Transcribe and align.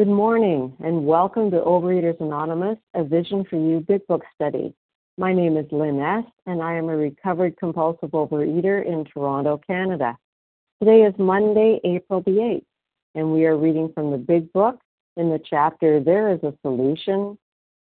Good 0.00 0.08
morning 0.08 0.74
and 0.82 1.04
welcome 1.04 1.50
to 1.50 1.58
Overeaters 1.58 2.18
Anonymous, 2.22 2.78
a 2.94 3.04
Vision 3.04 3.44
for 3.44 3.56
You 3.56 3.84
Big 3.86 4.06
Book 4.06 4.22
study. 4.34 4.72
My 5.18 5.34
name 5.34 5.58
is 5.58 5.66
Lynn 5.70 6.00
S., 6.00 6.24
and 6.46 6.62
I 6.62 6.72
am 6.72 6.88
a 6.88 6.96
recovered 6.96 7.58
compulsive 7.58 8.12
overeater 8.12 8.82
in 8.82 9.04
Toronto, 9.04 9.60
Canada. 9.66 10.16
Today 10.82 11.02
is 11.02 11.12
Monday, 11.18 11.80
April 11.84 12.22
the 12.22 12.30
8th, 12.30 12.64
and 13.14 13.34
we 13.34 13.44
are 13.44 13.58
reading 13.58 13.92
from 13.92 14.10
the 14.10 14.16
Big 14.16 14.50
Book 14.54 14.80
in 15.18 15.28
the 15.28 15.40
chapter 15.50 16.00
There 16.00 16.32
is 16.32 16.42
a 16.44 16.54
Solution, 16.62 17.36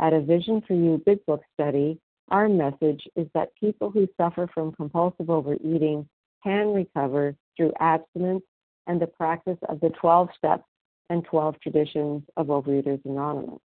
At 0.00 0.14
a 0.14 0.20
Vision 0.20 0.62
for 0.66 0.72
You 0.72 1.02
Big 1.04 1.24
Book 1.26 1.42
study, 1.52 2.00
our 2.30 2.48
message 2.48 3.06
is 3.16 3.26
that 3.34 3.54
people 3.54 3.90
who 3.90 4.08
suffer 4.16 4.48
from 4.54 4.72
compulsive 4.72 5.28
overeating 5.28 6.08
can 6.42 6.72
recover 6.72 7.36
through 7.54 7.72
abstinence 7.80 8.42
and 8.86 8.98
the 9.00 9.06
practice 9.06 9.58
of 9.68 9.78
the 9.80 9.90
12 10.00 10.30
steps 10.38 10.64
and 11.10 11.22
12 11.24 11.60
traditions 11.60 12.22
of 12.38 12.46
Overeaters 12.46 13.04
Anonymous. 13.04 13.60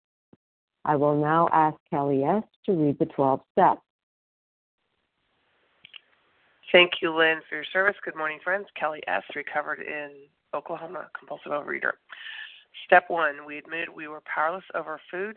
I 0.84 0.94
will 0.94 1.20
now 1.20 1.48
ask 1.52 1.76
Kelly 1.90 2.22
S. 2.22 2.44
to 2.66 2.72
read 2.72 2.98
the 3.00 3.06
12 3.06 3.40
steps. 3.52 3.80
Thank 6.70 6.92
you, 7.02 7.12
Lynn, 7.16 7.40
for 7.48 7.56
your 7.56 7.64
service. 7.72 7.96
Good 8.04 8.14
morning, 8.14 8.38
friends. 8.44 8.66
Kelly 8.78 9.02
S., 9.08 9.24
recovered 9.34 9.80
in 9.80 10.10
Oklahoma, 10.54 11.08
compulsive 11.18 11.50
overeater. 11.50 11.92
Step 12.86 13.10
one, 13.10 13.44
we 13.44 13.58
admitted 13.58 13.88
we 13.88 14.06
were 14.06 14.22
powerless 14.32 14.64
over 14.76 15.00
food, 15.10 15.36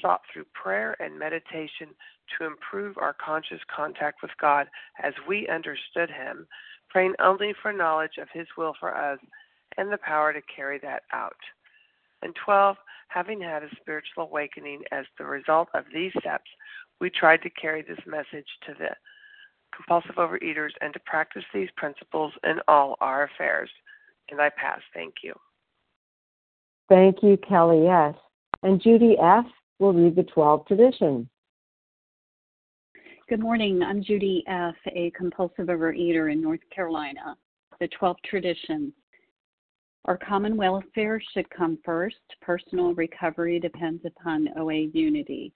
sought 0.00 0.22
through 0.32 0.46
prayer 0.52 0.96
and 1.00 1.18
meditation 1.18 1.88
to 2.38 2.46
improve 2.46 2.98
our 2.98 3.14
conscious 3.14 3.60
contact 3.74 4.22
with 4.22 4.30
God 4.40 4.66
as 5.02 5.14
we 5.28 5.48
understood 5.48 6.10
Him, 6.10 6.46
praying 6.88 7.14
only 7.20 7.54
for 7.60 7.72
knowledge 7.72 8.18
of 8.20 8.28
His 8.32 8.46
will 8.56 8.74
for 8.78 8.96
us 8.96 9.18
and 9.76 9.92
the 9.92 9.98
power 9.98 10.32
to 10.32 10.40
carry 10.54 10.78
that 10.80 11.02
out. 11.12 11.36
And 12.22 12.34
12, 12.44 12.76
having 13.08 13.40
had 13.40 13.62
a 13.62 13.76
spiritual 13.80 14.24
awakening 14.24 14.82
as 14.92 15.04
the 15.18 15.24
result 15.24 15.68
of 15.74 15.84
these 15.92 16.12
steps, 16.18 16.50
we 17.00 17.10
tried 17.10 17.42
to 17.42 17.50
carry 17.50 17.82
this 17.82 17.98
message 18.06 18.46
to 18.66 18.74
the 18.78 18.90
compulsive 19.74 20.16
overeaters 20.16 20.70
and 20.80 20.92
to 20.94 21.00
practice 21.00 21.44
these 21.52 21.68
principles 21.76 22.32
in 22.44 22.58
all 22.66 22.96
our 23.00 23.24
affairs. 23.24 23.70
And 24.30 24.40
I 24.40 24.50
pass. 24.50 24.80
Thank 24.94 25.16
you. 25.22 25.34
Thank 26.88 27.22
you, 27.22 27.36
Kelly 27.36 27.86
S. 27.86 28.14
And 28.62 28.80
Judy 28.80 29.16
F 29.20 29.44
will 29.78 29.92
read 29.92 30.16
the 30.16 30.22
12 30.22 30.66
traditions. 30.66 31.26
Good 33.28 33.40
morning. 33.40 33.82
I'm 33.82 34.02
Judy 34.02 34.44
F., 34.46 34.76
a 34.94 35.10
compulsive 35.10 35.66
overeater 35.66 36.32
in 36.32 36.40
North 36.40 36.60
Carolina. 36.74 37.36
The 37.80 37.88
12 37.88 38.16
traditions. 38.24 38.92
Our 40.04 40.16
common 40.16 40.56
welfare 40.56 41.20
should 41.34 41.50
come 41.50 41.78
first. 41.84 42.16
Personal 42.40 42.94
recovery 42.94 43.58
depends 43.58 44.04
upon 44.04 44.48
OA 44.56 44.86
unity. 44.92 45.52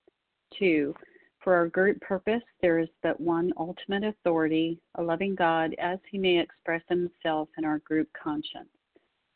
Two, 0.59 0.93
for 1.39 1.55
our 1.55 1.69
group 1.69 2.01
purpose, 2.01 2.43
there 2.61 2.81
is 2.81 2.89
but 3.03 3.21
one 3.21 3.53
ultimate 3.57 4.03
authority, 4.05 4.81
a 4.97 5.03
loving 5.03 5.37
God 5.37 5.75
as 5.79 6.01
he 6.11 6.19
may 6.19 6.39
express 6.39 6.83
himself 6.89 7.49
in 7.57 7.65
our 7.65 7.79
group 7.79 8.09
conscience. 8.21 8.69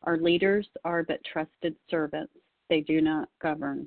Our 0.02 0.18
leaders 0.18 0.68
are 0.84 1.04
but 1.04 1.24
trusted 1.24 1.76
servants, 1.88 2.34
they 2.68 2.80
do 2.80 3.00
not 3.00 3.28
govern. 3.40 3.86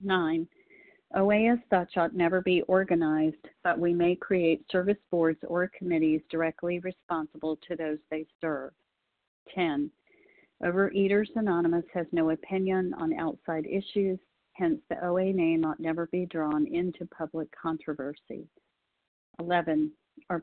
9. 0.00 0.46
OA 1.14 1.52
as 1.52 1.58
such 1.70 1.96
ought 1.96 2.14
never 2.14 2.42
be 2.42 2.62
organized, 2.62 3.48
but 3.64 3.78
we 3.78 3.94
may 3.94 4.14
create 4.14 4.64
service 4.70 4.98
boards 5.10 5.38
or 5.46 5.70
committees 5.78 6.20
directly 6.30 6.80
responsible 6.80 7.56
to 7.66 7.76
those 7.76 7.98
they 8.10 8.26
serve. 8.40 8.72
10. 9.54 9.90
Overeaters 10.62 11.28
Anonymous 11.36 11.84
has 11.94 12.06
no 12.12 12.30
opinion 12.30 12.92
on 12.98 13.14
outside 13.14 13.64
issues, 13.66 14.18
hence, 14.52 14.80
the 14.90 15.02
OA 15.06 15.32
name 15.32 15.64
ought 15.64 15.80
never 15.80 16.06
be 16.08 16.26
drawn 16.26 16.66
into 16.66 17.06
public 17.06 17.48
controversy. 17.52 18.46
11. 19.38 19.92
Our 20.28 20.42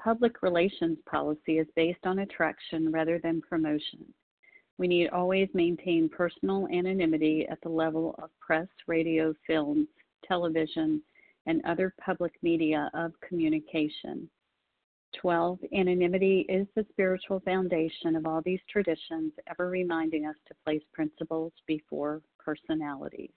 public 0.00 0.40
relations 0.40 0.98
policy 1.04 1.58
is 1.58 1.66
based 1.76 2.06
on 2.06 2.20
attraction 2.20 2.90
rather 2.90 3.18
than 3.18 3.42
promotion. 3.42 4.06
We 4.80 4.88
need 4.88 5.10
always 5.10 5.50
maintain 5.52 6.08
personal 6.08 6.66
anonymity 6.68 7.46
at 7.50 7.60
the 7.60 7.68
level 7.68 8.14
of 8.16 8.30
press, 8.40 8.66
radio, 8.86 9.34
films, 9.46 9.86
television, 10.26 11.02
and 11.44 11.62
other 11.66 11.92
public 12.02 12.32
media 12.42 12.90
of 12.94 13.12
communication. 13.20 14.26
12. 15.20 15.58
Anonymity 15.74 16.46
is 16.48 16.66
the 16.74 16.86
spiritual 16.92 17.40
foundation 17.40 18.16
of 18.16 18.24
all 18.24 18.40
these 18.42 18.60
traditions, 18.70 19.34
ever 19.50 19.68
reminding 19.68 20.24
us 20.24 20.36
to 20.48 20.54
place 20.64 20.82
principles 20.94 21.52
before 21.66 22.22
personalities. 22.38 23.32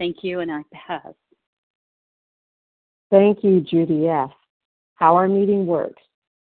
Thank 0.00 0.24
you, 0.24 0.40
and 0.40 0.50
I 0.50 0.62
pass. 0.74 1.14
Thank 3.08 3.44
you, 3.44 3.60
Judy 3.60 4.08
F 4.08 4.32
how 4.94 5.16
our 5.16 5.28
meeting 5.28 5.66
works. 5.66 6.02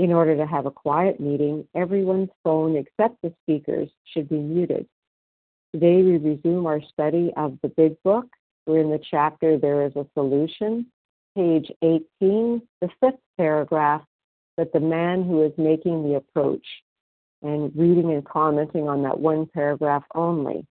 In 0.00 0.14
order 0.14 0.34
to 0.34 0.46
have 0.46 0.64
a 0.64 0.70
quiet 0.70 1.20
meeting, 1.20 1.68
everyone's 1.74 2.30
phone 2.42 2.74
except 2.74 3.20
the 3.20 3.34
speaker's 3.42 3.90
should 4.06 4.30
be 4.30 4.38
muted. 4.38 4.86
Today 5.74 6.02
we 6.02 6.16
resume 6.16 6.64
our 6.64 6.80
study 6.90 7.30
of 7.36 7.58
the 7.60 7.68
Big 7.68 8.02
Book. 8.02 8.24
We're 8.66 8.80
in 8.80 8.88
the 8.88 9.04
chapter 9.10 9.58
There 9.58 9.84
is 9.84 9.94
a 9.96 10.06
Solution, 10.14 10.86
page 11.36 11.70
18, 11.82 12.62
the 12.80 12.88
fifth 12.98 13.20
paragraph, 13.36 14.02
that 14.56 14.72
the 14.72 14.80
man 14.80 15.22
who 15.22 15.44
is 15.44 15.52
making 15.58 16.02
the 16.04 16.14
approach, 16.14 16.66
and 17.42 17.70
reading 17.76 18.10
and 18.10 18.24
commenting 18.24 18.88
on 18.88 19.02
that 19.02 19.20
one 19.20 19.44
paragraph 19.52 20.04
only. 20.14 20.66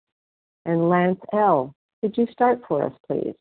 And 0.66 0.88
Lance 0.88 1.22
L., 1.34 1.74
could 2.02 2.16
you 2.16 2.28
start 2.32 2.62
for 2.68 2.84
us, 2.84 2.94
please? 3.08 3.34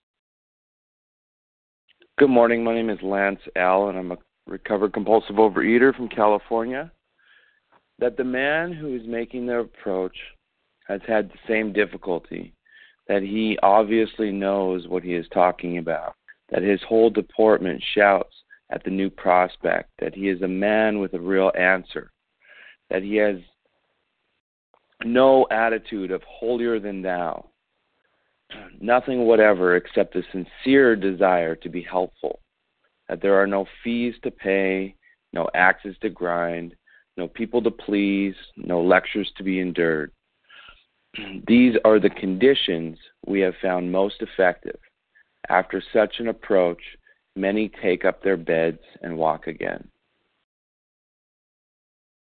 Good 2.17 2.31
morning. 2.31 2.65
My 2.65 2.73
name 2.73 2.89
is 2.89 3.03
Lance 3.03 3.43
L., 3.55 3.91
and 3.91 3.99
I'm 3.99 4.13
a 4.13 4.17
recovered 4.47 4.93
compulsive 4.93 5.37
overeater 5.37 5.95
from 5.95 6.09
California, 6.09 6.91
that 7.99 8.17
the 8.17 8.25
man 8.25 8.73
who 8.73 8.95
is 8.95 9.07
making 9.07 9.47
the 9.47 9.61
approach 9.61 10.17
has 10.87 11.01
had 11.07 11.31
the 11.31 11.39
same 11.49 11.73
difficulty, 11.73 12.53
that 13.09 13.23
he 13.23 13.59
obviously 13.63 14.31
knows 14.31 14.89
what 14.89 15.03
he 15.03 15.15
is 15.15 15.27
talking 15.33 15.79
about, 15.79 16.15
that 16.51 16.63
his 16.63 16.81
whole 16.83 17.11
deportment 17.11 17.83
shouts 17.95 18.35
at 18.71 18.83
the 18.85 18.91
new 18.91 19.09
prospect, 19.09 19.91
that 19.99 20.15
he 20.15 20.29
is 20.29 20.43
a 20.43 20.49
man 20.49 20.99
with 20.99 21.15
a 21.15 21.21
real 21.21 21.53
answer, 21.59 22.11
that 22.91 23.03
he 23.03 23.17
has 23.17 23.37
no 25.05 25.47
attitude 25.51 26.11
of 26.11 26.23
holier 26.23 26.79
than 26.79 27.01
thou, 27.01 27.47
nothing 28.81 29.25
whatever 29.25 29.77
except 29.77 30.17
a 30.17 30.23
sincere 30.33 30.97
desire 30.97 31.55
to 31.55 31.69
be 31.69 31.83
helpful 31.83 32.41
that 33.09 33.21
there 33.21 33.41
are 33.41 33.47
no 33.47 33.67
fees 33.83 34.15
to 34.23 34.31
pay, 34.31 34.95
no 35.33 35.49
axes 35.55 35.97
to 36.01 36.09
grind, 36.09 36.75
no 37.17 37.29
people 37.29 37.63
to 37.63 37.71
please, 37.71 38.35
no 38.57 38.83
lectures 38.83 39.31
to 39.37 39.43
be 39.43 39.61
endured. 39.61 40.11
These 41.47 41.77
are 41.85 42.01
the 42.01 42.11
conditions 42.11 42.99
we 43.27 43.41
have 43.41 43.55
found 43.63 43.91
most 43.91 44.17
effective. 44.21 44.79
After 45.49 45.83
such 45.93 46.15
an 46.19 46.29
approach, 46.29 46.81
many 47.37 47.71
take 47.83 48.05
up 48.05 48.23
their 48.23 48.37
beds 48.37 48.81
and 49.03 49.17
walk 49.17 49.47
again. 49.47 49.89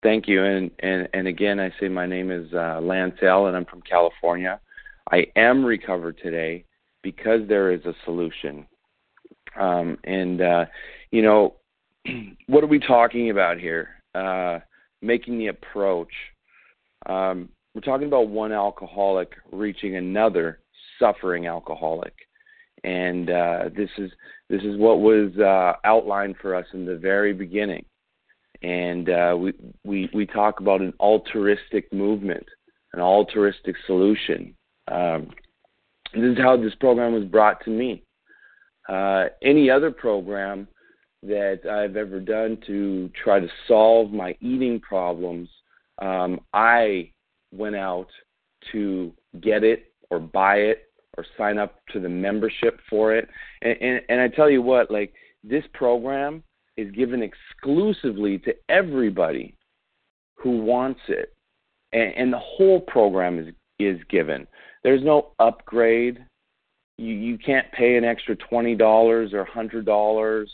Thank 0.02 0.26
you. 0.26 0.42
And, 0.42 0.70
and, 0.78 1.08
and 1.12 1.28
again, 1.28 1.60
I 1.60 1.70
say 1.78 1.88
my 1.88 2.06
name 2.06 2.30
is 2.30 2.52
uh, 2.54 2.80
L., 2.80 3.46
and 3.46 3.56
I'm 3.56 3.66
from 3.66 3.82
California. 3.82 4.58
I 5.12 5.26
am 5.36 5.64
recovered 5.64 6.18
today 6.22 6.64
because 7.02 7.40
there 7.48 7.70
is 7.70 7.84
a 7.84 7.94
solution 8.04 8.66
um, 9.58 9.98
and 10.04 10.40
uh, 10.40 10.64
you 11.10 11.22
know, 11.22 11.54
what 12.46 12.64
are 12.64 12.68
we 12.68 12.78
talking 12.78 13.30
about 13.30 13.58
here? 13.58 13.88
Uh, 14.14 14.60
making 15.02 15.38
the 15.38 15.48
approach. 15.48 16.12
Um, 17.06 17.48
we're 17.74 17.80
talking 17.80 18.08
about 18.08 18.28
one 18.28 18.52
alcoholic 18.52 19.32
reaching 19.52 19.96
another 19.96 20.60
suffering 20.98 21.46
alcoholic, 21.46 22.12
and 22.84 23.30
uh, 23.30 23.70
this 23.76 23.90
is 23.98 24.10
this 24.48 24.62
is 24.62 24.76
what 24.76 25.00
was 25.00 25.32
uh, 25.38 25.78
outlined 25.84 26.36
for 26.42 26.54
us 26.54 26.66
in 26.74 26.84
the 26.84 26.96
very 26.96 27.32
beginning. 27.32 27.84
And 28.62 29.08
uh, 29.08 29.36
we 29.38 29.52
we 29.84 30.10
we 30.12 30.26
talk 30.26 30.60
about 30.60 30.80
an 30.80 30.92
altruistic 31.00 31.92
movement, 31.92 32.46
an 32.92 33.00
altruistic 33.00 33.76
solution. 33.86 34.54
Um, 34.88 35.30
this 36.12 36.32
is 36.32 36.38
how 36.38 36.56
this 36.56 36.74
program 36.74 37.12
was 37.12 37.24
brought 37.24 37.64
to 37.64 37.70
me. 37.70 38.02
Uh, 38.90 39.28
any 39.42 39.70
other 39.70 39.92
program 39.92 40.66
that 41.22 41.60
I've 41.64 41.96
ever 41.96 42.18
done 42.18 42.58
to 42.66 43.08
try 43.22 43.38
to 43.38 43.48
solve 43.68 44.10
my 44.10 44.34
eating 44.40 44.80
problems, 44.80 45.48
um, 46.02 46.40
I 46.52 47.12
went 47.52 47.76
out 47.76 48.08
to 48.72 49.12
get 49.40 49.62
it 49.62 49.92
or 50.10 50.18
buy 50.18 50.56
it 50.56 50.90
or 51.16 51.24
sign 51.38 51.56
up 51.58 51.76
to 51.92 52.00
the 52.00 52.08
membership 52.08 52.80
for 52.88 53.14
it. 53.14 53.28
And, 53.62 53.76
and, 53.80 54.00
and 54.08 54.20
I 54.20 54.28
tell 54.28 54.50
you 54.50 54.60
what, 54.60 54.90
like 54.90 55.12
this 55.44 55.64
program 55.72 56.42
is 56.76 56.90
given 56.90 57.22
exclusively 57.22 58.38
to 58.38 58.54
everybody 58.68 59.56
who 60.34 60.62
wants 60.62 61.00
it, 61.08 61.32
and, 61.92 62.14
and 62.16 62.32
the 62.32 62.38
whole 62.38 62.80
program 62.80 63.38
is 63.38 63.54
is 63.78 63.98
given. 64.10 64.46
There's 64.82 65.02
no 65.02 65.32
upgrade 65.38 66.24
you, 67.00 67.14
you 67.14 67.38
can't 67.38 67.70
pay 67.72 67.96
an 67.96 68.04
extra 68.04 68.36
twenty 68.36 68.74
dollars 68.74 69.32
or 69.32 69.44
hundred 69.44 69.86
dollars 69.86 70.50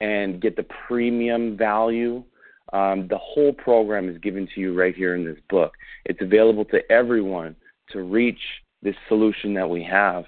and 0.00 0.40
get 0.40 0.56
the 0.56 0.66
premium 0.86 1.56
value. 1.56 2.24
Um, 2.72 3.06
the 3.08 3.18
whole 3.18 3.52
program 3.52 4.08
is 4.08 4.16
given 4.18 4.48
to 4.54 4.60
you 4.60 4.78
right 4.78 4.94
here 4.94 5.14
in 5.14 5.24
this 5.24 5.38
book. 5.50 5.72
It's 6.06 6.22
available 6.22 6.64
to 6.66 6.80
everyone 6.90 7.54
to 7.90 8.02
reach 8.02 8.40
this 8.80 8.94
solution 9.08 9.52
that 9.54 9.68
we 9.68 9.84
have. 9.84 10.24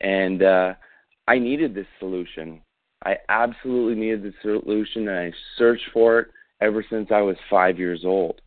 And 0.00 0.42
uh, 0.42 0.74
I 1.26 1.38
needed 1.38 1.74
this 1.74 1.86
solution. 1.98 2.60
I 3.04 3.16
absolutely 3.28 3.94
needed 3.94 4.24
this 4.24 4.34
solution, 4.42 5.08
and 5.08 5.18
I 5.18 5.32
searched 5.56 5.88
for 5.92 6.18
it 6.18 6.28
ever 6.60 6.84
since 6.90 7.08
I 7.12 7.22
was 7.22 7.36
five 7.48 7.78
years 7.78 8.02
old. 8.04 8.40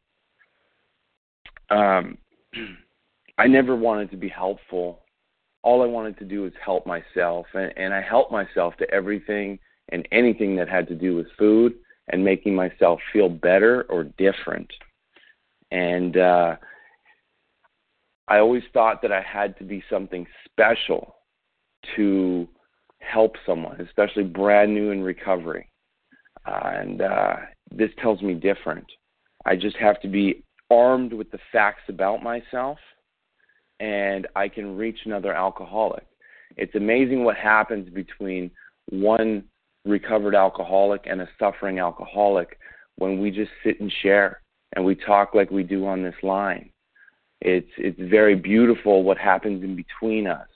Um, 1.70 2.18
I 3.38 3.48
never 3.48 3.76
wanted 3.76 4.12
to 4.12 4.18
be 4.18 4.28
helpful 4.28 5.02
all 5.64 5.84
I 5.84 5.88
wanted 5.88 6.18
to 6.20 6.26
do 6.26 6.44
was 6.44 6.54
help 6.64 6.86
myself, 6.86 7.46
and, 7.54 7.72
and 7.78 7.94
I 7.94 8.02
helped 8.02 8.32
myself 8.32 8.76
to 8.78 8.90
everything 8.90 9.60
and 9.90 10.08
anything 10.12 10.56
that 10.56 10.70
had 10.70 10.88
to 10.88 10.96
do 10.96 11.16
with 11.16 11.28
food 11.38 11.74
and 12.10 12.24
making 12.24 12.56
myself 12.56 13.00
feel 13.14 13.30
better 13.30 13.84
or 13.90 14.06
different. 14.18 14.72
And 15.72 16.18
uh, 16.18 16.56
I 18.28 18.40
always 18.40 18.64
thought 18.74 19.02
that 19.02 19.12
I 19.12 19.22
had 19.22 19.58
to 19.60 19.64
be 19.64 19.84
something 19.90 20.26
special 20.46 21.16
to 21.96 22.48
help 23.00 23.36
someone, 23.46 23.80
especially 23.82 24.24
brand 24.24 24.74
new 24.74 24.92
in 24.92 25.04
recovery. 25.04 25.70
Uh, 26.46 26.72
and 26.74 27.02
uh, 27.02 27.36
this 27.72 27.90
tells 28.02 28.22
me 28.22 28.34
different. 28.34 28.86
I 29.46 29.56
just 29.56 29.78
have 29.78 30.02
to 30.02 30.08
be 30.08 30.44
armed 30.70 31.14
with 31.14 31.30
the 31.32 31.40
facts 31.52 31.84
about 31.90 32.24
myself, 32.24 32.78
and 33.82 34.28
I 34.36 34.48
can 34.48 34.78
reach 34.78 35.00
another 35.06 35.34
alcoholic. 35.34 36.06
It's 36.56 36.76
amazing 36.76 37.24
what 37.24 37.36
happens 37.36 37.90
between 37.90 38.52
one 38.92 39.44
recovered 39.86 40.36
alcoholic 40.36 41.08
and 41.08 41.22
a 41.22 41.30
suffering 41.40 41.80
alcoholic 41.80 42.60
when 42.98 43.20
we 43.20 43.32
just 43.32 43.50
sit 43.64 43.80
and 43.82 43.92
share 44.04 44.42
and 44.76 44.86
we 44.86 44.94
talk 44.94 45.34
like 45.34 45.50
we 45.50 45.64
do 45.64 45.88
on 45.88 46.04
this 46.04 46.16
line. 46.22 46.70
It's 47.42 47.72
it's 47.78 48.00
very 48.00 48.36
beautiful 48.36 49.02
what 49.02 49.18
happens 49.18 49.64
in 49.64 49.76
between 49.76 50.28
us. 50.28 50.48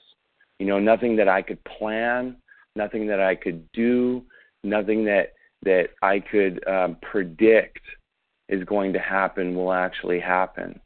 You 0.60 0.66
know, 0.66 0.78
nothing 0.78 1.16
that 1.16 1.28
I 1.28 1.42
could 1.42 1.62
plan, 1.64 2.36
nothing 2.76 3.08
that 3.08 3.20
I 3.20 3.34
could 3.34 3.68
do, 3.72 4.22
nothing 4.62 5.04
that 5.06 5.32
that 5.64 5.88
I 6.00 6.20
could 6.20 6.66
um, 6.68 6.96
predict 7.02 7.80
is 8.48 8.62
going 8.62 8.92
to 8.92 9.00
happen 9.00 9.56
will 9.56 9.72
actually 9.72 10.20
happen. 10.20 10.78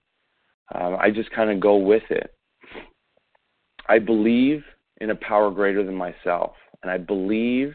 Um, 0.75 0.97
I 1.01 1.11
just 1.11 1.31
kind 1.31 1.51
of 1.51 1.61
go 1.61 1.77
with 1.77 2.03
it. 2.11 2.35
I 3.89 3.99
believe 3.99 4.63
in 5.01 5.11
a 5.11 5.17
power 5.17 5.51
greater 5.51 5.85
than 5.85 5.95
myself, 5.95 6.53
and 6.83 6.91
I 6.91 6.99
believe 6.99 7.75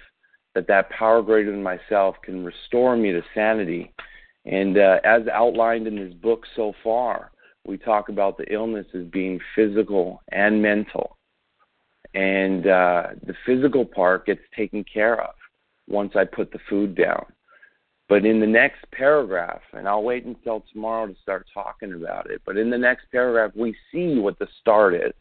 that 0.54 0.68
that 0.68 0.90
power 0.90 1.22
greater 1.22 1.52
than 1.52 1.62
myself 1.62 2.16
can 2.24 2.46
restore 2.46 2.96
me 2.96 3.12
to 3.12 3.22
sanity. 3.34 3.94
And 4.46 4.78
uh, 4.78 5.00
as 5.04 5.28
outlined 5.28 5.88
in 5.88 5.96
this 5.96 6.14
book 6.14 6.44
so 6.56 6.74
far, 6.84 7.32
we 7.68 7.78
talk 7.78 8.10
about 8.10 8.38
the 8.38 8.52
illness 8.54 8.86
as 8.94 9.04
being 9.06 9.40
physical 9.56 10.22
and 10.32 10.62
mental. 10.62 11.18
And 12.14 12.68
uh, 12.68 13.08
the 13.25 13.34
physical 13.46 13.84
part 13.84 14.25
gets 14.25 14.42
taken 14.56 14.86
care 14.86 15.22
of 15.22 15.36
once 15.88 16.14
I 16.16 16.24
put 16.24 16.52
the 16.52 16.60
food 16.70 16.96
down. 16.96 17.25
But 18.08 18.26
in 18.26 18.40
the 18.40 18.48
next 18.48 18.86
paragraph, 18.92 19.62
and 19.74 19.88
I'll 19.88 20.04
wait 20.04 20.26
until 20.26 20.64
tomorrow 20.72 21.08
to 21.08 21.16
start 21.24 21.48
talking 21.52 21.94
about 21.94 22.30
it, 22.30 22.42
but 22.46 22.58
in 22.58 22.70
the 22.70 22.78
next 22.78 23.06
paragraph, 23.12 23.52
we 23.56 23.76
see 23.92 24.20
what 24.20 24.38
the 24.38 24.48
start 24.62 24.94
is. 24.94 25.14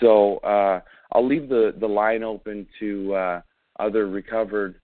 So 0.00 0.36
uh, 0.38 0.80
I'll 1.12 1.26
leave 1.26 1.48
the, 1.48 1.74
the 1.78 1.86
line 1.86 2.22
open 2.22 2.66
to 2.78 3.14
uh, 3.14 3.40
other 3.80 4.06
recovered 4.06 4.76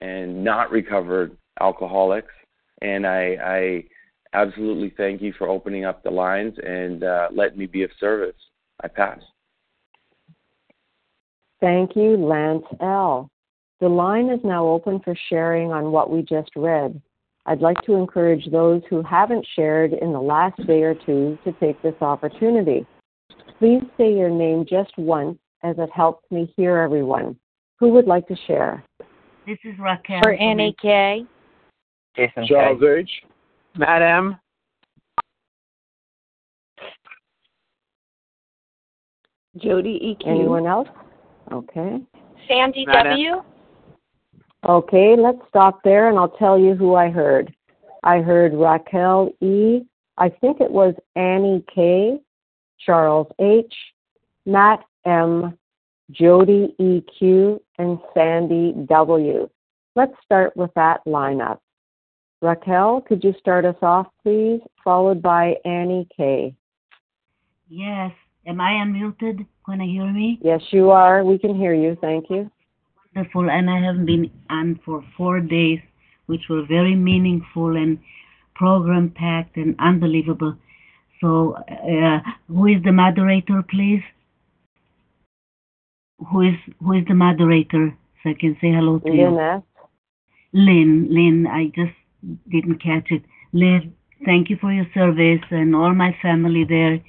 and 0.00 0.42
not 0.42 0.70
recovered 0.70 1.36
alcoholics. 1.60 2.32
And 2.82 3.06
I, 3.06 3.36
I 3.42 3.84
absolutely 4.32 4.92
thank 4.96 5.22
you 5.22 5.32
for 5.36 5.48
opening 5.48 5.84
up 5.84 6.02
the 6.02 6.10
lines 6.10 6.54
and 6.64 7.04
uh, 7.04 7.28
letting 7.32 7.58
me 7.58 7.66
be 7.66 7.82
of 7.82 7.90
service. 8.00 8.36
I 8.82 8.88
pass. 8.88 9.20
Thank 11.60 11.96
you, 11.96 12.16
Lance 12.16 12.66
L. 12.80 13.30
The 13.80 13.88
line 13.88 14.30
is 14.30 14.40
now 14.42 14.66
open 14.66 15.00
for 15.00 15.14
sharing 15.28 15.70
on 15.70 15.92
what 15.92 16.10
we 16.10 16.22
just 16.22 16.50
read. 16.56 17.00
I'd 17.44 17.60
like 17.60 17.80
to 17.82 17.94
encourage 17.94 18.50
those 18.50 18.82
who 18.88 19.02
haven't 19.02 19.46
shared 19.54 19.92
in 19.92 20.12
the 20.12 20.20
last 20.20 20.56
day 20.66 20.82
or 20.82 20.94
two 20.94 21.38
to 21.44 21.52
take 21.60 21.80
this 21.82 21.94
opportunity. 22.00 22.86
Please 23.58 23.82
say 23.96 24.12
your 24.12 24.30
name 24.30 24.64
just 24.68 24.96
once 24.96 25.38
as 25.62 25.76
it 25.78 25.90
helps 25.94 26.24
me 26.30 26.52
hear 26.56 26.78
everyone. 26.78 27.36
Who 27.78 27.90
would 27.90 28.06
like 28.06 28.26
to 28.28 28.36
share? 28.46 28.82
This 29.46 29.58
is 29.64 29.78
Raquel. 29.78 30.20
For 30.22 30.32
Annie 30.32 30.74
K. 30.80 31.24
Jason 32.16 32.46
Charles 32.46 32.80
K. 32.80 33.00
H. 33.00 33.10
Madam. 33.76 34.38
Jody 39.58 40.16
EQ. 40.20 40.28
Anyone 40.28 40.66
else? 40.66 40.88
Okay. 41.52 41.98
Sandy 42.48 42.86
W. 42.86 43.42
Okay, 44.64 45.16
let's 45.16 45.40
stop 45.48 45.80
there 45.84 46.08
and 46.08 46.18
I'll 46.18 46.28
tell 46.28 46.58
you 46.58 46.74
who 46.74 46.94
I 46.94 47.10
heard. 47.10 47.54
I 48.02 48.18
heard 48.18 48.54
Raquel 48.54 49.32
E. 49.40 49.80
I 50.18 50.28
think 50.28 50.60
it 50.60 50.70
was 50.70 50.94
Annie 51.14 51.64
K. 51.72 52.20
Charles 52.78 53.28
H. 53.38 53.74
Matt 54.44 54.84
M. 55.04 55.56
Jody 56.10 56.74
EQ, 56.80 57.58
and 57.78 57.98
Sandy 58.14 58.72
W. 58.88 59.48
Let's 59.96 60.12
start 60.24 60.56
with 60.56 60.70
that 60.74 61.00
lineup. 61.06 61.58
Raquel, 62.42 63.00
could 63.00 63.24
you 63.24 63.34
start 63.40 63.64
us 63.64 63.76
off, 63.82 64.06
please, 64.22 64.60
followed 64.84 65.20
by 65.22 65.54
Annie 65.64 66.06
K. 66.16 66.54
Yes. 67.68 68.12
Am 68.46 68.60
I 68.60 68.72
unmuted? 68.72 69.46
Can 69.64 69.80
I 69.80 69.86
hear 69.86 70.06
me? 70.06 70.38
Yes, 70.42 70.60
you 70.70 70.90
are. 70.90 71.24
We 71.24 71.38
can 71.38 71.56
hear 71.56 71.74
you. 71.74 71.96
Thank 72.00 72.30
you. 72.30 72.48
Wonderful. 73.16 73.50
And 73.50 73.70
I 73.70 73.80
have 73.80 74.04
been 74.04 74.30
on 74.50 74.78
for 74.84 75.02
four 75.16 75.40
days, 75.40 75.80
which 76.26 76.42
were 76.50 76.64
very 76.66 76.94
meaningful 76.94 77.76
and 77.76 77.98
program 78.54 79.10
packed 79.10 79.56
and 79.56 79.74
unbelievable. 79.78 80.56
So, 81.20 81.54
uh, 81.54 82.20
who 82.48 82.66
is 82.66 82.82
the 82.84 82.92
moderator, 82.92 83.64
please? 83.68 84.02
who 86.30 86.42
is 86.42 86.54
who 86.82 86.92
is 86.92 87.04
the 87.06 87.14
moderator 87.14 87.96
so 88.22 88.30
I 88.30 88.34
can 88.34 88.56
say 88.60 88.72
hello 88.72 88.98
to 89.00 89.08
Lynn 89.08 89.18
you. 89.18 89.30
Lynn, 90.52 91.08
Lynn, 91.10 91.46
I 91.46 91.66
just 91.66 91.96
didn't 92.50 92.82
catch 92.82 93.10
it. 93.10 93.22
Lynn, 93.52 93.94
thank 94.24 94.48
you 94.48 94.56
for 94.56 94.72
your 94.72 94.86
service 94.94 95.44
and 95.50 95.76
all 95.76 95.94
my 95.94 96.16
family 96.22 96.64
there. 96.64 97.00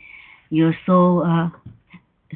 You're 0.49 0.75
so 0.85 1.21
uh, 1.21 1.49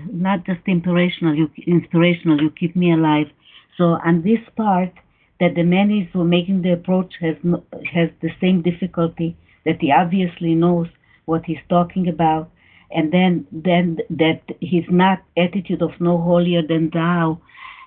not 0.10 0.46
just 0.46 0.62
inspirational, 0.68 1.36
you 1.36 1.50
inspirational. 1.68 2.42
You 2.42 2.50
keep 2.52 2.76
me 2.76 2.94
alive. 2.94 3.28
So 3.78 3.98
on 4.06 4.22
this 4.24 4.40
part, 4.56 4.94
that 5.42 5.56
the 5.56 5.64
man 5.64 5.90
is 5.92 6.08
making 6.14 6.62
the 6.62 6.74
approach 6.74 7.16
has 7.20 7.36
has 7.92 8.10
the 8.22 8.30
same 8.40 8.62
difficulty 8.62 9.36
that 9.66 9.82
he 9.82 9.92
obviously 9.92 10.54
knows 10.54 10.88
what 11.26 11.44
he's 11.46 11.66
talking 11.68 12.08
about. 12.08 12.50
And 12.92 13.12
then 13.12 13.48
then 13.52 13.98
that 14.12 14.42
his 14.62 14.84
not 14.90 15.20
attitude 15.36 15.82
of 15.82 16.00
no 16.00 16.18
holier 16.20 16.62
than 16.62 16.92
thou. 16.92 17.42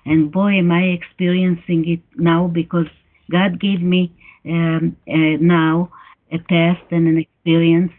And 0.05 0.31
boy 0.31 0.51
am 0.63 0.71
i 0.71 0.83
experiencing 0.99 1.81
it 1.93 2.01
now 2.31 2.41
because 2.47 2.91
god 3.31 3.59
gave 3.59 3.81
me 3.81 4.01
um, 4.45 4.95
uh, 5.17 5.37
now 5.39 5.89
a 6.31 6.37
test 6.37 6.85
and 6.91 7.07
an 7.07 7.17
experience 7.25 7.93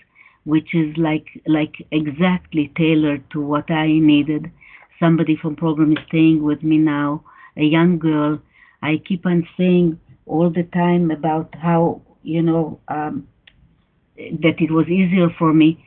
which 0.44 0.74
is 0.74 0.90
like 0.96 1.28
like 1.46 1.76
exactly 1.90 2.70
tailored 2.76 3.24
to 3.30 3.40
what 3.40 3.70
i 3.70 3.86
needed. 3.86 4.50
Somebody 5.00 5.36
from 5.36 5.56
program 5.56 5.92
is 5.96 6.04
staying 6.08 6.42
with 6.42 6.62
me 6.62 6.76
now 6.78 7.22
a 7.56 7.64
young 7.64 7.98
girl 7.98 8.38
i 8.82 8.96
keep 9.08 9.26
on 9.26 9.46
saying 9.56 9.98
all 10.26 10.50
the 10.50 10.64
time 10.74 11.10
about 11.10 11.54
how 11.54 12.00
you 12.22 12.42
know 12.42 12.80
um, 12.88 13.26
that 14.16 14.56
it 14.58 14.70
was 14.70 14.86
easier 14.88 15.28
for 15.38 15.52
me 15.52 15.78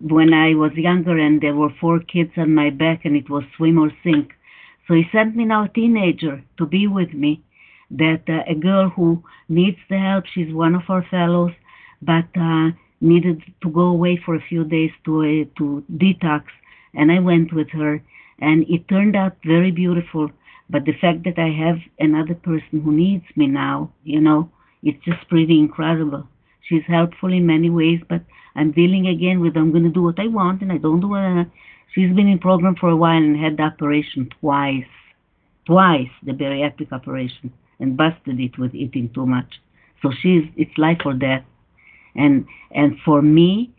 when 0.00 0.32
I 0.34 0.54
was 0.54 0.72
younger 0.74 1.18
and 1.18 1.40
there 1.40 1.54
were 1.54 1.70
four 1.80 2.00
kids 2.00 2.32
on 2.36 2.54
my 2.54 2.70
back 2.70 3.04
and 3.04 3.16
it 3.16 3.30
was 3.30 3.44
swim 3.56 3.78
or 3.78 3.90
sink. 4.02 4.32
So 4.86 4.94
he 4.94 5.04
sent 5.12 5.36
me 5.36 5.44
now 5.44 5.64
a 5.64 5.68
teenager 5.68 6.42
to 6.58 6.66
be 6.66 6.86
with 6.86 7.12
me, 7.12 7.42
that 7.90 8.22
uh, 8.28 8.42
a 8.46 8.54
girl 8.54 8.90
who 8.90 9.22
needs 9.48 9.78
the 9.88 9.98
help, 9.98 10.24
she's 10.26 10.52
one 10.52 10.74
of 10.74 10.82
our 10.88 11.04
fellows, 11.10 11.52
but 12.02 12.26
uh, 12.38 12.70
needed 13.00 13.42
to 13.62 13.70
go 13.70 13.82
away 13.82 14.20
for 14.24 14.34
a 14.34 14.44
few 14.48 14.64
days 14.64 14.90
to 15.04 15.20
uh, 15.20 15.58
to 15.58 15.84
detox, 15.96 16.44
and 16.94 17.12
I 17.12 17.18
went 17.18 17.52
with 17.52 17.70
her, 17.70 18.02
and 18.40 18.64
it 18.68 18.88
turned 18.88 19.16
out 19.16 19.36
very 19.44 19.70
beautiful. 19.70 20.30
But 20.70 20.84
the 20.84 20.92
fact 20.92 21.24
that 21.24 21.38
I 21.38 21.48
have 21.48 21.78
another 21.98 22.34
person 22.34 22.80
who 22.82 22.92
needs 22.92 23.24
me 23.36 23.46
now, 23.46 23.92
you 24.04 24.20
know, 24.20 24.50
it's 24.82 25.02
just 25.04 25.28
pretty 25.28 25.58
incredible. 25.58 26.28
She's 26.68 26.84
helpful 26.86 27.32
in 27.32 27.46
many 27.46 27.70
ways, 27.70 28.00
but 28.08 28.22
I'm 28.54 28.72
dealing 28.72 29.06
again 29.06 29.40
with 29.40 29.56
I'm 29.56 29.70
going 29.70 29.84
to 29.84 29.90
do 29.90 30.02
what 30.02 30.20
I 30.20 30.26
want 30.26 30.60
and 30.62 30.70
I 30.70 30.78
don't 30.78 31.00
do 31.00 31.08
what 31.08 31.46
She's 31.94 32.14
been 32.14 32.28
in 32.28 32.38
program 32.38 32.76
for 32.76 32.90
a 32.90 32.96
while 32.96 33.16
and 33.16 33.36
had 33.36 33.56
the 33.56 33.62
operation 33.62 34.28
twice, 34.40 34.84
twice 35.66 36.10
the 36.22 36.32
bariatric 36.32 36.92
operation, 36.92 37.52
and 37.80 37.96
busted 37.96 38.38
it 38.38 38.58
with 38.58 38.74
eating 38.74 39.10
too 39.14 39.26
much. 39.26 39.60
So 40.02 40.12
she's 40.20 40.44
it's 40.56 40.76
life 40.76 41.00
or 41.06 41.14
death, 41.14 41.44
and 42.14 42.46
and 42.70 42.98
for 43.04 43.22
me, 43.22 43.72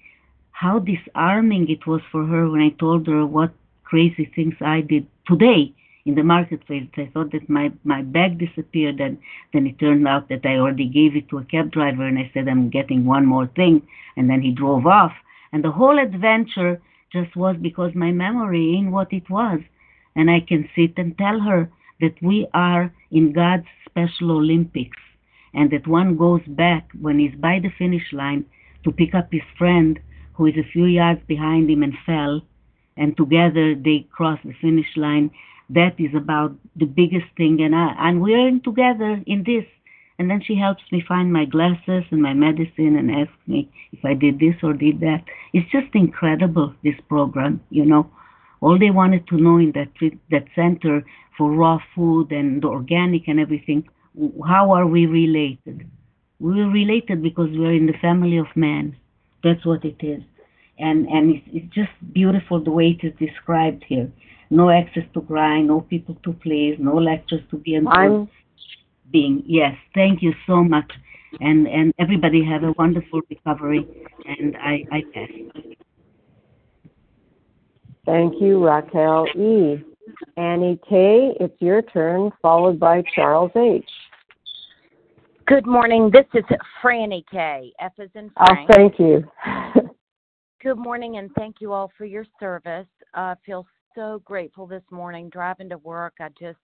how 0.52 0.80
disarming 0.80 1.70
it 1.70 1.86
was 1.86 2.02
for 2.12 2.26
her 2.26 2.50
when 2.50 2.62
I 2.62 2.70
told 2.70 3.08
her 3.08 3.26
what 3.26 3.54
crazy 3.84 4.26
things 4.36 4.56
I 4.60 4.82
did 4.82 5.06
today 5.28 5.74
in 6.10 6.16
the 6.16 6.24
marketplace. 6.24 6.88
I 6.98 7.10
thought 7.14 7.32
that 7.32 7.50
my, 7.50 7.72
my 7.84 8.02
bag 8.02 8.40
disappeared, 8.40 9.00
and 9.00 9.18
then 9.54 9.68
it 9.68 9.80
turned 9.80 10.08
out 10.08 10.30
that 10.30 10.46
I 10.46 10.56
already 10.58 10.88
gave 10.88 11.16
it 11.16 11.30
to 11.30 11.38
a 11.38 11.46
cab 11.46 11.72
driver, 11.72 12.06
and 12.06 12.20
I 12.20 12.30
said, 12.34 12.48
I'm 12.48 12.70
getting 12.70 13.06
one 13.06 13.26
more 13.26 13.48
thing. 13.56 13.82
And 14.18 14.30
then 14.30 14.42
he 14.42 14.52
drove 14.52 14.86
off. 14.86 15.14
And 15.52 15.64
the 15.64 15.72
whole 15.72 15.98
adventure 16.00 16.82
just 17.12 17.36
was 17.36 17.56
because 17.62 17.92
my 17.96 18.12
memory 18.12 18.76
in 18.78 18.92
what 18.92 19.14
it 19.14 19.30
was. 19.30 19.60
And 20.16 20.30
I 20.30 20.40
can 20.42 20.70
sit 20.76 20.94
and 20.98 21.18
tell 21.18 21.40
her 21.40 21.72
that 22.02 22.16
we 22.22 22.48
are 22.54 22.94
in 23.12 23.34
God's 23.34 23.68
special 23.88 24.32
Olympics 24.32 24.98
and 25.54 25.72
that 25.72 25.88
one 25.88 26.18
goes 26.18 26.42
back 26.48 26.90
when 27.00 27.20
he's 27.20 27.36
by 27.36 27.60
the 27.60 27.72
finish 27.78 28.14
line 28.14 28.46
to 28.84 28.92
pick 28.92 29.14
up 29.14 29.30
his 29.32 29.42
friend 29.58 30.00
who 30.34 30.46
is 30.46 30.56
a 30.58 30.72
few 30.72 30.86
yards 30.86 31.22
behind 31.28 31.70
him 31.70 31.84
and 31.84 31.94
fell, 32.06 32.42
and 32.96 33.18
together 33.18 33.76
they 33.76 34.08
cross 34.12 34.40
the 34.46 34.54
finish 34.62 34.88
line. 34.96 35.30
That 35.70 36.00
is 36.00 36.14
about 36.16 36.56
the 36.76 36.86
biggest 36.86 37.28
thing, 37.38 37.62
and 37.62 37.76
I, 37.76 37.94
and 38.00 38.22
we're 38.22 38.48
in 38.48 38.62
together 38.62 39.22
in 39.26 39.44
this. 39.44 39.66
And 40.18 40.30
then 40.30 40.42
she 40.42 40.56
helps 40.56 40.84
me 40.92 41.02
find 41.08 41.32
my 41.32 41.46
glasses 41.46 42.04
and 42.12 42.22
my 42.22 42.34
medicine 42.34 42.98
and 42.98 43.10
asks 43.10 43.48
me 43.48 43.72
if 43.94 44.04
I 44.04 44.16
did 44.16 44.40
this 44.40 44.56
or 44.62 44.74
did 44.74 45.00
that. 45.00 45.24
It's 45.54 45.72
just 45.72 45.96
incredible, 45.96 46.74
this 46.84 47.00
program, 47.08 47.62
you 47.70 47.86
know. 47.86 48.12
All 48.60 48.78
they 48.78 48.90
wanted 48.90 49.28
to 49.28 49.38
know 49.38 49.58
in 49.58 49.72
that 49.74 49.92
that 50.30 50.46
center 50.56 51.06
for 51.38 51.52
raw 51.52 51.80
food 51.96 52.34
and 52.34 52.66
organic 52.66 53.30
and 53.30 53.40
everything, 53.40 53.88
how 54.46 54.72
are 54.72 54.86
we 54.86 55.06
related? 55.06 55.90
We're 56.42 56.70
related 56.70 57.24
because 57.24 57.50
we're 57.52 57.74
in 57.74 57.86
the 57.86 57.98
family 58.02 58.38
of 58.38 58.48
man. 58.56 58.98
That's 59.44 59.66
what 59.66 59.86
it 59.86 59.98
is. 60.02 60.22
And 60.78 61.08
and 61.08 61.36
it's, 61.36 61.48
it's 61.54 61.74
just 61.74 61.92
beautiful 62.12 62.62
the 62.62 62.72
way 62.72 62.98
it 63.02 63.06
is 63.08 63.14
described 63.18 63.86
here. 63.88 64.12
No 64.50 64.70
access 64.70 65.04
to 65.14 65.22
grind, 65.22 65.68
no 65.68 65.82
people 65.82 66.16
to 66.24 66.34
please, 66.34 66.78
no 66.80 66.96
lectures 66.96 67.42
to 67.52 67.58
be 67.58 67.76
enjoyed. 67.76 68.28
Being 69.12 69.44
yes, 69.46 69.76
thank 69.96 70.22
you 70.22 70.34
so 70.46 70.64
much, 70.64 70.92
and 71.40 71.68
and 71.68 71.94
everybody 72.00 72.44
have 72.46 72.64
a 72.64 72.74
wonderful 72.74 73.22
recovery. 73.30 73.88
And 74.26 74.56
I 74.58 74.86
I 74.92 75.04
pass. 75.14 75.30
Thank 78.06 78.42
you, 78.42 78.64
Raquel 78.64 79.28
E. 79.36 79.84
Annie 80.38 80.80
K. 80.88 81.36
It's 81.40 81.60
your 81.62 81.82
turn, 81.82 82.32
followed 82.42 82.80
by 82.80 83.04
Charles 83.16 83.52
H. 83.56 83.86
Good 85.46 85.66
morning. 85.66 86.12
This 86.12 86.26
is 86.34 86.44
Franny 86.84 87.24
K. 87.32 87.74
F 87.80 87.94
is 87.98 88.10
in 88.16 88.30
Frank. 88.38 88.70
Oh, 88.70 88.74
thank 88.74 89.00
you. 89.00 89.24
Good 90.62 90.78
morning, 90.78 91.18
and 91.18 91.32
thank 91.38 91.58
you 91.60 91.74
all 91.74 91.92
for 91.98 92.06
your 92.06 92.26
service. 92.40 92.88
I 93.14 93.32
uh, 93.32 93.36
feel 93.46 93.66
so 94.00 94.22
grateful 94.24 94.66
this 94.66 94.84
morning 94.92 95.30
driving 95.30 95.68
to 95.68 95.78
work. 95.80 96.14
I 96.22 96.30
just 96.40 96.58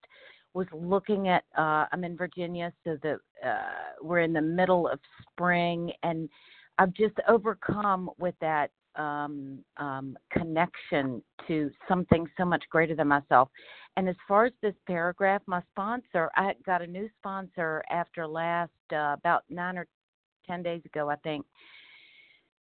was 0.53 0.67
looking 0.71 1.27
at. 1.27 1.43
Uh, 1.57 1.85
I'm 1.91 2.05
in 2.05 2.15
Virginia, 2.15 2.71
so 2.85 2.97
that 3.03 3.17
uh, 3.45 3.57
we're 4.01 4.21
in 4.21 4.31
the 4.31 4.41
middle 4.41 4.87
of 4.87 4.99
spring, 5.21 5.91
and 6.03 6.29
I've 6.77 6.93
just 6.93 7.15
overcome 7.27 8.09
with 8.17 8.35
that 8.39 8.71
um, 8.95 9.59
um, 9.75 10.17
connection 10.31 11.21
to 11.45 11.69
something 11.89 12.25
so 12.37 12.45
much 12.45 12.63
greater 12.69 12.95
than 12.95 13.09
myself. 13.09 13.49
And 13.97 14.07
as 14.07 14.15
far 14.29 14.45
as 14.45 14.53
this 14.61 14.75
paragraph, 14.87 15.41
my 15.45 15.61
sponsor, 15.73 16.31
I 16.37 16.53
got 16.65 16.81
a 16.81 16.87
new 16.87 17.09
sponsor 17.19 17.83
after 17.91 18.25
last 18.25 18.71
uh, 18.93 19.15
about 19.19 19.43
nine 19.49 19.77
or 19.77 19.87
ten 20.47 20.63
days 20.63 20.83
ago, 20.85 21.09
I 21.09 21.17
think. 21.17 21.45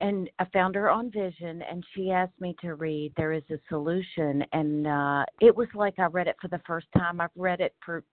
And 0.00 0.30
I 0.38 0.44
found 0.52 0.76
her 0.76 0.88
on 0.88 1.10
Vision, 1.10 1.62
and 1.62 1.84
she 1.94 2.12
asked 2.12 2.40
me 2.40 2.54
to 2.60 2.74
read 2.74 3.12
"There 3.16 3.32
Is 3.32 3.42
a 3.50 3.58
Solution," 3.68 4.44
and 4.52 4.86
uh, 4.86 5.24
it 5.40 5.54
was 5.54 5.66
like 5.74 5.98
I 5.98 6.06
read 6.06 6.28
it 6.28 6.36
for 6.40 6.48
the 6.48 6.60
first 6.66 6.86
time. 6.96 7.20
I've 7.20 7.30
read 7.34 7.60
it 7.60 7.74
for 7.84 8.04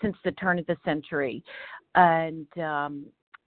since 0.00 0.16
the 0.24 0.32
turn 0.32 0.58
of 0.58 0.66
the 0.66 0.76
century, 0.84 1.44
and 1.94 2.46
um, 2.58 3.06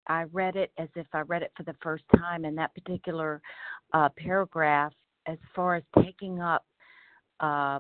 I 0.09 0.25
read 0.33 0.57
it 0.57 0.73
as 0.79 0.89
if 0.97 1.07
I 1.13 1.21
read 1.21 1.43
it 1.43 1.53
for 1.57 1.63
the 1.63 1.77
first 1.81 2.05
time. 2.17 2.45
And 2.45 2.59
that 2.59 2.75
particular 2.75 3.41
uh, 3.93 4.09
paragraph, 4.17 4.93
as 5.27 5.39
far 5.55 5.77
as 5.77 5.85
taking 6.03 6.41
up 6.41 6.65
uh, 7.41 7.79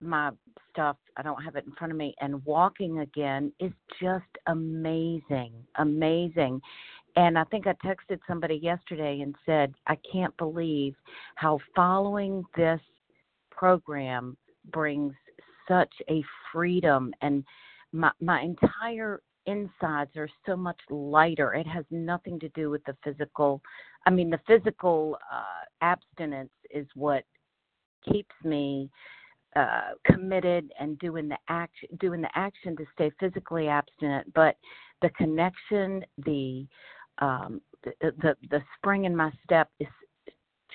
my 0.00 0.30
stuff, 0.70 0.96
I 1.16 1.22
don't 1.22 1.42
have 1.42 1.54
it 1.54 1.64
in 1.66 1.72
front 1.72 1.92
of 1.92 1.96
me, 1.96 2.14
and 2.20 2.44
walking 2.44 2.98
again 2.98 3.52
is 3.60 3.72
just 4.02 4.24
amazing, 4.48 5.52
amazing. 5.76 6.60
And 7.16 7.38
I 7.38 7.44
think 7.44 7.66
I 7.66 7.74
texted 7.74 8.18
somebody 8.26 8.56
yesterday 8.56 9.20
and 9.20 9.34
said, 9.46 9.74
I 9.86 9.96
can't 10.10 10.36
believe 10.36 10.94
how 11.36 11.60
following 11.74 12.44
this 12.56 12.80
program 13.50 14.36
brings 14.72 15.14
such 15.68 15.92
a 16.10 16.22
freedom 16.52 17.12
and 17.22 17.44
my 17.92 18.10
my 18.20 18.42
entire 18.42 19.22
insides 19.46 20.16
are 20.16 20.28
so 20.46 20.56
much 20.56 20.78
lighter. 20.90 21.54
It 21.54 21.66
has 21.66 21.84
nothing 21.90 22.40
to 22.40 22.48
do 22.50 22.70
with 22.70 22.82
the 22.84 22.96
physical. 23.04 23.62
I 24.06 24.10
mean, 24.10 24.30
the 24.30 24.40
physical 24.46 25.18
uh, 25.32 25.64
abstinence 25.80 26.50
is 26.70 26.86
what 26.94 27.24
keeps 28.10 28.34
me 28.42 28.90
uh, 29.56 29.92
committed 30.04 30.72
and 30.80 30.98
doing 30.98 31.28
the 31.28 31.38
action 31.48 31.88
doing 32.00 32.20
the 32.20 32.28
action 32.34 32.76
to 32.76 32.84
stay 32.92 33.08
physically 33.20 33.68
abstinent 33.68 34.26
but 34.34 34.56
the 35.00 35.10
connection 35.10 36.04
the 36.24 36.66
um 37.18 37.60
the, 38.00 38.34
the 38.50 38.62
spring 38.76 39.04
in 39.04 39.14
my 39.14 39.30
step 39.44 39.68
is 39.78 39.88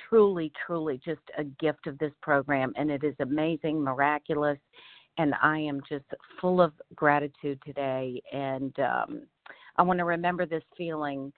truly 0.08 0.52
truly 0.66 1.00
just 1.04 1.22
a 1.38 1.44
gift 1.44 1.88
of 1.88 1.98
this 1.98 2.14
program 2.22 2.72
and 2.76 2.90
it 2.90 3.04
is 3.04 3.16
amazing 3.20 3.82
miraculous 3.82 4.58
and 5.18 5.34
i 5.42 5.58
am 5.58 5.82
just 5.90 6.06
full 6.40 6.62
of 6.62 6.72
gratitude 6.96 7.60
today 7.66 8.22
and 8.32 8.78
um 8.80 9.22
i 9.78 9.82
want 9.82 10.00
to 10.00 10.06
remember 10.06 10.46
this 10.46 10.64
feeling 10.78 11.32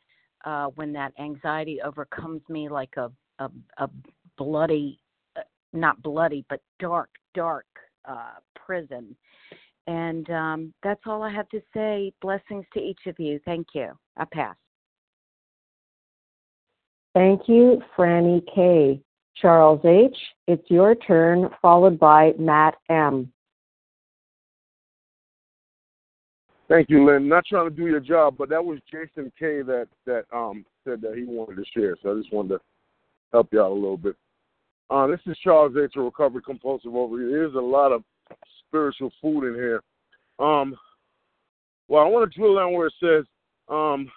uh 0.46 0.68
when 0.76 0.92
that 0.94 1.14
anxiety 1.20 1.80
overcomes 1.82 2.42
me 2.50 2.70
like 2.70 2.94
a 2.98 3.12
a, 3.40 3.50
a 3.78 3.90
bloody 4.38 5.00
uh, 5.38 5.42
not 5.74 6.02
bloody 6.04 6.46
but 6.50 6.62
dark 6.80 7.10
dark 7.34 7.66
uh, 8.06 8.34
prison. 8.56 9.16
And 9.88 10.30
um, 10.30 10.74
that's 10.84 11.02
all 11.06 11.24
I 11.24 11.32
have 11.32 11.50
to 11.50 11.62
say. 11.74 12.14
Blessings 12.22 12.66
to 12.74 12.80
each 12.80 13.02
of 13.08 13.20
you. 13.20 13.40
Thank 13.46 13.68
you. 13.74 13.92
I 14.18 14.26
pass. 14.32 14.56
Thank 17.13 17.47
you, 17.47 17.82
Franny 17.97 18.41
K. 18.54 19.02
Charles 19.36 19.82
H., 19.86 20.15
it's 20.47 20.69
your 20.69 20.95
turn, 20.95 21.50
followed 21.62 22.00
by 22.00 22.34
Matt 22.38 22.76
M. 22.89 23.32
Thank 26.69 26.89
you, 26.89 27.06
Lynn. 27.06 27.28
Not 27.28 27.45
trying 27.45 27.69
to 27.69 27.76
do 27.76 27.88
your 27.88 28.00
job, 28.00 28.36
but 28.38 28.47
that 28.50 28.63
was 28.63 28.80
Jason 28.89 29.30
K. 29.38 29.62
that 29.62 29.88
that 30.06 30.24
um 30.34 30.65
said 30.86 31.02
that 31.02 31.15
he 31.17 31.26
wanted 31.26 31.58
to 31.58 31.65
share. 31.74 31.97
So 32.02 32.13
I 32.13 32.21
just 32.21 32.32
wanted 32.34 32.50
to 32.50 32.62
help 33.34 33.50
you 33.52 33.62
out 33.62 33.71
a 33.71 33.74
little 33.74 33.97
bit. 33.97 34.15
Uh, 34.89 35.08
this 35.08 35.19
is 35.26 35.38
Charles 35.43 35.76
H. 35.82 35.93
A 35.97 36.02
recovered 36.02 36.45
compulsive 36.45 36.91
overeater. 36.91 37.32
There's 37.32 37.56
a 37.56 37.60
lot 37.60 37.91
of 37.91 38.04
spiritual 38.67 39.12
food 39.21 39.50
in 39.50 39.56
here. 39.56 39.82
Um, 40.39 40.78
well, 41.89 42.04
I 42.04 42.08
want 42.08 42.32
to 42.32 42.39
drill 42.39 42.56
down 42.56 42.71
where 42.71 42.88
it 42.88 42.93
says 43.02 43.26
um, 43.67 44.10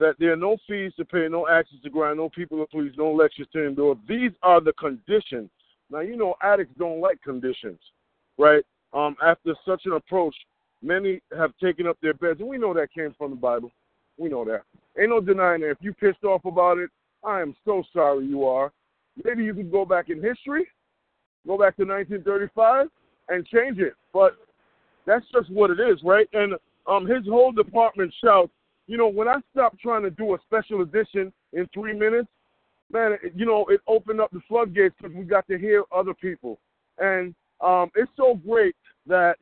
that 0.00 0.16
there 0.18 0.32
are 0.32 0.36
no 0.36 0.56
fees 0.68 0.92
to 0.96 1.04
pay, 1.04 1.28
no 1.28 1.48
access 1.48 1.78
to 1.82 1.90
grind, 1.90 2.18
no 2.18 2.28
people 2.28 2.58
to 2.58 2.66
please, 2.66 2.92
no 2.96 3.12
lectures 3.12 3.46
to 3.52 3.66
endure. 3.66 3.96
These 4.08 4.32
are 4.42 4.60
the 4.60 4.72
conditions. 4.74 5.50
Now, 5.90 6.00
you 6.00 6.16
know, 6.16 6.34
addicts 6.42 6.74
don't 6.78 7.00
like 7.00 7.22
conditions, 7.22 7.78
right? 8.38 8.64
Um, 8.92 9.16
after 9.22 9.54
such 9.66 9.82
an 9.86 9.92
approach, 9.92 10.34
many 10.82 11.20
have 11.36 11.52
taken 11.62 11.86
up 11.86 11.96
their 12.02 12.14
beds, 12.14 12.40
and 12.40 12.48
we 12.48 12.58
know 12.58 12.74
that 12.74 12.92
came 12.92 13.14
from 13.16 13.30
the 13.30 13.36
Bible. 13.36 13.70
We 14.18 14.28
know 14.28 14.44
that. 14.44 14.62
Ain't 14.98 15.10
no 15.10 15.20
denying 15.20 15.60
that. 15.62 15.70
If 15.70 15.78
you 15.80 15.92
pissed 15.92 16.24
off 16.24 16.44
about 16.44 16.78
it, 16.78 16.90
I 17.24 17.40
am 17.40 17.54
so 17.64 17.82
sorry 17.92 18.26
you 18.26 18.44
are. 18.44 18.72
Maybe 19.24 19.44
you 19.44 19.54
could 19.54 19.70
go 19.70 19.84
back 19.84 20.10
in 20.10 20.22
history, 20.22 20.66
go 21.46 21.58
back 21.58 21.76
to 21.76 21.84
1935, 21.84 22.88
and 23.28 23.46
change 23.46 23.78
it. 23.78 23.94
But 24.12 24.36
that's 25.06 25.24
just 25.32 25.50
what 25.50 25.70
it 25.70 25.80
is, 25.80 26.00
right? 26.04 26.28
And 26.32 26.54
um, 26.86 27.06
his 27.06 27.24
whole 27.26 27.52
deportment 27.52 28.14
shouts, 28.22 28.52
you 28.86 28.96
know, 28.96 29.08
when 29.08 29.28
I 29.28 29.36
stopped 29.52 29.80
trying 29.80 30.02
to 30.02 30.10
do 30.10 30.34
a 30.34 30.38
special 30.44 30.82
edition 30.82 31.32
in 31.52 31.68
three 31.72 31.92
minutes, 31.92 32.28
man, 32.92 33.12
it, 33.22 33.32
you 33.34 33.46
know, 33.46 33.66
it 33.68 33.80
opened 33.86 34.20
up 34.20 34.30
the 34.30 34.40
floodgates 34.46 34.94
because 35.00 35.16
we 35.16 35.24
got 35.24 35.46
to 35.48 35.58
hear 35.58 35.84
other 35.94 36.14
people. 36.14 36.58
And 36.98 37.34
um, 37.60 37.90
it's 37.94 38.10
so 38.16 38.34
great 38.46 38.76
that, 39.06 39.36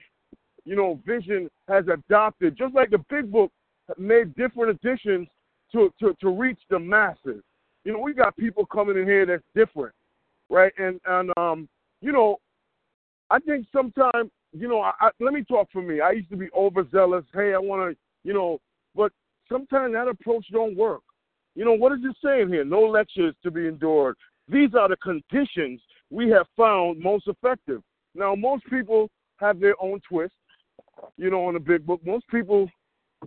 you 0.65 0.77
know, 0.77 1.01
Vision 1.05 1.51
has 1.69 1.85
adopted, 1.93 2.57
just 2.57 2.75
like 2.75 2.91
the 2.91 3.05
Big 3.11 3.31
Book 3.33 3.51
made 3.99 4.35
different 4.37 4.79
editions 4.79 5.27
to, 5.73 5.93
to, 6.01 6.15
to 6.21 6.31
reach 6.31 6.59
the 6.71 6.79
masses 6.79 7.43
you 7.85 7.93
know, 7.93 7.99
we 7.99 8.15
got 8.15 8.37
people 8.37 8.65
coming 8.67 8.97
in 8.97 9.05
here 9.05 9.27
that's 9.27 9.43
different, 9.55 9.95
right? 10.49 10.73
And 10.79 11.01
and 11.07 11.31
um, 11.37 11.69
you 12.01 12.13
know, 12.13 12.37
I 13.31 13.39
think 13.41 13.67
sometimes, 13.73 14.31
you 14.53 14.69
know, 14.69 14.81
I, 14.81 14.93
I, 15.01 15.11
let 15.21 15.33
me 15.33 15.43
talk 15.43 15.69
for 15.73 15.83
me. 15.83 16.01
I 16.01 16.13
used 16.13 16.31
to 16.31 16.37
be 16.37 16.49
overzealous. 16.57 17.25
Hey, 17.35 17.55
I 17.55 17.59
want 17.59 17.93
to, 17.93 17.99
you 18.25 18.35
know, 18.35 18.61
but 18.95 19.13
sometimes 19.53 19.95
that 19.95 20.09
approach 20.09 20.47
don't 20.53 20.77
work. 20.77 21.03
You 21.55 21.65
know, 21.65 21.75
what 21.75 21.93
is 21.93 21.99
it 22.03 22.17
saying 22.25 22.49
here? 22.49 22.65
No 22.65 22.81
lectures 22.81 23.35
to 23.43 23.51
be 23.51 23.69
endured. 23.69 24.17
These 24.49 24.71
are 24.75 24.89
the 24.89 24.97
conditions 24.97 25.81
we 26.11 26.31
have 26.31 26.47
found 26.57 27.01
most 27.01 27.29
effective. 27.29 27.83
Now, 28.15 28.35
most 28.35 28.65
people 28.67 29.11
have 29.37 29.61
their 29.61 29.75
own 29.81 30.01
twist, 30.09 30.35
you 31.17 31.31
know, 31.31 31.45
on 31.45 31.55
the 31.55 31.61
big 31.61 31.87
book. 31.87 32.01
Most 32.05 32.27
people, 32.29 32.69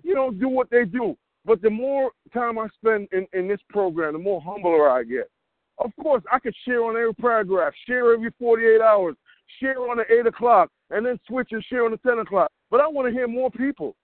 you 0.04 0.16
know, 0.16 0.32
do 0.32 0.50
what 0.50 0.70
they 0.70 0.86
do. 0.86 1.16
But 1.46 1.62
the 1.62 1.70
more 1.70 2.12
time 2.34 2.58
I 2.58 2.68
spend 2.76 3.08
in, 3.12 3.28
in 3.34 3.48
this 3.48 3.60
program, 3.70 4.14
the 4.14 4.20
more 4.20 4.42
humbler 4.42 4.90
I 4.90 5.04
get. 5.04 5.30
Of 5.78 5.92
course, 6.02 6.24
I 6.32 6.40
could 6.40 6.56
share 6.66 6.84
on 6.84 6.96
every 6.96 7.14
paragraph, 7.14 7.74
share 7.88 8.14
every 8.14 8.32
48 8.40 8.82
hours, 8.82 9.16
share 9.60 9.80
on 9.80 9.98
the 9.98 10.20
8 10.20 10.28
o'clock 10.28 10.70
and 10.90 11.06
then 11.06 11.20
switch 11.28 11.50
and 11.52 11.64
share 11.66 11.86
on 11.86 11.92
the 11.92 11.98
10 11.98 12.20
o'clock. 12.20 12.52
But 12.72 12.80
I 12.80 12.88
want 12.88 13.08
to 13.08 13.14
hear 13.14 13.28
more 13.28 13.52
people 13.52 13.96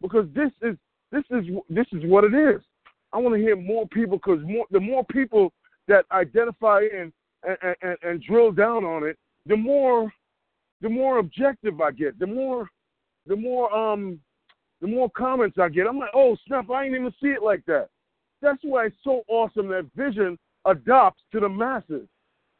because 0.00 0.26
this 0.34 0.50
is 0.62 0.76
this 1.12 1.24
is 1.30 1.44
this 1.68 1.86
is 1.92 2.02
what 2.04 2.24
it 2.24 2.34
is. 2.34 2.60
I 3.12 3.18
want 3.18 3.34
to 3.34 3.40
hear 3.40 3.56
more 3.56 3.86
people 3.88 4.16
because 4.16 4.40
more 4.44 4.66
the 4.70 4.80
more 4.80 5.04
people 5.04 5.52
that 5.88 6.04
identify 6.12 6.82
in 6.82 7.12
and, 7.42 7.76
and, 7.82 7.96
and 8.02 8.22
drill 8.22 8.52
down 8.52 8.84
on 8.84 9.04
it, 9.04 9.18
the 9.46 9.56
more 9.56 10.12
the 10.80 10.88
more 10.88 11.18
objective 11.18 11.80
I 11.80 11.90
get, 11.90 12.18
the 12.18 12.26
more 12.26 12.68
the 13.26 13.36
more 13.36 13.72
um 13.74 14.20
the 14.80 14.86
more 14.86 15.10
comments 15.10 15.58
I 15.58 15.68
get. 15.68 15.86
I'm 15.86 15.98
like, 15.98 16.10
oh 16.14 16.36
snap, 16.46 16.70
I 16.70 16.84
ain't 16.84 16.94
even 16.94 17.12
see 17.20 17.28
it 17.28 17.42
like 17.42 17.64
that. 17.66 17.88
That's 18.40 18.60
why 18.62 18.86
it's 18.86 18.96
so 19.04 19.22
awesome 19.28 19.68
that 19.68 19.90
vision 19.94 20.38
adopts 20.64 21.22
to 21.32 21.40
the 21.40 21.48
masses. 21.48 22.08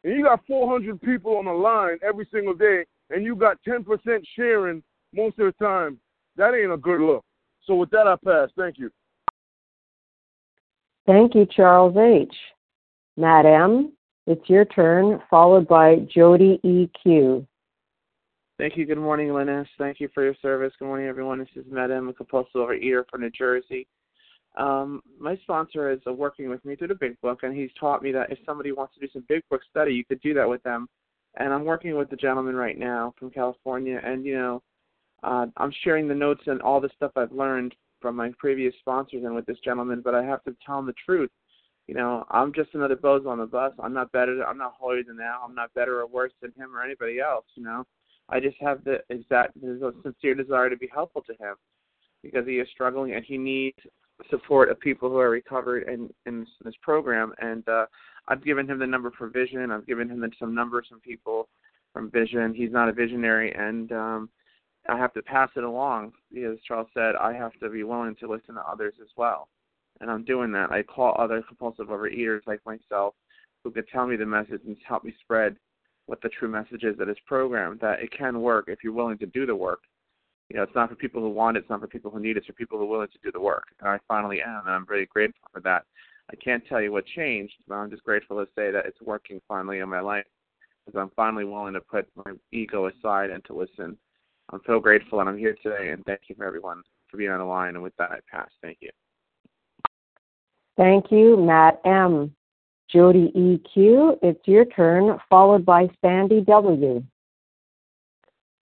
And 0.05 0.17
you 0.17 0.25
got 0.25 0.47
400 0.47 1.01
people 1.01 1.37
on 1.37 1.45
the 1.47 1.53
line 1.53 1.99
every 2.07 2.27
single 2.33 2.55
day, 2.55 2.85
and 3.11 3.25
you 3.25 3.35
got 3.35 3.59
10% 3.67 3.85
sharing 4.37 4.83
most 5.15 5.39
of 5.39 5.47
the 5.47 5.65
time. 5.65 5.99
That 6.37 6.55
ain't 6.55 6.73
a 6.73 6.77
good 6.77 7.01
look. 7.01 7.25
So 7.67 7.77
with 7.77 7.91
that, 7.91 8.07
I 8.07 8.17
pass. 8.25 8.51
Thank 8.57 8.79
you. 8.79 8.91
Thank 11.07 11.35
you, 11.35 11.47
Charles 11.47 11.97
H. 11.97 12.35
Matt 13.17 13.47
M., 13.47 13.93
it's 14.27 14.49
your 14.49 14.65
turn, 14.65 15.21
followed 15.29 15.67
by 15.67 16.07
Jody 16.15 16.61
E.Q. 16.63 17.47
Thank 18.59 18.77
you. 18.77 18.87
Good 18.87 18.99
morning, 18.99 19.33
Linus. 19.33 19.67
Thank 19.79 20.01
you 20.01 20.09
for 20.15 20.23
your 20.23 20.37
service. 20.43 20.73
Good 20.79 20.85
morning, 20.85 21.09
everyone. 21.09 21.39
This 21.39 21.49
is 21.57 21.65
Matt 21.71 21.91
M., 21.91 22.09
a 22.09 22.13
compulsive 22.13 22.53
overeater 22.55 23.05
from 23.11 23.23
New 23.23 23.31
Jersey. 23.31 23.87
Um, 24.57 25.01
my 25.19 25.37
sponsor 25.39 25.91
is 25.91 26.01
uh, 26.07 26.13
working 26.13 26.49
with 26.49 26.65
me 26.65 26.77
through 26.77 26.89
the 26.89 26.95
Big 26.95 27.21
Book, 27.23 27.41
and 27.43 27.57
he's 27.57 27.71
taught 27.79 28.03
me 28.03 28.13
that 28.13 28.31
if 28.31 28.39
somebody 28.45 28.73
wants 28.73 28.95
to 28.95 29.01
do 29.01 29.09
some 29.13 29.25
Big 29.29 29.43
Book 29.51 29.63
study, 29.71 29.95
you 29.95 30.05
could 30.05 30.21
do 30.21 30.35
that 30.35 30.49
with 30.49 30.63
them. 30.63 30.89
And 31.39 31.53
I'm 31.53 31.65
working 31.65 31.97
with 31.97 32.11
the 32.11 32.17
gentleman 32.17 32.55
right 32.55 32.79
now 32.79 33.15
from 33.19 33.31
California, 33.31 34.01
and 34.05 34.25
you 34.25 34.37
know, 34.37 34.63
uh, 35.23 35.47
I'm 35.57 35.73
sharing 35.83 36.09
the 36.09 36.15
notes 36.15 36.43
and 36.47 36.61
all 36.63 36.81
the 36.81 36.91
stuff 36.97 37.13
I've 37.17 37.33
learned 37.33 37.75
from 38.01 38.17
my 38.17 38.33
previous 38.39 38.75
sponsors 38.81 39.25
and 39.25 39.35
with 39.35 39.47
this 39.47 39.59
gentleman. 39.65 40.01
But 40.03 40.15
I 40.15 40.25
have 40.25 40.43
to 40.45 40.57
tell 40.65 40.79
him 40.79 40.87
the 40.87 40.95
truth. 41.05 41.31
You 41.87 41.95
know, 41.95 42.25
I'm 42.31 42.53
just 42.53 42.75
another 42.75 42.97
bozo 42.97 43.27
on 43.29 43.39
the 43.39 43.47
bus. 43.47 43.73
I'm 43.83 43.93
not 43.93 44.13
better. 44.13 44.45
I'm 44.47 44.59
not 44.59 44.75
holier 44.79 45.03
than 45.03 45.17
thou. 45.17 45.43
I'm 45.45 45.55
not 45.55 45.75
better 45.75 46.01
or 46.01 46.07
worse 46.07 46.33
than 46.41 46.53
him 46.57 46.77
or 46.77 46.83
anybody 46.83 47.19
else. 47.19 47.47
You 47.57 47.65
know, 47.65 47.85
I 48.29 48.39
just 48.39 48.57
have 48.61 48.85
the 48.85 48.99
exact, 49.11 49.57
a 49.57 49.93
sincere 50.03 50.35
desire 50.35 50.71
to 50.71 50.77
be 50.77 50.89
helpful 50.93 51.23
to 51.23 51.33
him 51.33 51.57
because 52.23 52.47
he 52.47 52.61
is 52.61 52.69
struggling 52.73 53.15
and 53.15 53.25
he 53.25 53.37
needs 53.37 53.79
support 54.29 54.71
of 54.71 54.79
people 54.79 55.09
who 55.09 55.19
are 55.19 55.31
recovered 55.31 55.89
in 55.89 56.11
in 56.27 56.41
this, 56.41 56.49
this 56.65 56.75
program. 56.83 57.33
And 57.39 57.69
uh, 57.69 57.87
I've 58.29 58.45
given 58.45 58.69
him 58.69 58.79
the 58.79 58.87
number 58.87 59.11
for 59.17 59.29
Vision. 59.29 59.71
I've 59.71 59.87
given 59.87 60.09
him 60.09 60.25
some 60.39 60.55
numbers 60.55 60.87
from 60.89 61.01
people 61.01 61.49
from 61.93 62.11
Vision. 62.11 62.55
He's 62.55 62.71
not 62.71 62.89
a 62.89 62.93
visionary, 62.93 63.53
and 63.53 63.91
um, 63.93 64.29
I 64.91 64.99
have 64.99 65.13
to 65.15 65.23
pass 65.23 65.51
it 65.57 65.65
along. 65.65 66.13
As 66.37 66.59
Charles 66.67 66.89
said, 66.95 67.15
I 67.17 67.33
have 67.33 67.53
to 67.61 67.69
be 67.69 67.83
willing 67.83 68.17
to 68.17 68.29
listen 68.29 68.55
to 68.55 68.63
others 68.63 68.95
as 69.01 69.09
well, 69.17 69.49
and 70.01 70.11
I'm 70.11 70.25
doing 70.25 70.53
that. 70.53 70.71
I 70.71 70.83
call 70.83 71.17
other 71.19 71.43
compulsive 71.47 71.89
overeaters 71.89 72.41
like 72.47 72.61
myself 72.67 73.15
who 73.63 73.71
could 73.71 73.89
tell 73.89 74.07
me 74.07 74.17
the 74.17 74.27
message 74.27 74.63
and 74.67 74.77
help 74.87 75.05
me 75.05 75.15
spread 75.21 75.57
what 76.07 76.21
the 76.23 76.29
true 76.31 76.49
message 76.49 76.83
is 76.85 76.97
that 76.99 77.09
is 77.09 77.17
programmed. 77.27 77.81
That 77.81 78.01
it 78.01 78.11
can 78.17 78.41
work 78.41 78.67
if 78.69 78.79
you're 78.83 78.93
willing 78.93 79.19
to 79.19 79.27
do 79.27 79.47
the 79.47 79.55
work 79.55 79.81
you 80.51 80.57
know, 80.57 80.65
it's 80.65 80.75
not 80.75 80.89
for 80.89 80.97
people 80.97 81.23
who 81.23 81.31
want 81.31 81.57
it, 81.57 81.61
it's 81.61 81.71
not 81.71 81.81
for 81.81 81.87
people 81.87 82.11
who 82.11 82.19
need 82.19 82.33
it, 82.33 82.39
it's 82.39 82.47
for 82.47 82.53
people 82.55 82.77
who 82.77 82.85
are 82.85 82.89
willing 82.89 83.09
to 83.09 83.19
do 83.23 83.31
the 83.31 83.41
work. 83.41 83.67
And 83.79 83.89
I 83.89 83.99
finally 84.09 84.43
am, 84.43 84.63
and 84.67 84.75
I'm 84.75 84.87
very 84.87 85.07
grateful 85.07 85.49
for 85.53 85.61
that. 85.61 85.85
I 86.31 86.37
can't 86.37 86.67
tell 86.67 86.81
you 86.81 86.91
what 86.91 87.07
changed, 87.07 87.55
but 87.69 87.77
I'm 87.77 87.91
just 87.91 88.03
grateful 88.03 88.37
to 88.39 88.51
say 88.57 88.73
that 88.73 88.85
it's 88.85 89.01
working 89.01 89.41
finally 89.47 89.79
in 89.79 89.89
my 89.89 90.01
life 90.01 90.25
because 90.85 91.01
I'm 91.01 91.13
finally 91.15 91.45
willing 91.45 91.75
to 91.75 91.81
put 91.81 92.09
my 92.17 92.33
ego 92.53 92.89
aside 92.89 93.31
and 93.31 93.45
to 93.45 93.55
listen. 93.55 93.97
I'm 94.53 94.61
so 94.67 94.81
grateful, 94.81 95.21
and 95.21 95.29
I'm 95.29 95.39
here 95.39 95.57
today, 95.63 95.91
and 95.91 96.05
thank 96.05 96.23
you 96.29 96.35
for 96.35 96.45
everyone 96.45 96.83
for 97.09 97.17
being 97.17 97.31
on 97.31 97.39
the 97.39 97.45
line. 97.45 97.75
And 97.75 97.83
with 97.83 97.97
that, 97.99 98.11
I 98.11 98.19
pass. 98.31 98.49
Thank 98.63 98.79
you. 98.81 98.91
Thank 100.77 101.11
you, 101.11 101.37
Matt 101.37 101.81
M. 101.85 102.35
Jody 102.93 103.31
EQ, 103.37 104.19
it's 104.21 104.41
your 104.47 104.65
turn, 104.65 105.17
followed 105.29 105.65
by 105.65 105.89
Sandy 106.01 106.41
W. 106.41 107.05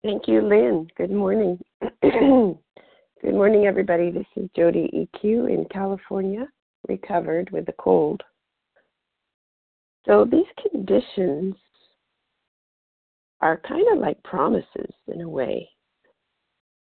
Thank 0.02 0.26
you, 0.26 0.42
Lynn. 0.42 0.88
Good 0.96 1.12
morning. 1.12 1.60
Good 2.02 3.34
morning, 3.34 3.66
everybody. 3.66 4.10
This 4.10 4.26
is 4.34 4.50
Jody 4.56 4.90
EQ 4.92 5.48
in 5.48 5.66
California, 5.70 6.48
recovered 6.88 7.50
with 7.50 7.68
a 7.68 7.74
cold. 7.74 8.22
So 10.06 10.24
these 10.24 10.46
conditions 10.70 11.54
are 13.40 13.60
kind 13.68 13.86
of 13.92 13.98
like 13.98 14.20
promises 14.24 14.92
in 15.06 15.20
a 15.20 15.28
way. 15.28 15.68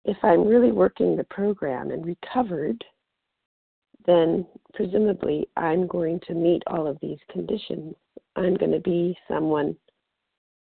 If 0.08 0.16
I'm 0.22 0.48
really 0.48 0.72
working 0.72 1.16
the 1.16 1.24
program 1.24 1.90
and 1.90 2.02
recovered, 2.06 2.82
then 4.06 4.46
presumably 4.72 5.46
I'm 5.54 5.86
going 5.86 6.18
to 6.26 6.32
meet 6.32 6.62
all 6.66 6.86
of 6.86 6.96
these 7.02 7.18
conditions. 7.30 7.94
I'm 8.34 8.54
going 8.54 8.72
to 8.72 8.80
be 8.80 9.14
someone 9.28 9.76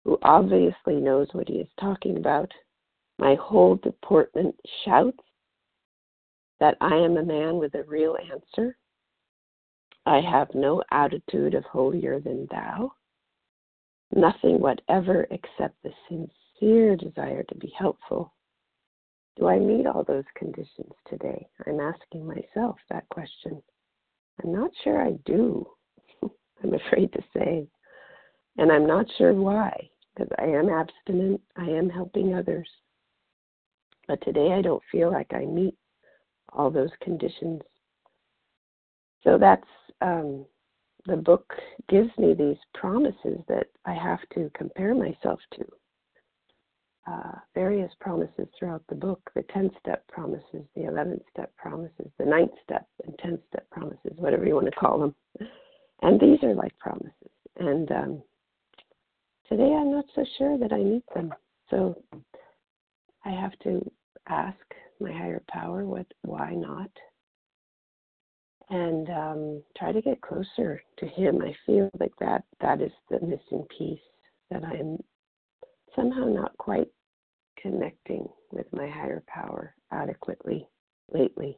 who 0.05 0.19
obviously 0.21 0.97
knows 0.97 1.27
what 1.31 1.47
he 1.47 1.55
is 1.55 1.67
talking 1.79 2.17
about. 2.17 2.51
My 3.17 3.33
whole 3.33 3.77
deportment 3.77 4.53
shouts 4.85 5.17
that 6.59 6.77
I 6.79 6.93
am 6.93 7.17
a 7.17 7.25
man 7.25 7.57
with 7.57 7.73
a 7.73 7.83
real 7.85 8.17
answer. 8.31 8.77
I 10.05 10.21
have 10.21 10.53
no 10.53 10.83
attitude 10.91 11.55
of 11.55 11.63
holier 11.63 12.19
than 12.19 12.47
thou, 12.51 12.91
nothing 14.13 14.59
whatever 14.59 15.25
except 15.31 15.81
the 15.81 15.93
sincere 16.07 16.95
desire 16.95 17.41
to 17.41 17.55
be 17.55 17.73
helpful. 17.75 18.35
Do 19.41 19.47
I 19.47 19.57
meet 19.57 19.87
all 19.87 20.03
those 20.03 20.23
conditions 20.37 20.93
today? 21.09 21.47
I'm 21.65 21.79
asking 21.79 22.27
myself 22.27 22.77
that 22.91 23.09
question. 23.09 23.59
I'm 24.43 24.53
not 24.53 24.69
sure 24.83 25.01
I 25.01 25.13
do, 25.25 25.67
I'm 26.63 26.75
afraid 26.75 27.11
to 27.13 27.23
say. 27.35 27.67
And 28.59 28.71
I'm 28.71 28.85
not 28.85 29.07
sure 29.17 29.33
why, 29.33 29.89
because 30.13 30.31
I 30.37 30.43
am 30.43 30.69
abstinent, 30.69 31.41
I 31.57 31.65
am 31.65 31.89
helping 31.89 32.35
others. 32.35 32.69
But 34.07 34.21
today 34.21 34.53
I 34.53 34.61
don't 34.61 34.83
feel 34.91 35.11
like 35.11 35.33
I 35.33 35.45
meet 35.45 35.75
all 36.53 36.69
those 36.69 36.91
conditions. 37.01 37.63
So 39.23 39.39
that's 39.39 39.63
um, 40.01 40.45
the 41.07 41.17
book 41.17 41.51
gives 41.89 42.15
me 42.19 42.35
these 42.35 42.59
promises 42.75 43.39
that 43.47 43.69
I 43.85 43.95
have 43.95 44.19
to 44.35 44.51
compare 44.53 44.93
myself 44.93 45.39
to. 45.55 45.80
Uh, 47.07 47.31
various 47.55 47.91
promises 47.99 48.47
throughout 48.57 48.83
the 48.87 48.95
book 48.95 49.19
the 49.33 49.43
10 49.53 49.71
step 49.79 50.07
promises, 50.07 50.63
the 50.75 50.81
11th 50.81 51.21
step 51.31 51.51
promises, 51.57 52.07
the 52.19 52.25
ninth 52.25 52.51
step 52.63 52.85
and 53.03 53.17
10th 53.17 53.41
step 53.47 53.67
promises, 53.71 54.13
whatever 54.17 54.45
you 54.45 54.53
want 54.53 54.67
to 54.67 54.71
call 54.71 54.99
them. 54.99 55.15
And 56.03 56.19
these 56.19 56.43
are 56.43 56.53
like 56.53 56.77
promises. 56.77 57.31
And 57.57 57.91
um, 57.91 58.23
Today 59.51 59.75
I'm 59.77 59.91
not 59.91 60.05
so 60.15 60.23
sure 60.37 60.57
that 60.57 60.71
I 60.71 60.81
need 60.81 61.03
them. 61.13 61.33
So 61.69 62.01
I 63.25 63.31
have 63.31 63.51
to 63.63 63.81
ask 64.29 64.55
my 65.01 65.11
higher 65.11 65.43
power 65.49 65.83
what 65.83 66.05
why 66.21 66.53
not 66.53 66.89
and 68.69 69.09
um, 69.09 69.63
try 69.77 69.91
to 69.91 70.01
get 70.01 70.21
closer 70.21 70.81
to 70.99 71.05
him. 71.05 71.41
I 71.41 71.53
feel 71.65 71.89
like 71.99 72.13
that 72.21 72.45
that 72.61 72.79
is 72.79 72.93
the 73.09 73.19
missing 73.19 73.65
piece 73.77 73.99
that 74.49 74.63
I'm 74.63 74.97
somehow 75.95 76.25
not 76.25 76.57
quite 76.57 76.87
connecting 77.61 78.27
with 78.51 78.65
my 78.73 78.87
higher 78.87 79.23
power 79.27 79.75
adequately 79.91 80.67
lately. 81.11 81.57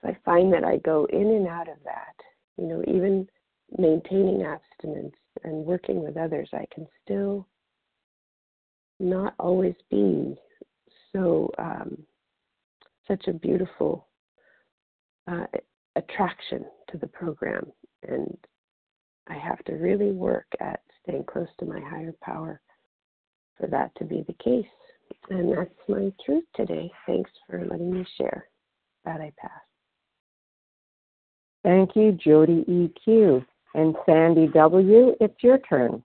So 0.00 0.08
I 0.08 0.16
find 0.24 0.52
that 0.52 0.64
I 0.64 0.78
go 0.78 1.06
in 1.06 1.26
and 1.26 1.48
out 1.48 1.68
of 1.68 1.76
that. 1.84 2.14
You 2.58 2.66
know, 2.66 2.82
even 2.86 3.28
maintaining 3.78 4.42
abstinence 4.42 5.16
and 5.44 5.64
working 5.64 6.02
with 6.02 6.16
others, 6.16 6.48
I 6.52 6.66
can 6.72 6.86
still 7.02 7.46
not 8.98 9.34
always 9.38 9.74
be 9.90 10.36
so 11.12 11.50
um, 11.58 11.98
such 13.08 13.28
a 13.28 13.32
beautiful 13.32 14.06
uh, 15.30 15.46
attraction 15.96 16.64
to 16.90 16.98
the 16.98 17.06
program, 17.06 17.66
and 18.06 18.36
I 19.28 19.34
have 19.34 19.62
to 19.64 19.72
really 19.74 20.12
work 20.12 20.46
at 20.60 20.80
staying 21.02 21.24
close 21.24 21.48
to 21.58 21.66
my 21.66 21.80
higher 21.80 22.14
power 22.22 22.60
for 23.58 23.66
that 23.68 23.90
to 23.96 24.04
be 24.04 24.24
the 24.26 24.34
case. 24.34 24.66
And 25.30 25.56
that's 25.56 25.70
my 25.88 26.12
truth 26.24 26.44
today. 26.54 26.90
Thanks 27.06 27.30
for 27.48 27.64
letting 27.64 27.92
me 27.92 28.06
share. 28.16 28.48
That 29.04 29.20
I 29.20 29.32
pass. 29.38 29.50
Thank 31.64 31.96
you, 31.96 32.12
Jody 32.12 32.64
EQ. 32.68 33.44
And 33.74 33.94
Sandy 34.06 34.48
W., 34.48 35.14
it's 35.20 35.42
your 35.42 35.58
turn. 35.58 36.02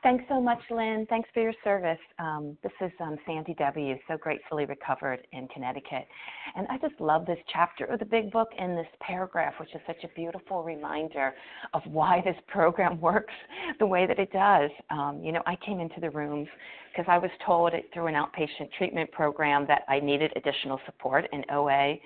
Thanks 0.00 0.24
so 0.28 0.40
much, 0.40 0.60
Lynn. 0.70 1.06
Thanks 1.10 1.28
for 1.34 1.42
your 1.42 1.52
service. 1.64 1.98
Um, 2.20 2.56
this 2.62 2.72
is 2.80 2.92
um, 3.00 3.16
Sandy 3.26 3.54
W., 3.54 3.96
so 4.06 4.16
gratefully 4.16 4.64
recovered 4.64 5.26
in 5.32 5.48
Connecticut. 5.48 6.06
And 6.54 6.68
I 6.68 6.78
just 6.78 7.00
love 7.00 7.26
this 7.26 7.38
chapter 7.52 7.84
of 7.86 7.98
the 7.98 8.04
Big 8.04 8.30
Book 8.30 8.48
and 8.56 8.78
this 8.78 8.86
paragraph, 9.00 9.54
which 9.58 9.74
is 9.74 9.80
such 9.88 10.04
a 10.04 10.08
beautiful 10.14 10.62
reminder 10.62 11.34
of 11.74 11.82
why 11.86 12.22
this 12.24 12.36
program 12.46 13.00
works 13.00 13.34
the 13.80 13.86
way 13.86 14.06
that 14.06 14.20
it 14.20 14.32
does. 14.32 14.70
Um, 14.90 15.20
you 15.20 15.32
know, 15.32 15.42
I 15.46 15.56
came 15.66 15.80
into 15.80 16.00
the 16.00 16.10
rooms 16.10 16.46
because 16.92 17.06
I 17.08 17.18
was 17.18 17.30
told 17.44 17.72
through 17.92 18.06
an 18.06 18.14
outpatient 18.14 18.70
treatment 18.78 19.10
program 19.10 19.66
that 19.66 19.82
I 19.88 19.98
needed 19.98 20.32
additional 20.36 20.80
support, 20.86 21.26
in 21.32 21.44
OA 21.50 21.96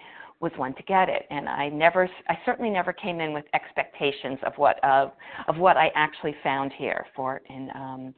was 0.43 0.53
one 0.57 0.75
to 0.75 0.83
get 0.83 1.09
it. 1.09 1.23
And 1.31 1.49
I 1.49 1.69
never, 1.69 2.09
I 2.29 2.35
certainly 2.45 2.71
never 2.71 2.93
came 2.93 3.21
in 3.21 3.33
with 3.33 3.45
expectations 3.55 4.39
of 4.45 4.53
what 4.57 4.83
of 4.85 5.13
of 5.49 5.57
what 5.57 5.77
I 5.77 5.91
actually 5.95 6.35
found 6.43 6.73
here 6.77 7.07
for 7.17 7.41
in 7.49 7.71
um, 7.75 8.15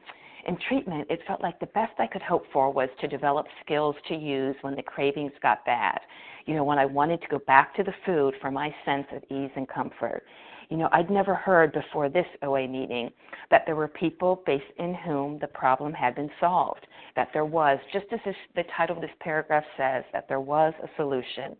in 0.49 0.57
treatment. 0.69 1.07
It 1.11 1.21
felt 1.27 1.43
like 1.43 1.61
the 1.61 1.67
best 1.67 1.93
I 1.99 2.07
could 2.07 2.23
hope 2.23 2.45
for 2.53 2.73
was 2.73 2.89
to 3.01 3.09
develop 3.09 3.47
skills 3.65 3.95
to 4.09 4.15
use 4.15 4.57
when 4.63 4.75
the 4.75 4.83
cravings 4.83 5.33
got 5.43 5.65
bad. 5.65 6.01
You 6.47 6.55
know, 6.55 6.65
when 6.65 6.79
I 6.79 6.87
wanted 6.87 7.21
to 7.23 7.29
go 7.29 7.39
back 7.47 7.75
to 7.77 7.83
the 7.83 7.95
food 8.05 8.35
for 8.41 8.51
my 8.51 8.75
sense 8.85 9.07
of 9.13 9.23
ease 9.31 9.51
and 9.57 9.69
comfort. 9.69 10.25
You 10.68 10.77
know, 10.77 10.88
I'd 10.92 11.11
never 11.11 11.35
heard 11.35 11.72
before 11.72 12.09
this 12.09 12.27
OA 12.42 12.66
meeting 12.66 13.11
that 13.50 13.62
there 13.66 13.77
were 13.77 13.88
people 13.88 14.42
based 14.46 14.64
in 14.79 14.94
whom 14.94 15.38
the 15.40 15.46
problem 15.48 15.92
had 15.92 16.14
been 16.14 16.31
solved, 16.40 16.87
that 17.16 17.29
there 17.33 17.44
was, 17.44 17.79
just 17.92 18.07
as 18.12 18.20
this, 18.24 18.35
the 18.57 18.64
title 18.77 18.96
of 18.96 19.03
this 19.03 19.11
paragraph 19.20 19.64
says, 19.77 20.05
that 20.12 20.27
there 20.29 20.40
was 20.40 20.72
a 20.83 20.88
solution, 20.96 21.57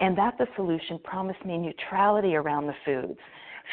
and 0.00 0.16
that 0.16 0.34
the 0.38 0.46
solution 0.56 0.98
promised 1.04 1.44
me 1.44 1.58
neutrality 1.58 2.36
around 2.36 2.66
the 2.66 2.74
foods, 2.84 3.18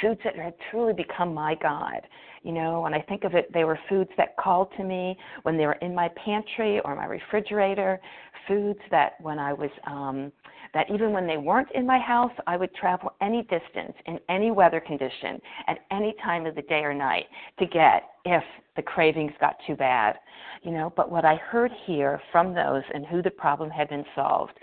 foods 0.02 0.20
that 0.24 0.36
had 0.36 0.54
truly 0.72 0.94
become 0.94 1.34
my 1.34 1.56
God. 1.56 2.02
You 2.42 2.52
know, 2.52 2.82
when 2.82 2.94
I 2.94 3.02
think 3.02 3.24
of 3.24 3.36
it, 3.36 3.52
they 3.54 3.64
were 3.64 3.80
foods 3.88 4.10
that 4.18 4.36
called 4.36 4.70
to 4.78 4.84
me 4.84 5.18
when 5.44 5.58
they 5.58 5.66
were 5.66 5.74
in 5.74 5.96
my 5.96 6.10
pantry 6.26 6.82
or 6.84 6.96
my 6.96 7.06
refrigerator, 7.06 8.02
foods 8.48 8.80
that 8.92 9.14
when 9.22 9.40
I 9.40 9.54
was 9.54 9.70
um, 9.88 10.32
that 10.74 10.90
even 10.92 11.12
when 11.12 11.28
they 11.28 11.38
weren't 11.38 11.72
in 11.76 11.86
my 11.86 12.00
house, 12.00 12.32
I 12.48 12.58
would 12.58 12.74
travel 12.76 13.14
any 13.22 13.44
distance 13.44 13.94
in 14.06 14.20
any 14.30 14.52
weather 14.52 14.80
condition 14.80 15.40
at 15.68 15.80
any 15.92 16.16
time 16.24 16.46
of 16.46 16.56
the 16.56 16.62
day 16.64 16.82
or 16.82 16.94
night 16.94 17.26
to 17.60 17.66
get 17.66 18.04
if 18.26 18.44
the 18.76 18.82
cravings 18.82 19.34
got 19.40 19.56
too 19.68 19.76
bad. 19.76 20.16
You 20.64 20.72
know, 20.72 20.94
but 20.96 21.12
what 21.12 21.26
I 21.26 21.36
heard 21.36 21.72
here 21.86 22.20
from 22.32 22.54
those 22.54 22.84
and 22.94 23.06
who 23.06 23.22
the 23.22 23.32
problem 23.32 23.70
had 23.70 23.90
been 23.90 24.06
solved 24.16 24.54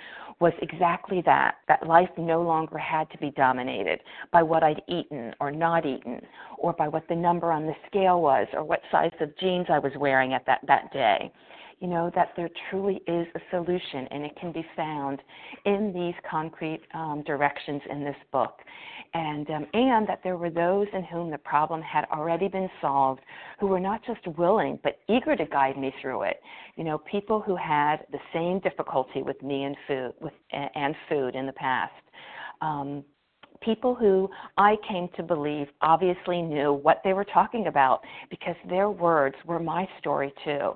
was 0.40 0.52
exactly 0.62 1.22
that 1.26 1.56
that 1.68 1.86
life 1.86 2.08
no 2.16 2.40
longer 2.40 2.78
had 2.78 3.10
to 3.10 3.18
be 3.18 3.30
dominated 3.32 4.00
by 4.32 4.42
what 4.42 4.62
I'd 4.62 4.80
eaten 4.88 5.34
or 5.38 5.50
not 5.50 5.84
eaten, 5.84 6.20
or 6.56 6.72
by 6.72 6.88
what 6.88 7.06
the 7.08 7.14
number 7.14 7.52
on 7.52 7.66
the 7.66 7.74
scale 7.86 8.22
was, 8.22 8.48
or 8.54 8.64
what 8.64 8.80
size 8.90 9.12
of 9.20 9.36
jeans 9.38 9.66
I 9.68 9.78
was 9.78 9.92
wearing 9.98 10.32
at 10.32 10.46
that, 10.46 10.60
that 10.66 10.90
day 10.92 11.30
you 11.80 11.88
know, 11.88 12.10
that 12.14 12.32
there 12.36 12.50
truly 12.68 12.96
is 13.06 13.26
a 13.34 13.40
solution 13.50 14.06
and 14.10 14.22
it 14.22 14.36
can 14.38 14.52
be 14.52 14.64
found 14.76 15.20
in 15.64 15.92
these 15.94 16.14
concrete 16.30 16.80
um, 16.92 17.22
directions 17.26 17.80
in 17.90 18.04
this 18.04 18.16
book. 18.32 18.58
And, 19.14 19.48
um, 19.50 19.66
and 19.72 20.06
that 20.06 20.20
there 20.22 20.36
were 20.36 20.50
those 20.50 20.86
in 20.92 21.02
whom 21.04 21.30
the 21.30 21.38
problem 21.38 21.80
had 21.80 22.04
already 22.12 22.48
been 22.48 22.68
solved 22.82 23.22
who 23.58 23.66
were 23.66 23.80
not 23.80 24.02
just 24.04 24.24
willing 24.38 24.78
but 24.84 24.98
eager 25.08 25.34
to 25.34 25.46
guide 25.46 25.78
me 25.78 25.92
through 26.02 26.22
it. 26.22 26.40
You 26.76 26.84
know, 26.84 26.98
people 26.98 27.40
who 27.40 27.56
had 27.56 28.04
the 28.12 28.20
same 28.32 28.60
difficulty 28.60 29.22
with 29.22 29.42
me 29.42 29.64
and 29.64 29.76
food, 29.88 30.12
with, 30.20 30.34
and 30.52 30.94
food 31.08 31.34
in 31.34 31.46
the 31.46 31.52
past. 31.52 31.92
Um, 32.60 33.04
people 33.62 33.94
who 33.94 34.28
I 34.58 34.76
came 34.88 35.08
to 35.16 35.22
believe 35.22 35.66
obviously 35.80 36.42
knew 36.42 36.74
what 36.74 37.00
they 37.04 37.14
were 37.14 37.24
talking 37.24 37.66
about 37.66 38.02
because 38.28 38.56
their 38.68 38.90
words 38.90 39.36
were 39.46 39.58
my 39.58 39.88
story 39.98 40.32
too 40.44 40.74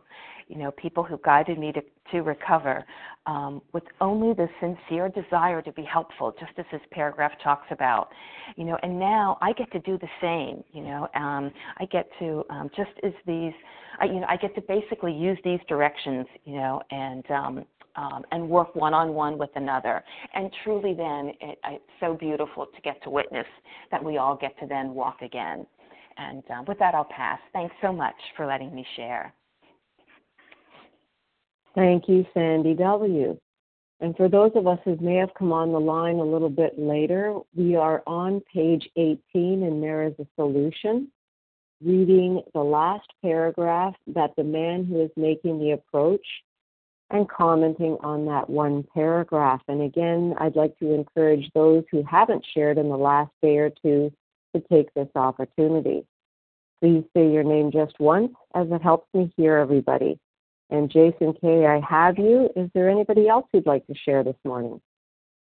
you 0.49 0.57
know, 0.57 0.71
people 0.73 1.03
who 1.03 1.19
guided 1.25 1.59
me 1.59 1.73
to, 1.73 1.83
to 2.13 2.23
recover 2.23 2.85
um, 3.27 3.63
with 3.73 3.85
only 4.01 4.35
the 4.35 4.49
sincere 4.61 5.09
desire 5.09 5.63
to 5.63 5.73
be 5.73 5.83
helpful, 5.83 6.35
just 6.39 6.53
as 6.59 6.65
this 6.71 6.81
paragraph 6.91 7.33
talks 7.43 7.67
about. 7.71 8.09
You 8.57 8.65
know, 8.65 8.79
and 8.83 8.99
now 8.99 9.39
I 9.41 9.53
get 9.53 9.71
to 9.73 9.79
do 9.81 9.99
the 9.99 10.09
same. 10.21 10.63
You 10.73 10.83
know, 10.83 11.09
um, 11.15 11.51
I 11.79 11.87
get 11.87 12.09
to 12.19 12.45
um, 12.51 12.71
just 12.77 12.93
as 13.03 13.13
these, 13.27 13.53
I, 14.01 14.07
you 14.07 14.21
know, 14.21 14.27
I 14.29 14.37
get 14.37 14.55
to 14.57 14.61
basically 14.63 15.13
use 15.13 15.39
these 15.45 15.61
directions. 15.69 16.27
You 16.45 16.57
know, 16.57 16.83
and 16.91 17.31
um, 17.31 17.65
um, 17.97 18.25
and 18.33 18.49
work 18.49 18.75
one 18.75 18.95
on 18.95 19.15
one 19.15 19.39
with 19.39 19.51
another. 19.55 20.03
And 20.35 20.51
truly, 20.65 20.95
then, 20.95 21.33
it, 21.41 21.59
it's 21.65 21.85
so 22.01 22.15
beautiful 22.15 22.67
to 22.67 22.81
get 22.83 23.03
to 23.05 23.11
witness 23.11 23.47
that 23.91 24.03
we 24.03 24.19
all 24.19 24.37
get 24.37 24.59
to 24.61 24.67
then 24.67 24.95
walk 24.95 25.23
again. 25.23 25.67
And 26.17 26.43
uh, 26.51 26.63
with 26.67 26.79
that, 26.79 26.95
I'll 26.95 27.05
pass. 27.05 27.39
Thanks 27.53 27.75
so 27.83 27.93
much 27.93 28.15
for 28.37 28.47
letting 28.47 28.75
me 28.75 28.87
share. 28.97 29.33
Thank 31.75 32.09
you, 32.09 32.25
Sandy 32.33 32.75
W. 32.75 33.39
And 34.01 34.17
for 34.17 34.29
those 34.29 34.53
of 34.55 34.67
us 34.67 34.79
who 34.85 34.97
may 34.97 35.17
have 35.17 35.35
come 35.35 35.53
on 35.53 35.73
the 35.73 35.81
line 35.81 36.17
a 36.17 36.25
little 36.25 36.51
bit 36.51 36.79
later, 36.79 37.39
we 37.55 37.75
are 37.75 38.03
on 38.07 38.43
page 38.53 38.89
18 38.97 39.19
and 39.35 39.83
there 39.83 40.05
is 40.05 40.15
a 40.19 40.27
solution. 40.37 41.11
Reading 41.83 42.43
the 42.53 42.63
last 42.63 43.09
paragraph 43.23 43.95
that 44.09 44.31
the 44.37 44.45
man 44.45 44.85
who 44.85 45.03
is 45.03 45.11
making 45.17 45.59
the 45.59 45.73
approach 45.73 46.27
and 47.11 47.29
commenting 47.29 47.97
on 48.01 48.25
that 48.27 48.49
one 48.49 48.85
paragraph. 48.95 49.61
And 49.69 49.83
again, 49.83 50.35
I'd 50.39 50.57
like 50.57 50.79
to 50.79 50.93
encourage 50.93 51.51
those 51.55 51.85
who 51.91 52.03
haven't 52.03 52.45
shared 52.55 52.79
in 52.79 52.89
the 52.89 52.97
last 52.97 53.33
day 53.43 53.59
or 53.59 53.71
two 53.71 54.13
to 54.55 54.63
take 54.71 54.93
this 54.95 55.09
opportunity. 55.15 56.07
Please 56.81 57.05
say 57.17 57.31
your 57.31 57.45
name 57.45 57.71
just 57.71 57.99
once 57.99 58.33
as 58.55 58.67
it 58.71 58.83
helps 58.83 59.09
me 59.15 59.33
hear 59.37 59.57
everybody. 59.57 60.19
And 60.71 60.91
Jason 60.91 61.35
K., 61.41 61.67
I 61.67 61.81
have 61.89 62.19
you. 62.19 62.49
Is 62.57 62.71
there 62.75 62.89
anybody 62.89 63.29
else 63.29 63.47
who'd 63.53 63.67
like 63.67 63.87
to 63.87 63.95
share 63.95 64.25
this 64.25 64.37
morning? 64.45 64.81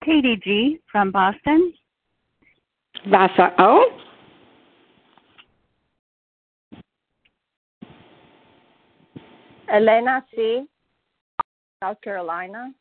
Katie 0.03 0.39
G. 0.43 0.79
from 0.91 1.11
Boston. 1.11 1.73
Vasa 3.09 3.53
O. 3.59 3.85
Elena 9.69 10.23
C. 10.35 10.65
South 11.81 12.01
Carolina. 12.01 12.71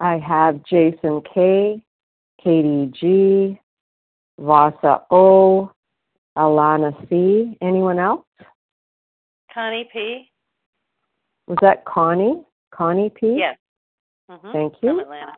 I 0.00 0.18
have 0.18 0.62
Jason 0.64 1.22
K, 1.34 1.82
Katie 2.42 2.92
G, 2.98 3.60
Vasa 4.38 5.02
O, 5.10 5.72
Alana 6.38 6.94
C. 7.08 7.58
Anyone 7.60 7.98
else? 7.98 8.24
Connie 9.52 9.88
P. 9.92 10.30
Was 11.48 11.58
that 11.62 11.84
Connie? 11.84 12.42
Connie 12.72 13.10
P? 13.10 13.34
Yes. 13.38 13.58
Mm-hmm. 14.30 14.52
Thank 14.52 14.74
you. 14.82 14.90
From 14.90 15.00
Atlanta. 15.00 15.32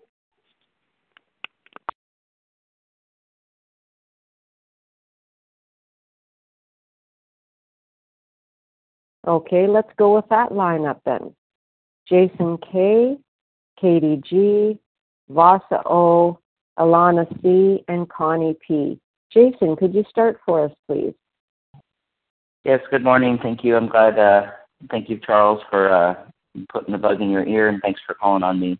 Okay, 9.26 9.66
let's 9.66 9.90
go 9.96 10.16
with 10.16 10.28
that 10.30 10.50
lineup 10.50 11.00
then. 11.04 11.34
Jason 12.08 12.58
K, 12.72 13.16
Katie 13.80 14.20
G, 14.28 14.78
Vasa 15.28 15.82
O, 15.86 16.38
Alana 16.78 17.26
C, 17.42 17.84
and 17.86 18.08
Connie 18.08 18.56
P. 18.66 18.98
Jason, 19.32 19.76
could 19.76 19.94
you 19.94 20.04
start 20.08 20.40
for 20.44 20.64
us, 20.64 20.72
please? 20.88 21.14
Yes, 22.64 22.80
good 22.90 23.04
morning. 23.04 23.38
Thank 23.42 23.64
you. 23.64 23.76
I'm 23.76 23.88
glad. 23.88 24.18
Uh, 24.18 24.50
thank 24.90 25.08
you, 25.08 25.18
Charles, 25.24 25.60
for 25.70 25.92
uh, 25.92 26.14
putting 26.72 26.92
the 26.92 26.98
bug 26.98 27.20
in 27.20 27.30
your 27.30 27.46
ear, 27.46 27.68
and 27.68 27.80
thanks 27.80 28.00
for 28.06 28.14
calling 28.14 28.42
on 28.42 28.58
me. 28.60 28.78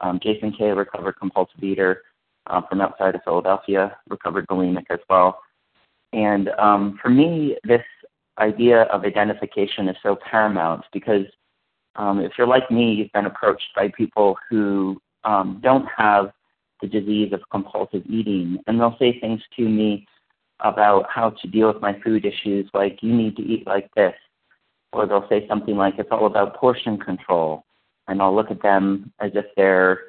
Um, 0.00 0.18
Jason 0.22 0.52
K., 0.52 0.66
recovered 0.72 1.14
compulsive 1.18 1.62
eater 1.62 2.02
uh, 2.48 2.60
from 2.68 2.80
outside 2.80 3.14
of 3.14 3.22
Philadelphia, 3.24 3.96
recovered 4.08 4.46
bulimic 4.48 4.84
as 4.90 4.98
well. 5.08 5.40
And 6.12 6.50
um, 6.58 6.98
for 7.00 7.08
me, 7.08 7.56
this 7.64 7.82
idea 8.38 8.82
of 8.84 9.04
identification 9.04 9.88
is 9.88 9.96
so 10.02 10.16
paramount 10.30 10.84
because 10.92 11.26
um, 11.96 12.20
if 12.20 12.32
you're 12.36 12.46
like 12.46 12.70
me, 12.70 12.92
you've 12.92 13.12
been 13.12 13.26
approached 13.26 13.68
by 13.76 13.92
people 13.96 14.36
who 14.48 15.00
um, 15.24 15.60
don't 15.62 15.86
have 15.96 16.32
the 16.82 16.88
disease 16.88 17.32
of 17.32 17.40
compulsive 17.50 18.02
eating. 18.06 18.58
And 18.66 18.78
they'll 18.78 18.98
say 18.98 19.18
things 19.18 19.40
to 19.56 19.62
me 19.62 20.06
about 20.60 21.06
how 21.08 21.30
to 21.30 21.48
deal 21.48 21.72
with 21.72 21.80
my 21.80 21.98
food 22.00 22.26
issues, 22.26 22.68
like, 22.74 23.02
you 23.02 23.14
need 23.14 23.36
to 23.36 23.42
eat 23.42 23.66
like 23.66 23.92
this. 23.94 24.14
Or 24.92 25.06
they'll 25.06 25.28
say 25.28 25.48
something 25.48 25.76
like, 25.76 25.94
it's 25.98 26.10
all 26.12 26.26
about 26.26 26.56
portion 26.56 26.98
control. 26.98 27.64
And 28.08 28.20
I'll 28.20 28.34
look 28.34 28.50
at 28.50 28.62
them 28.62 29.12
as 29.20 29.30
if 29.34 29.46
they're, 29.56 30.00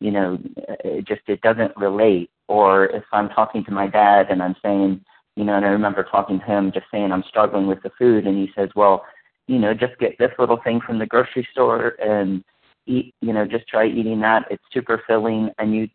you 0.00 0.12
know, 0.12 0.38
it 0.84 1.06
just, 1.06 1.22
it 1.26 1.40
doesn't 1.40 1.76
relate. 1.76 2.30
Or 2.46 2.86
if 2.86 3.04
I'm 3.12 3.28
talking 3.30 3.64
to 3.64 3.72
my 3.72 3.88
dad 3.88 4.28
and 4.30 4.42
I'm 4.42 4.54
saying, 4.62 5.04
you 5.34 5.44
know, 5.44 5.54
and 5.54 5.64
I 5.64 5.68
remember 5.68 6.02
talking 6.02 6.38
to 6.38 6.44
him 6.44 6.72
just 6.72 6.86
saying 6.90 7.12
I'm 7.12 7.24
struggling 7.28 7.66
with 7.66 7.82
the 7.82 7.90
food, 7.98 8.26
and 8.26 8.36
he 8.36 8.50
says, 8.56 8.70
well, 8.74 9.04
you 9.46 9.58
know, 9.58 9.72
just 9.72 9.98
get 9.98 10.18
this 10.18 10.32
little 10.38 10.60
thing 10.62 10.80
from 10.80 10.98
the 10.98 11.06
grocery 11.06 11.46
store 11.52 11.94
and 12.00 12.44
eat, 12.88 13.14
you 13.20 13.32
know, 13.32 13.46
just 13.46 13.68
try 13.68 13.86
eating 13.86 14.20
that. 14.20 14.46
It's 14.50 14.62
super 14.72 15.02
filling, 15.06 15.50
and 15.58 15.74
you, 15.74 15.88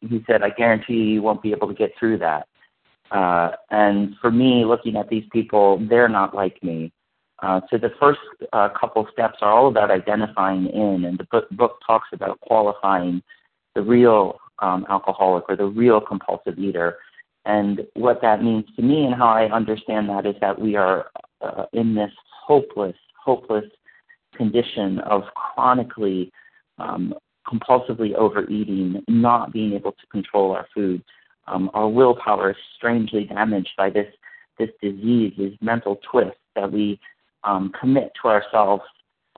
he 0.00 0.24
said, 0.26 0.42
I 0.42 0.50
guarantee 0.50 0.94
you, 0.94 1.04
you 1.04 1.22
won't 1.22 1.42
be 1.42 1.52
able 1.52 1.68
to 1.68 1.74
get 1.74 1.92
through 1.98 2.18
that. 2.18 2.46
Uh, 3.10 3.52
and 3.70 4.14
for 4.20 4.30
me, 4.30 4.64
looking 4.64 4.96
at 4.96 5.08
these 5.08 5.24
people, 5.32 5.84
they're 5.88 6.08
not 6.08 6.34
like 6.34 6.62
me. 6.62 6.92
Uh, 7.42 7.60
so 7.70 7.78
the 7.78 7.92
first 7.98 8.20
uh, 8.52 8.68
couple 8.68 9.06
steps 9.12 9.38
are 9.40 9.50
all 9.50 9.68
about 9.68 9.90
identifying 9.90 10.66
in, 10.66 11.04
and 11.04 11.18
the 11.18 11.24
book, 11.24 11.48
book 11.50 11.78
talks 11.86 12.08
about 12.12 12.40
qualifying 12.40 13.22
the 13.74 13.82
real 13.82 14.38
um, 14.60 14.86
alcoholic 14.88 15.44
or 15.48 15.56
the 15.56 15.64
real 15.64 16.00
compulsive 16.00 16.58
eater. 16.58 16.98
And 17.46 17.86
what 17.94 18.20
that 18.20 18.42
means 18.42 18.66
to 18.76 18.82
me 18.82 19.06
and 19.06 19.14
how 19.14 19.28
I 19.28 19.50
understand 19.50 20.08
that 20.10 20.26
is 20.26 20.34
that 20.40 20.60
we 20.60 20.76
are 20.76 21.10
uh, 21.40 21.64
in 21.72 21.94
this 21.94 22.12
hopeless, 22.46 22.96
hopeless 23.24 23.64
condition 24.40 24.98
of 25.00 25.22
chronically, 25.34 26.32
um, 26.78 27.14
compulsively 27.46 28.14
overeating, 28.14 29.02
not 29.08 29.52
being 29.52 29.72
able 29.74 29.92
to 29.92 30.06
control 30.10 30.52
our 30.52 30.66
food. 30.74 31.02
Um, 31.46 31.70
our 31.74 31.88
willpower 31.88 32.50
is 32.50 32.56
strangely 32.76 33.24
damaged 33.24 33.74
by 33.76 33.90
this 33.90 34.10
this 34.58 34.70
disease, 34.82 35.32
this 35.38 35.54
mental 35.62 35.94
twist 36.10 36.36
that 36.54 36.70
we 36.70 37.00
um, 37.44 37.72
commit 37.80 38.12
to 38.20 38.28
ourselves 38.28 38.82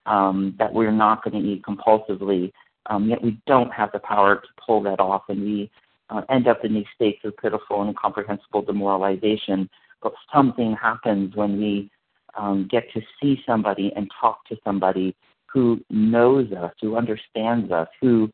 um, 0.07 0.55
that 0.59 0.73
we're 0.73 0.99
not 1.07 1.23
going 1.23 1.41
to 1.41 1.49
eat 1.51 1.63
compulsively, 1.63 2.53
um, 2.91 3.09
yet 3.09 3.23
we 3.23 3.41
don't 3.47 3.73
have 3.73 3.91
the 3.93 4.01
power 4.01 4.37
to 4.37 4.49
pull 4.65 4.83
that 4.83 4.99
off, 4.99 5.23
and 5.29 5.41
we 5.41 5.71
uh, 6.11 6.23
end 6.29 6.49
up 6.49 6.65
in 6.65 6.75
these 6.75 6.93
states 6.95 7.21
of 7.25 7.37
pitiful 7.37 7.81
and 7.81 7.91
incomprehensible 7.91 8.63
demoralization. 8.63 9.71
But 10.03 10.13
something 10.35 10.75
happens 10.75 11.37
when 11.37 11.53
we 11.59 11.91
um, 12.37 12.69
get 12.71 12.85
to 12.93 13.01
see 13.21 13.43
somebody 13.47 13.93
and 13.97 14.11
talk 14.21 14.45
to 14.47 14.57
somebody 14.65 15.15
who 15.47 15.81
knows 15.91 16.51
us, 16.53 16.73
who 16.81 16.97
understands 16.97 17.71
us, 17.71 17.89
who, 18.01 18.31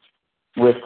with 0.57 0.77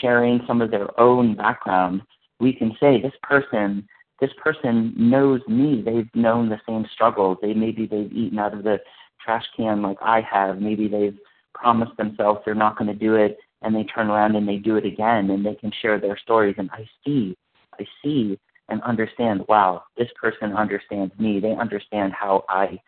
sharing 0.00 0.40
some 0.46 0.62
of 0.62 0.70
their 0.70 0.98
own 0.98 1.36
background, 1.36 2.02
we 2.40 2.52
can 2.52 2.76
say 2.80 3.00
this 3.00 3.12
person 3.22 3.86
this 4.20 4.30
person 4.40 4.94
knows 4.96 5.40
me. 5.48 5.82
They've 5.84 6.08
known 6.14 6.48
the 6.48 6.60
same 6.64 6.86
struggles. 6.94 7.38
They 7.42 7.54
maybe 7.54 7.86
they've 7.86 8.12
eaten 8.12 8.38
out 8.38 8.54
of 8.54 8.62
the 8.62 8.78
trash 9.20 9.44
can 9.56 9.82
like 9.82 9.98
I 10.00 10.20
have. 10.20 10.60
Maybe 10.60 10.86
they've 10.86 11.18
promised 11.54 11.96
themselves 11.96 12.40
they're 12.44 12.54
not 12.54 12.78
going 12.78 12.86
to 12.86 12.94
do 12.94 13.16
it 13.16 13.38
and 13.62 13.74
they 13.74 13.84
turn 13.84 14.08
around 14.08 14.36
and 14.36 14.48
they 14.48 14.56
do 14.56 14.76
it 14.76 14.86
again 14.86 15.30
and 15.30 15.44
they 15.44 15.54
can 15.54 15.72
share 15.80 16.00
their 16.00 16.16
stories 16.16 16.54
and 16.58 16.70
I 16.72 16.88
see 17.04 17.36
I 17.78 17.86
see 18.02 18.38
and 18.68 18.80
understand, 18.82 19.42
wow, 19.48 19.82
this 19.96 20.08
person 20.20 20.52
understands 20.52 21.12
me. 21.18 21.40
They 21.40 21.52
understand 21.52 22.12
how 22.12 22.44
I 22.48 22.80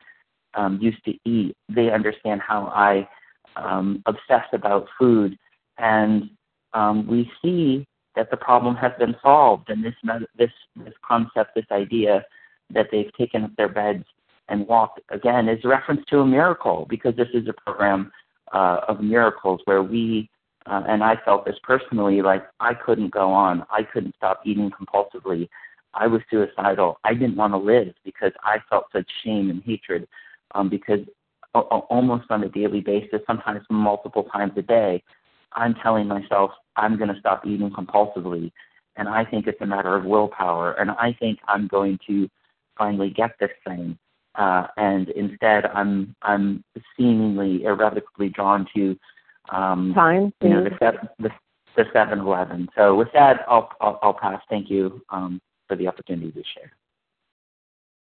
um, 0.54 0.78
used 0.80 1.04
to 1.04 1.14
eat. 1.24 1.56
They 1.68 1.90
understand 1.90 2.40
how 2.40 2.72
I 2.74 3.08
um, 3.56 4.02
obsess 4.06 4.46
about 4.52 4.86
food. 4.98 5.36
And 5.78 6.30
um, 6.72 7.06
we 7.06 7.30
see 7.42 7.86
that 8.16 8.30
the 8.30 8.36
problem 8.36 8.76
has 8.76 8.92
been 8.98 9.16
solved, 9.22 9.70
and 9.70 9.84
this 9.84 9.94
this 10.38 10.50
this 10.76 10.94
concept, 11.06 11.54
this 11.54 11.66
idea 11.72 12.24
that 12.70 12.88
they've 12.90 13.12
taken 13.18 13.44
up 13.44 13.50
their 13.56 13.68
beds 13.68 14.04
and 14.48 14.66
walked 14.66 15.00
again 15.10 15.48
is 15.48 15.64
a 15.64 15.68
reference 15.68 16.02
to 16.08 16.20
a 16.20 16.26
miracle 16.26 16.86
because 16.88 17.16
this 17.16 17.28
is 17.34 17.48
a 17.48 17.52
program 17.64 18.12
uh, 18.52 18.80
of 18.88 19.00
miracles 19.00 19.60
where 19.64 19.82
we 19.82 20.28
uh, 20.66 20.82
and 20.88 21.02
I 21.02 21.16
felt 21.24 21.44
this 21.44 21.58
personally 21.62 22.22
like 22.22 22.44
I 22.60 22.74
couldn't 22.74 23.10
go 23.10 23.32
on, 23.32 23.64
I 23.70 23.82
couldn't 23.82 24.14
stop 24.16 24.40
eating 24.44 24.70
compulsively. 24.70 25.48
I 25.92 26.06
was 26.06 26.22
suicidal. 26.30 26.98
I 27.04 27.14
didn't 27.14 27.36
want 27.36 27.52
to 27.52 27.58
live 27.58 27.94
because 28.04 28.32
I 28.42 28.58
felt 28.68 28.86
such 28.92 29.08
shame 29.22 29.50
and 29.50 29.62
hatred 29.64 30.08
um, 30.54 30.68
because 30.68 31.00
almost 31.54 32.24
on 32.30 32.42
a 32.42 32.48
daily 32.48 32.80
basis, 32.80 33.20
sometimes 33.26 33.60
multiple 33.70 34.24
times 34.24 34.52
a 34.56 34.62
day, 34.62 35.02
I'm 35.52 35.74
telling 35.74 36.08
myself 36.08 36.50
I'm 36.76 36.96
going 36.96 37.12
to 37.12 37.20
stop 37.20 37.46
eating 37.46 37.70
compulsively. 37.70 38.50
And 38.96 39.08
I 39.08 39.24
think 39.24 39.46
it's 39.46 39.60
a 39.60 39.66
matter 39.66 39.94
of 39.94 40.04
willpower. 40.04 40.72
And 40.72 40.90
I 40.90 41.16
think 41.18 41.38
I'm 41.46 41.68
going 41.68 41.98
to 42.06 42.28
finally 42.76 43.10
get 43.10 43.32
this 43.38 43.50
thing. 43.66 43.98
Uh, 44.34 44.66
and 44.76 45.10
instead, 45.10 45.66
I'm 45.66 46.16
I'm 46.22 46.64
seemingly 46.96 47.62
irrevocably 47.64 48.30
drawn 48.30 48.66
to 48.74 48.98
um, 49.50 49.92
time. 49.94 50.32
You 50.40 50.48
know, 50.50 50.64
the 50.64 50.70
seven 50.78 51.08
the, 51.18 51.30
the 51.76 51.84
seven 51.92 52.20
eleven. 52.20 52.68
So 52.76 52.94
with 52.94 53.08
that, 53.14 53.40
I'll, 53.48 53.70
I'll 53.80 53.98
I'll 54.02 54.14
pass. 54.14 54.40
Thank 54.48 54.70
you 54.70 55.02
um, 55.10 55.40
for 55.68 55.76
the 55.76 55.88
opportunity 55.88 56.32
to 56.32 56.42
share. 56.54 56.72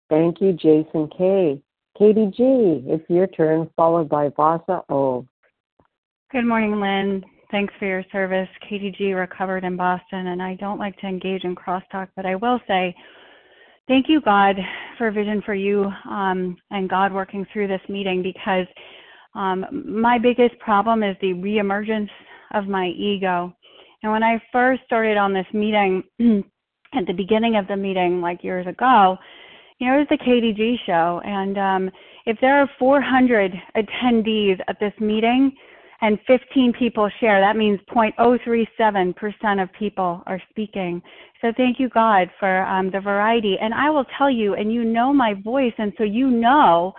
Thank 0.08 0.40
you, 0.40 0.52
Jason 0.52 1.08
K. 1.16 1.62
Katie 1.98 2.32
G. 2.36 2.82
It's 2.86 3.08
your 3.08 3.26
turn, 3.26 3.70
followed 3.76 4.08
by 4.08 4.30
Vasa 4.30 4.82
O. 4.88 5.26
Good 6.32 6.46
morning, 6.46 6.80
Lynn. 6.80 7.24
Thanks 7.50 7.74
for 7.78 7.86
your 7.86 8.04
service. 8.12 8.48
KTG 8.70 9.16
recovered 9.16 9.64
in 9.64 9.76
Boston, 9.76 10.28
and 10.28 10.40
I 10.40 10.54
don't 10.54 10.78
like 10.78 10.96
to 11.00 11.06
engage 11.06 11.44
in 11.44 11.56
crosstalk, 11.56 12.08
but 12.14 12.24
I 12.24 12.36
will 12.36 12.60
say 12.68 12.94
thank 13.88 14.08
you, 14.08 14.20
God, 14.20 14.56
for 14.98 15.10
vision 15.10 15.42
for 15.44 15.54
you 15.54 15.90
um, 16.08 16.56
and 16.70 16.88
God 16.88 17.12
working 17.12 17.44
through 17.52 17.66
this 17.66 17.80
meeting 17.88 18.22
because 18.22 18.66
um, 19.34 19.64
my 19.86 20.18
biggest 20.18 20.58
problem 20.58 21.02
is 21.02 21.16
the 21.20 21.34
reemergence 21.34 22.10
of 22.54 22.66
my 22.66 22.88
ego. 22.88 23.54
And 24.02 24.12
when 24.12 24.22
I 24.22 24.40
first 24.52 24.82
started 24.86 25.16
on 25.16 25.32
this 25.32 25.46
meeting, 25.52 26.02
at 26.94 27.06
the 27.06 27.12
beginning 27.12 27.56
of 27.56 27.68
the 27.68 27.76
meeting, 27.76 28.20
like 28.20 28.42
years 28.42 28.66
ago, 28.66 29.16
you 29.78 29.86
know, 29.86 29.96
it 29.96 29.98
was 29.98 30.06
the 30.10 30.18
KDG 30.18 30.76
show. 30.84 31.20
And 31.24 31.58
um, 31.58 31.90
if 32.26 32.38
there 32.40 32.60
are 32.60 32.68
400 32.78 33.52
attendees 33.76 34.58
at 34.68 34.78
this 34.80 34.92
meeting, 35.00 35.52
and 36.02 36.18
15 36.26 36.72
people 36.78 37.10
share. 37.20 37.40
That 37.40 37.56
means 37.56 37.78
0.037% 37.94 39.62
of 39.62 39.72
people 39.78 40.22
are 40.26 40.40
speaking. 40.50 41.02
So 41.40 41.52
thank 41.56 41.78
you, 41.78 41.88
God, 41.88 42.28
for 42.38 42.62
um, 42.62 42.90
the 42.90 43.00
variety. 43.00 43.56
And 43.60 43.74
I 43.74 43.90
will 43.90 44.04
tell 44.16 44.30
you, 44.30 44.54
and 44.54 44.72
you 44.72 44.84
know 44.84 45.12
my 45.12 45.34
voice, 45.34 45.74
and 45.78 45.92
so 45.98 46.04
you 46.04 46.28
know 46.28 46.92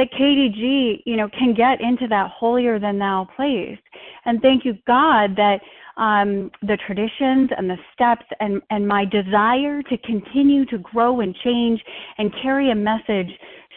that 0.00 0.10
KDG, 0.12 1.02
you 1.04 1.16
know, 1.16 1.28
can 1.28 1.52
get 1.52 1.80
into 1.82 2.08
that 2.08 2.30
holier 2.30 2.78
than 2.78 2.98
thou 2.98 3.28
place. 3.36 3.78
And 4.24 4.40
thank 4.40 4.64
you, 4.64 4.78
God, 4.86 5.36
that 5.36 5.60
um, 5.98 6.50
the 6.62 6.78
traditions 6.86 7.50
and 7.56 7.68
the 7.68 7.76
steps 7.92 8.24
and, 8.40 8.62
and 8.70 8.88
my 8.88 9.04
desire 9.04 9.82
to 9.82 9.98
continue 9.98 10.64
to 10.66 10.78
grow 10.78 11.20
and 11.20 11.36
change 11.44 11.82
and 12.16 12.32
carry 12.42 12.70
a 12.70 12.74
message 12.74 13.30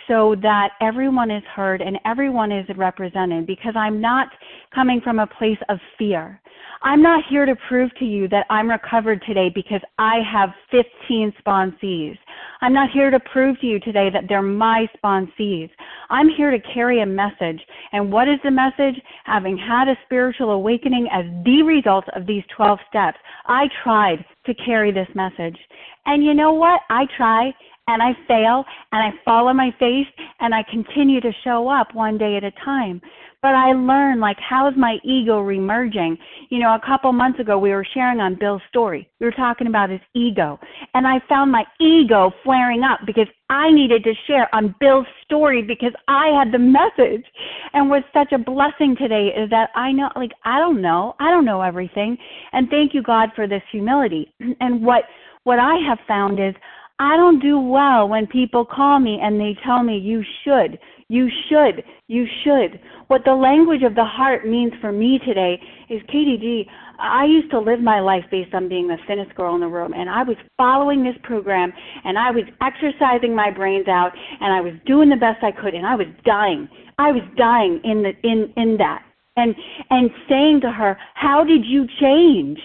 so 0.07 0.35
that 0.41 0.69
everyone 0.81 1.31
is 1.31 1.43
heard 1.55 1.81
and 1.81 1.97
everyone 2.05 2.51
is 2.51 2.65
represented 2.75 3.47
because 3.47 3.73
I'm 3.75 4.01
not 4.01 4.27
coming 4.73 5.01
from 5.01 5.19
a 5.19 5.27
place 5.27 5.57
of 5.69 5.79
fear. 5.97 6.39
I'm 6.81 7.01
not 7.01 7.23
here 7.29 7.45
to 7.45 7.55
prove 7.69 7.95
to 7.99 8.05
you 8.05 8.27
that 8.27 8.45
I'm 8.49 8.69
recovered 8.69 9.23
today 9.25 9.49
because 9.53 9.79
I 9.97 10.15
have 10.29 10.49
15 10.69 11.33
sponsees. 11.45 12.17
I'm 12.59 12.73
not 12.73 12.89
here 12.91 13.09
to 13.09 13.19
prove 13.31 13.59
to 13.61 13.67
you 13.67 13.79
today 13.79 14.09
that 14.11 14.25
they're 14.27 14.41
my 14.41 14.87
sponsees. 14.97 15.69
I'm 16.09 16.27
here 16.27 16.51
to 16.51 16.59
carry 16.73 17.01
a 17.01 17.05
message. 17.05 17.61
And 17.93 18.11
what 18.11 18.27
is 18.27 18.39
the 18.43 18.51
message? 18.51 19.01
Having 19.23 19.57
had 19.57 19.87
a 19.87 19.95
spiritual 20.05 20.51
awakening 20.51 21.07
as 21.11 21.23
the 21.45 21.63
result 21.63 22.05
of 22.15 22.27
these 22.27 22.43
12 22.55 22.79
steps, 22.89 23.17
I 23.45 23.67
tried 23.83 24.25
to 24.45 24.53
carry 24.53 24.91
this 24.91 25.07
message. 25.15 25.57
And 26.05 26.21
you 26.23 26.33
know 26.33 26.51
what? 26.51 26.81
I 26.89 27.05
try 27.15 27.53
and 27.87 28.01
I 28.01 28.11
fail 28.27 28.63
and 28.91 29.03
I 29.03 29.11
fall 29.25 29.47
on 29.47 29.57
my 29.57 29.71
face 29.77 30.07
and 30.39 30.55
I 30.55 30.63
continue 30.69 31.19
to 31.21 31.31
show 31.43 31.67
up 31.67 31.93
one 31.93 32.17
day 32.17 32.37
at 32.37 32.43
a 32.43 32.51
time. 32.63 33.01
But 33.41 33.55
I 33.55 33.73
learn 33.73 34.21
like 34.21 34.37
how 34.39 34.69
is 34.69 34.73
my 34.77 34.99
ego 35.03 35.43
remerging? 35.43 36.17
You 36.49 36.59
know, 36.59 36.75
a 36.75 36.81
couple 36.85 37.11
months 37.11 37.41
ago 37.41 37.57
we 37.57 37.71
were 37.71 37.85
sharing 37.93 38.21
on 38.21 38.37
Bill's 38.39 38.61
story. 38.69 39.09
We 39.19 39.25
were 39.25 39.33
talking 39.33 39.67
about 39.67 39.89
his 39.89 39.99
ego. 40.15 40.57
And 40.93 41.05
I 41.05 41.19
found 41.27 41.51
my 41.51 41.65
ego 41.81 42.31
flaring 42.41 42.83
up 42.83 43.01
because 43.05 43.27
I 43.49 43.69
needed 43.69 44.05
to 44.05 44.13
share 44.27 44.47
on 44.55 44.73
Bill's 44.79 45.07
story 45.25 45.61
because 45.61 45.91
I 46.07 46.27
had 46.27 46.53
the 46.53 46.59
message. 46.59 47.25
And 47.73 47.89
what's 47.89 48.07
such 48.13 48.31
a 48.31 48.37
blessing 48.37 48.95
today 48.97 49.33
is 49.35 49.49
that 49.49 49.71
I 49.75 49.91
know 49.91 50.09
like 50.15 50.31
I 50.45 50.59
don't 50.59 50.81
know. 50.81 51.15
I 51.19 51.29
don't 51.29 51.43
know 51.43 51.61
everything. 51.61 52.17
And 52.53 52.69
thank 52.69 52.93
you 52.93 53.03
God 53.03 53.29
for 53.35 53.45
this 53.45 53.63
humility. 53.71 54.33
And 54.61 54.85
what 54.85 55.03
what 55.43 55.59
I 55.59 55.75
have 55.85 55.99
found 56.07 56.39
is 56.39 56.55
I 56.99 57.17
don't 57.17 57.39
do 57.39 57.59
well 57.59 58.07
when 58.07 58.27
people 58.27 58.65
call 58.65 58.99
me 58.99 59.19
and 59.21 59.39
they 59.39 59.57
tell 59.65 59.81
me, 59.83 59.97
you 59.97 60.23
should, 60.43 60.77
you 61.09 61.27
should, 61.49 61.83
you 62.07 62.25
should. 62.43 62.79
What 63.07 63.23
the 63.25 63.33
language 63.33 63.81
of 63.83 63.95
the 63.95 64.05
heart 64.05 64.47
means 64.47 64.73
for 64.79 64.91
me 64.91 65.19
today 65.25 65.59
is 65.89 66.01
KDG. 66.03 66.67
I 66.99 67.25
used 67.25 67.49
to 67.51 67.59
live 67.59 67.81
my 67.81 67.99
life 67.99 68.23
based 68.29 68.53
on 68.53 68.69
being 68.69 68.87
the 68.87 68.97
thinnest 69.07 69.35
girl 69.35 69.55
in 69.55 69.61
the 69.61 69.67
room, 69.67 69.93
and 69.93 70.09
I 70.09 70.23
was 70.23 70.37
following 70.57 71.03
this 71.03 71.15
program, 71.23 71.73
and 72.03 72.17
I 72.17 72.31
was 72.31 72.43
exercising 72.61 73.35
my 73.35 73.49
brains 73.49 73.87
out, 73.87 74.11
and 74.39 74.53
I 74.53 74.61
was 74.61 74.73
doing 74.85 75.09
the 75.09 75.15
best 75.15 75.43
I 75.43 75.51
could, 75.51 75.73
and 75.73 75.85
I 75.85 75.95
was 75.95 76.07
dying. 76.23 76.69
I 76.99 77.11
was 77.11 77.23
dying 77.35 77.81
in 77.83 78.03
the 78.03 78.13
in 78.23 78.53
in 78.55 78.77
that, 78.77 79.03
and 79.35 79.55
and 79.89 80.11
saying 80.29 80.61
to 80.61 80.71
her, 80.71 80.97
"How 81.15 81.43
did 81.43 81.65
you 81.65 81.87
change?" 81.99 82.59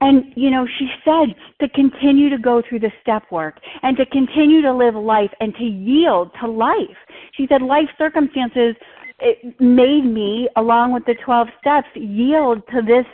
And, 0.00 0.32
you 0.34 0.50
know, 0.50 0.66
she 0.78 0.88
said 1.04 1.34
to 1.60 1.68
continue 1.68 2.30
to 2.30 2.38
go 2.38 2.62
through 2.66 2.80
the 2.80 2.92
step 3.02 3.24
work 3.30 3.60
and 3.82 3.96
to 3.98 4.06
continue 4.06 4.62
to 4.62 4.72
live 4.72 4.94
life 4.94 5.30
and 5.40 5.54
to 5.56 5.64
yield 5.64 6.30
to 6.40 6.50
life. 6.50 6.96
She 7.36 7.46
said 7.48 7.60
life 7.60 7.88
circumstances 7.98 8.76
it 9.20 9.60
made 9.60 10.04
me, 10.04 10.48
along 10.56 10.94
with 10.94 11.04
the 11.04 11.14
12 11.22 11.48
steps, 11.60 11.88
yield 11.94 12.62
to 12.72 12.80
this 12.80 13.04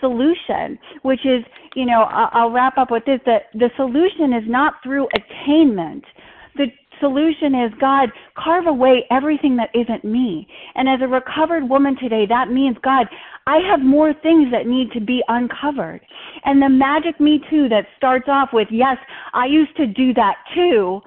solution, 0.00 0.78
which 1.02 1.24
is, 1.26 1.42
you 1.74 1.86
know, 1.86 2.02
I'll, 2.08 2.50
wrap 2.50 2.78
up 2.78 2.90
with 2.90 3.04
this 3.04 3.20
that 3.26 3.46
the 3.54 3.70
solution 3.76 4.32
is 4.32 4.44
not 4.46 4.74
through 4.82 5.08
attainment. 5.14 6.04
The 6.56 6.66
solution 7.00 7.54
is 7.54 7.72
God, 7.80 8.10
carve 8.36 8.66
away 8.66 9.04
everything 9.10 9.56
that 9.56 9.70
isn't 9.74 10.04
me. 10.04 10.46
And 10.74 10.88
as 10.88 11.00
a 11.02 11.08
recovered 11.08 11.68
woman 11.68 11.96
today, 11.96 12.26
that 12.28 12.50
means 12.50 12.76
God, 12.82 13.06
I 13.46 13.58
have 13.70 13.80
more 13.80 14.12
things 14.12 14.50
that 14.52 14.66
need 14.66 14.90
to 14.92 15.00
be 15.00 15.22
uncovered. 15.28 16.00
And 16.44 16.60
the 16.60 16.68
magic 16.68 17.20
me 17.20 17.40
too 17.50 17.68
that 17.68 17.86
starts 17.96 18.26
off 18.28 18.50
with, 18.52 18.68
yes, 18.70 18.96
I 19.34 19.46
used 19.46 19.76
to 19.76 19.86
do 19.86 20.12
that 20.14 20.36
too, 20.54 21.00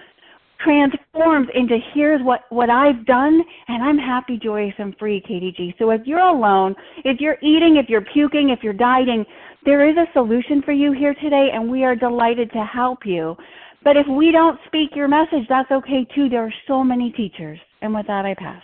transforms 0.63 1.47
into 1.53 1.77
here's 1.93 2.21
what 2.21 2.41
what 2.49 2.69
I've 2.69 3.05
done 3.05 3.41
and 3.67 3.83
I'm 3.83 3.97
happy, 3.97 4.37
joyous 4.37 4.73
and 4.77 4.95
free, 4.97 5.21
KDG. 5.21 5.77
So 5.79 5.91
if 5.91 6.01
you're 6.05 6.19
alone, 6.19 6.75
if 7.05 7.19
you're 7.19 7.37
eating, 7.41 7.77
if 7.77 7.89
you're 7.89 8.05
puking, 8.13 8.49
if 8.49 8.59
you're 8.61 8.73
dieting, 8.73 9.25
there 9.65 9.89
is 9.89 9.95
a 9.97 10.11
solution 10.13 10.61
for 10.61 10.71
you 10.71 10.91
here 10.91 11.13
today 11.15 11.49
and 11.53 11.69
we 11.69 11.83
are 11.83 11.95
delighted 11.95 12.51
to 12.51 12.63
help 12.65 12.99
you. 13.05 13.35
But 13.83 13.97
if 13.97 14.07
we 14.07 14.31
don't 14.31 14.59
speak 14.67 14.95
your 14.95 15.07
message, 15.07 15.47
that's 15.47 15.71
okay 15.71 16.05
too. 16.13 16.29
There 16.29 16.43
are 16.43 16.53
so 16.67 16.83
many 16.83 17.11
teachers. 17.11 17.59
And 17.81 17.93
with 17.93 18.07
that 18.07 18.25
I 18.25 18.33
pass. 18.33 18.61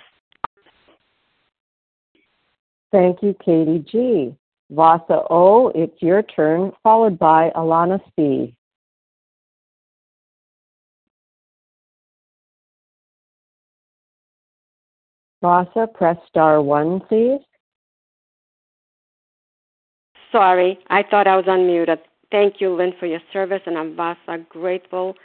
Thank 2.92 3.24
you, 3.24 3.36
Katie 3.44 3.84
G. 3.90 4.36
Vasa 4.72 5.24
O, 5.30 5.72
it's 5.76 6.02
your 6.02 6.24
turn, 6.24 6.72
followed 6.82 7.20
by 7.20 7.52
Alana 7.56 8.00
C. 8.16 8.56
Vasa, 15.42 15.88
press 15.94 16.18
star 16.28 16.62
one, 16.62 17.00
please. 17.02 17.42
Sorry, 20.32 20.80
I 20.88 21.04
thought 21.04 21.28
I 21.28 21.36
was 21.36 21.46
unmuted. 21.46 22.00
Thank 22.36 22.60
you, 22.60 22.76
Lynn, 22.76 22.92
for 23.00 23.06
your 23.06 23.22
service, 23.32 23.62
and 23.66 23.78
I'm 23.78 23.96
Vasa, 23.96 24.44
grateful, 24.50 25.16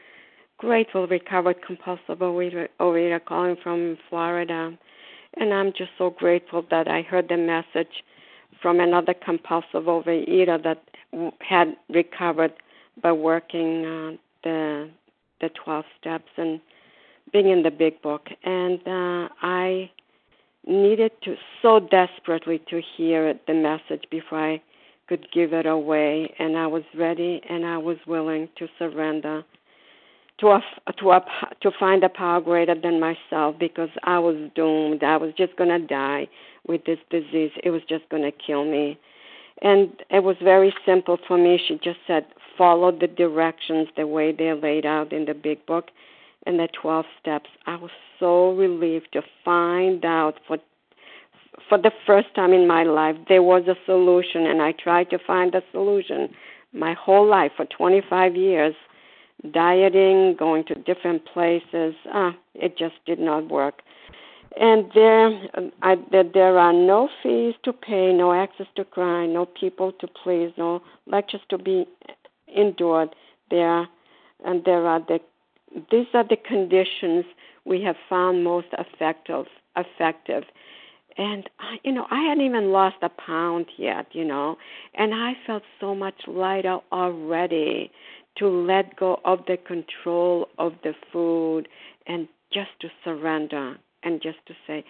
grateful, 0.59 1.09
recovered 1.09 1.57
compulsive 1.67 2.19
overeater 2.21 3.25
calling 3.25 3.57
from 3.65 3.99
Florida. 4.09 4.79
And 5.35 5.53
I'm 5.53 5.73
just 5.73 5.91
so 5.99 6.11
grateful 6.11 6.65
that 6.71 6.87
I 6.87 7.03
heard 7.03 7.29
the 7.29 7.37
message 7.37 8.05
from 8.63 8.79
another 8.79 9.13
compulsive 9.13 9.87
overeater 9.87 10.63
that 10.63 10.85
had 11.41 11.75
recovered 11.89 12.53
by 13.03 13.11
working 13.11 13.85
uh, 13.85 14.17
the 14.45 14.91
the 15.41 15.49
12 15.65 15.85
steps 16.01 16.31
and 16.37 16.61
being 17.33 17.49
in 17.49 17.65
the 17.65 17.73
big 17.73 18.01
book. 18.03 18.29
And 18.45 18.79
uh, 18.87 19.29
I 19.43 19.91
needed 20.65 21.11
to 21.25 21.35
so 21.61 21.81
desperately 21.81 22.63
to 22.71 22.81
hear 22.97 23.35
the 23.49 23.55
message 23.55 24.05
before 24.13 24.39
I 24.39 24.63
could 25.11 25.27
give 25.33 25.53
it 25.53 25.67
away, 25.67 26.33
and 26.39 26.57
I 26.57 26.69
was 26.69 26.85
ready 26.97 27.43
and 27.51 27.67
I 27.67 27.79
was 27.79 27.97
willing 28.07 28.49
to 28.59 28.69
surrender 28.79 29.45
to 30.39 30.47
a, 30.47 30.63
to 30.99 31.11
a, 31.11 31.21
to 31.63 31.71
find 31.81 32.05
a 32.05 32.09
power 32.09 32.41
greater 32.41 32.77
than 32.81 33.01
myself 33.01 33.57
because 33.59 33.89
I 34.05 34.21
was 34.21 34.37
doomed. 34.55 35.03
I 35.03 35.17
was 35.17 35.35
just 35.37 35.57
going 35.57 35.71
to 35.71 35.85
die 35.85 36.29
with 36.69 36.85
this 36.85 37.01
disease. 37.11 37.51
It 37.65 37.71
was 37.71 37.83
just 37.89 38.09
going 38.09 38.23
to 38.23 38.31
kill 38.31 38.65
me. 38.65 39.01
And 39.63 39.91
it 40.11 40.23
was 40.23 40.37
very 40.41 40.73
simple 40.87 41.19
for 41.27 41.37
me. 41.37 41.61
She 41.67 41.75
just 41.83 41.99
said, 42.07 42.25
follow 42.57 42.93
the 42.93 43.09
directions 43.09 43.89
the 43.97 44.07
way 44.07 44.31
they're 44.31 44.55
laid 44.55 44.87
out 44.87 45.13
in 45.13 45.25
the 45.25 45.35
big 45.35 45.67
book 45.67 45.89
and 46.47 46.61
the 46.61 46.69
12 46.81 47.05
steps. 47.21 47.51
I 47.67 47.75
was 47.75 47.91
so 48.21 48.53
relieved 48.53 49.09
to 49.15 49.23
find 49.45 50.05
out 50.05 50.37
for 50.47 50.59
for 51.69 51.79
the 51.79 51.93
first 52.07 52.35
time 52.35 52.53
in 52.53 52.67
my 52.67 52.83
life 52.83 53.17
there 53.29 53.43
was 53.43 53.67
a 53.69 53.77
solution 53.87 54.47
and 54.47 54.61
I 54.63 54.73
tried 54.73 55.11
to 55.11 55.19
find 55.19 55.55
a 55.55 55.63
solution 55.73 56.29
my 56.73 56.95
whole 56.95 57.27
life 57.27 57.53
for 57.57 57.67
25 57.67 58.37
years 58.37 58.75
dieting 59.53 60.37
going 60.39 60.65
to 60.65 60.75
different 60.75 61.25
places. 61.25 61.95
Ah 62.13 62.35
it 62.55 62.77
just 62.77 62.95
did 63.07 63.19
not 63.19 63.49
work. 63.49 63.83
And 64.61 64.91
there 64.95 65.29
I, 65.83 65.97
there 66.11 66.59
are 66.59 66.73
no 66.73 67.09
fees 67.23 67.55
to 67.65 67.73
pay 67.73 68.13
no 68.13 68.33
access 68.33 68.67
to 68.77 68.85
cry 68.85 69.27
no 69.27 69.47
people 69.47 69.93
to 69.93 70.07
please 70.07 70.53
no 70.57 70.83
lectures 71.07 71.43
to 71.51 71.59
be 71.59 71.87
endured 72.55 73.15
there. 73.51 73.87
And 74.45 74.65
there 74.65 74.87
are 74.87 75.01
the 75.01 75.21
these 75.91 76.09
are 76.15 76.25
the 76.25 76.37
conditions 76.37 77.25
we 77.65 77.83
have 77.83 77.97
found 78.09 78.45
most 78.45 78.69
effective 78.73 79.47
effective 79.77 80.45
and 81.21 81.49
I, 81.61 81.77
you 81.85 81.93
know 81.93 82.07
i 82.11 82.21
hadn't 82.23 82.45
even 82.45 82.73
lost 82.73 82.97
a 83.03 83.11
pound 83.11 83.67
yet 83.77 84.07
you 84.13 84.25
know. 84.25 84.57
And 84.95 85.15
i 85.15 85.33
felt 85.47 85.63
so 85.79 85.95
much 85.95 86.15
lighter 86.27 86.79
already 86.91 87.93
to 88.39 88.49
let 88.49 88.97
go 88.97 89.21
of 89.25 89.41
the 89.47 89.59
control 89.59 90.49
of 90.59 90.73
the 90.83 90.95
food 91.13 91.69
and 92.07 92.27
just 92.53 92.71
to 92.81 92.89
surrender 93.05 93.77
and 94.03 94.23
just 94.23 94.39
to 94.47 94.55
say 94.67 94.83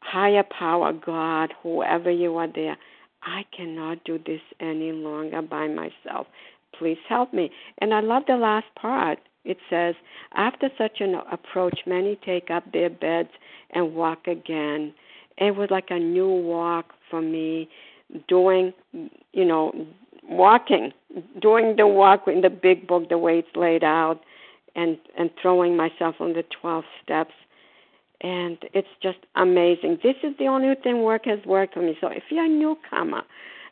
higher 0.00 0.44
power 0.58 0.92
god 0.92 1.54
whoever 1.62 2.10
you 2.10 2.36
are 2.36 2.52
there 2.52 2.76
i 3.22 3.42
cannot 3.56 4.02
do 4.04 4.18
this 4.26 4.42
any 4.60 4.92
longer 4.92 5.40
by 5.40 5.66
myself. 5.68 6.26
Please 6.78 6.98
help 7.08 7.32
me. 7.32 7.50
And 7.78 7.94
i 7.94 8.00
love 8.00 8.24
the 8.26 8.36
last 8.36 8.66
part. 8.74 9.20
It 9.44 9.58
says, 9.68 9.94
After 10.34 10.70
such 10.78 11.00
an 11.00 11.14
approach, 11.30 11.80
many 11.86 12.18
take 12.24 12.50
up 12.50 12.64
their 12.72 12.90
beds 12.90 13.28
and 13.70 13.94
walk 13.94 14.26
again. 14.26 14.94
It 15.38 15.56
was 15.56 15.70
like 15.70 15.90
a 15.90 15.98
new 15.98 16.28
walk 16.28 16.92
for 17.10 17.20
me, 17.20 17.68
doing, 18.28 18.72
you 19.32 19.44
know, 19.44 19.72
walking, 20.28 20.92
doing 21.40 21.76
the 21.76 21.86
walk 21.86 22.24
in 22.26 22.40
the 22.40 22.50
big 22.50 22.86
book 22.86 23.08
the 23.08 23.18
way 23.18 23.38
it's 23.38 23.56
laid 23.56 23.84
out, 23.84 24.20
and 24.74 24.98
and 25.18 25.30
throwing 25.40 25.76
myself 25.76 26.16
on 26.20 26.32
the 26.32 26.44
12 26.60 26.84
steps. 27.02 27.34
And 28.20 28.56
it's 28.72 28.88
just 29.02 29.18
amazing. 29.34 29.98
This 30.02 30.16
is 30.22 30.34
the 30.38 30.46
only 30.46 30.74
thing 30.82 31.02
work 31.02 31.26
has 31.26 31.40
worked 31.44 31.74
for 31.74 31.82
me. 31.82 31.96
So 32.00 32.08
if 32.08 32.22
you're 32.30 32.46
a 32.46 32.48
newcomer, 32.48 33.22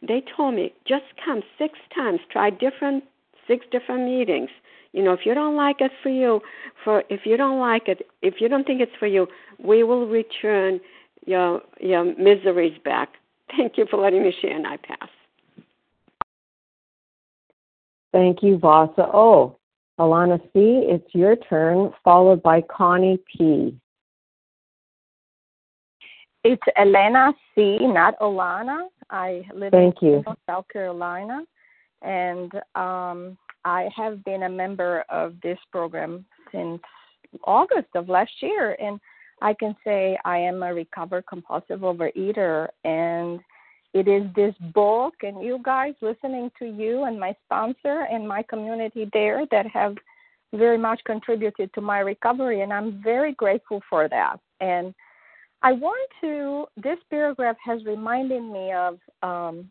they 0.06 0.22
told 0.36 0.54
me 0.56 0.74
just 0.86 1.04
come 1.24 1.42
six 1.56 1.78
times, 1.94 2.20
try 2.30 2.50
different 2.50 3.04
six 3.46 3.64
different 3.70 4.04
meetings 4.04 4.50
you 4.92 5.02
know, 5.02 5.12
if 5.12 5.20
you 5.24 5.34
don't 5.34 5.56
like 5.56 5.80
it 5.80 5.90
for 6.02 6.10
you, 6.10 6.40
for 6.84 7.02
if 7.08 7.20
you 7.24 7.36
don't 7.36 7.58
like 7.58 7.88
it, 7.88 8.06
if 8.20 8.40
you 8.40 8.48
don't 8.48 8.66
think 8.66 8.80
it's 8.80 8.92
for 8.98 9.06
you, 9.06 9.26
we 9.58 9.82
will 9.82 10.06
return 10.06 10.80
your 11.26 11.62
your 11.80 12.04
miseries 12.16 12.78
back. 12.84 13.14
Thank 13.56 13.76
you 13.76 13.86
for 13.90 13.98
letting 13.98 14.22
me 14.22 14.34
share, 14.40 14.56
and 14.56 14.66
I 14.66 14.76
pass. 14.76 15.08
Thank 18.12 18.42
you, 18.42 18.58
Vasa. 18.58 19.08
Oh, 19.12 19.58
Alana 19.98 20.40
C., 20.52 20.84
it's 20.86 21.14
your 21.14 21.36
turn, 21.36 21.92
followed 22.04 22.42
by 22.42 22.62
Connie 22.62 23.18
P. 23.26 23.74
It's 26.44 26.62
Elena 26.76 27.32
C., 27.54 27.78
not 27.80 28.18
Alana. 28.18 28.88
I 29.10 29.44
live 29.54 29.70
Thank 29.70 30.02
in 30.02 30.08
you. 30.08 30.24
South 30.46 30.66
Carolina, 30.72 31.44
and 32.02 32.52
um, 32.74 33.38
I 33.64 33.88
have 33.94 34.24
been 34.24 34.42
a 34.44 34.48
member 34.48 35.04
of 35.08 35.34
this 35.42 35.58
program 35.70 36.24
since 36.50 36.82
August 37.44 37.88
of 37.94 38.08
last 38.08 38.32
year, 38.40 38.76
and 38.80 38.98
I 39.42 39.54
can 39.54 39.76
say 39.84 40.16
I 40.24 40.38
am 40.38 40.62
a 40.62 40.72
recovered 40.72 41.26
compulsive 41.26 41.80
overeater. 41.80 42.68
And 42.84 43.40
it 43.92 44.08
is 44.08 44.22
this 44.34 44.54
book, 44.72 45.14
and 45.22 45.44
you 45.44 45.60
guys 45.62 45.92
listening 46.00 46.50
to 46.58 46.64
you 46.64 47.04
and 47.04 47.20
my 47.20 47.36
sponsor 47.44 48.06
and 48.10 48.26
my 48.26 48.42
community 48.42 49.10
there 49.12 49.44
that 49.50 49.66
have 49.66 49.96
very 50.54 50.78
much 50.78 51.00
contributed 51.04 51.72
to 51.74 51.80
my 51.80 51.98
recovery, 51.98 52.62
and 52.62 52.72
I'm 52.72 53.02
very 53.02 53.32
grateful 53.34 53.82
for 53.90 54.08
that. 54.08 54.36
And 54.60 54.94
I 55.62 55.72
want 55.72 56.10
to, 56.22 56.66
this 56.82 56.98
paragraph 57.10 57.56
has 57.64 57.84
reminded 57.84 58.42
me 58.42 58.72
of, 58.72 58.98
um, 59.22 59.70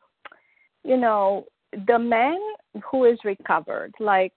you 0.84 0.98
know, 0.98 1.46
the 1.88 1.98
man 1.98 2.40
who 2.84 3.06
is 3.06 3.18
recovered, 3.24 3.94
like 4.00 4.34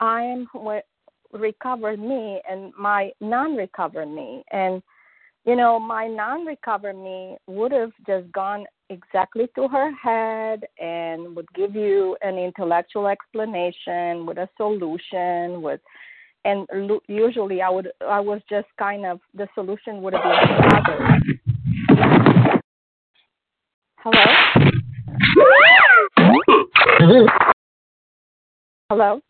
I 0.00 0.22
am 0.22 0.48
what 0.52 0.84
recovered 1.32 1.98
me 1.98 2.40
and 2.48 2.72
my 2.78 3.10
non-recovered 3.20 4.06
me, 4.06 4.44
and 4.50 4.82
you 5.44 5.56
know 5.56 5.78
my 5.78 6.06
non-recovered 6.06 6.96
me 6.96 7.36
would 7.46 7.72
have 7.72 7.92
just 8.06 8.30
gone 8.32 8.64
exactly 8.90 9.48
to 9.54 9.68
her 9.68 9.92
head 9.92 10.64
and 10.78 11.36
would 11.36 11.52
give 11.54 11.74
you 11.74 12.16
an 12.22 12.38
intellectual 12.38 13.06
explanation 13.06 14.24
with 14.24 14.38
a 14.38 14.48
solution 14.56 15.60
with 15.60 15.78
and 16.44 16.66
usually 17.06 17.60
i 17.60 17.68
would 17.68 17.90
i 18.08 18.18
was 18.18 18.40
just 18.48 18.66
kind 18.78 19.04
of 19.04 19.20
the 19.34 19.46
solution 19.54 20.00
would 20.00 20.14
have 20.14 20.22
been 20.22 20.38
hello? 23.98 24.24
Hello? 28.90 29.20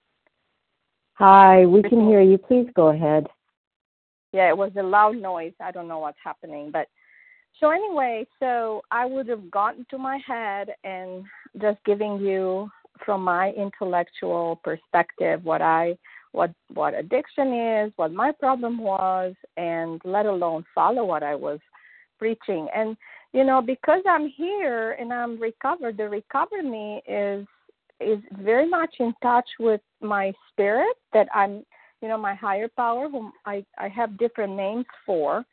Hi, 1.18 1.66
we 1.66 1.82
can 1.82 2.06
hear 2.06 2.20
you. 2.20 2.38
Please 2.38 2.68
go 2.76 2.88
ahead. 2.88 3.26
Yeah, 4.32 4.50
it 4.50 4.56
was 4.56 4.70
a 4.78 4.82
loud 4.84 5.16
noise. 5.16 5.52
I 5.60 5.72
don't 5.72 5.88
know 5.88 5.98
what's 5.98 6.18
happening, 6.22 6.70
but 6.70 6.86
so 7.58 7.70
anyway, 7.70 8.24
so 8.38 8.82
I 8.92 9.04
would 9.04 9.26
have 9.28 9.50
gotten 9.50 9.84
to 9.90 9.98
my 9.98 10.20
head 10.24 10.68
and 10.84 11.24
just 11.60 11.78
giving 11.84 12.20
you 12.20 12.70
from 13.04 13.24
my 13.24 13.50
intellectual 13.50 14.60
perspective 14.62 15.44
what 15.44 15.60
I 15.60 15.98
what 16.30 16.52
what 16.72 16.94
addiction 16.94 17.52
is, 17.52 17.92
what 17.96 18.12
my 18.12 18.30
problem 18.30 18.78
was, 18.78 19.34
and 19.56 20.00
let 20.04 20.26
alone 20.26 20.64
follow 20.72 21.04
what 21.04 21.24
I 21.24 21.34
was 21.34 21.58
preaching. 22.20 22.68
And 22.72 22.96
you 23.32 23.42
know, 23.42 23.60
because 23.60 24.02
I'm 24.08 24.28
here 24.28 24.92
and 24.92 25.12
I'm 25.12 25.40
recovered, 25.40 25.96
the 25.96 26.08
recovery 26.08 26.62
me 26.62 27.02
is 27.08 27.44
is 28.00 28.18
very 28.32 28.68
much 28.68 28.94
in 29.00 29.12
touch 29.22 29.48
with 29.58 29.80
my 30.00 30.32
spirit 30.52 30.96
that 31.12 31.28
I'm 31.34 31.64
you 32.00 32.08
know, 32.08 32.18
my 32.18 32.34
higher 32.34 32.68
power 32.68 33.08
whom 33.08 33.32
I, 33.44 33.64
I 33.76 33.88
have 33.88 34.18
different 34.18 34.54
names 34.54 34.86
for, 35.04 35.44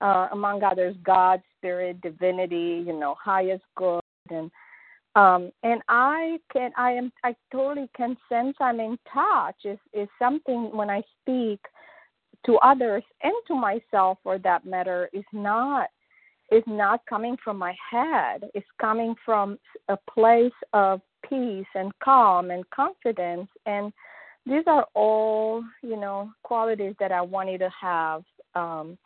uh, 0.00 0.28
among 0.32 0.62
others 0.62 0.96
God, 1.04 1.42
spirit, 1.58 2.00
divinity, 2.00 2.82
you 2.86 2.98
know, 2.98 3.14
highest 3.22 3.64
good 3.76 4.00
and 4.30 4.50
um 5.16 5.50
and 5.64 5.82
i 5.88 6.38
can 6.52 6.70
i 6.78 6.92
am 6.92 7.10
i 7.24 7.34
totally 7.50 7.90
can 7.96 8.16
sense 8.28 8.54
i'm 8.60 8.78
in 8.78 8.96
touch. 9.12 9.56
Is 9.64 9.78
is 9.92 10.08
something 10.20 10.70
when 10.72 10.88
i 10.88 11.02
speak 11.20 11.58
to 12.46 12.56
others 12.58 13.02
and 13.24 13.32
to 13.48 13.54
myself 13.56 14.18
for 14.22 14.38
that 14.38 14.64
matter 14.64 15.10
is 15.12 15.24
not 15.32 15.88
is 16.52 16.62
not 16.66 17.00
coming 17.08 17.36
from 17.42 17.58
my 17.58 17.74
head. 17.90 18.44
It's 18.54 18.66
coming 18.80 19.14
from 19.24 19.58
a 19.88 19.98
place 20.08 20.52
of 20.72 21.00
peace 21.28 21.66
and 21.74 21.92
calm 22.02 22.50
and 22.50 22.68
confidence 22.70 23.48
and 23.66 23.92
these 24.46 24.64
are 24.66 24.86
all 24.94 25.62
you 25.82 25.96
know 25.96 26.30
qualities 26.42 26.94
that 26.98 27.12
i 27.12 27.20
wanted 27.20 27.58
to 27.58 27.70
have 27.80 28.22
um 28.54 28.96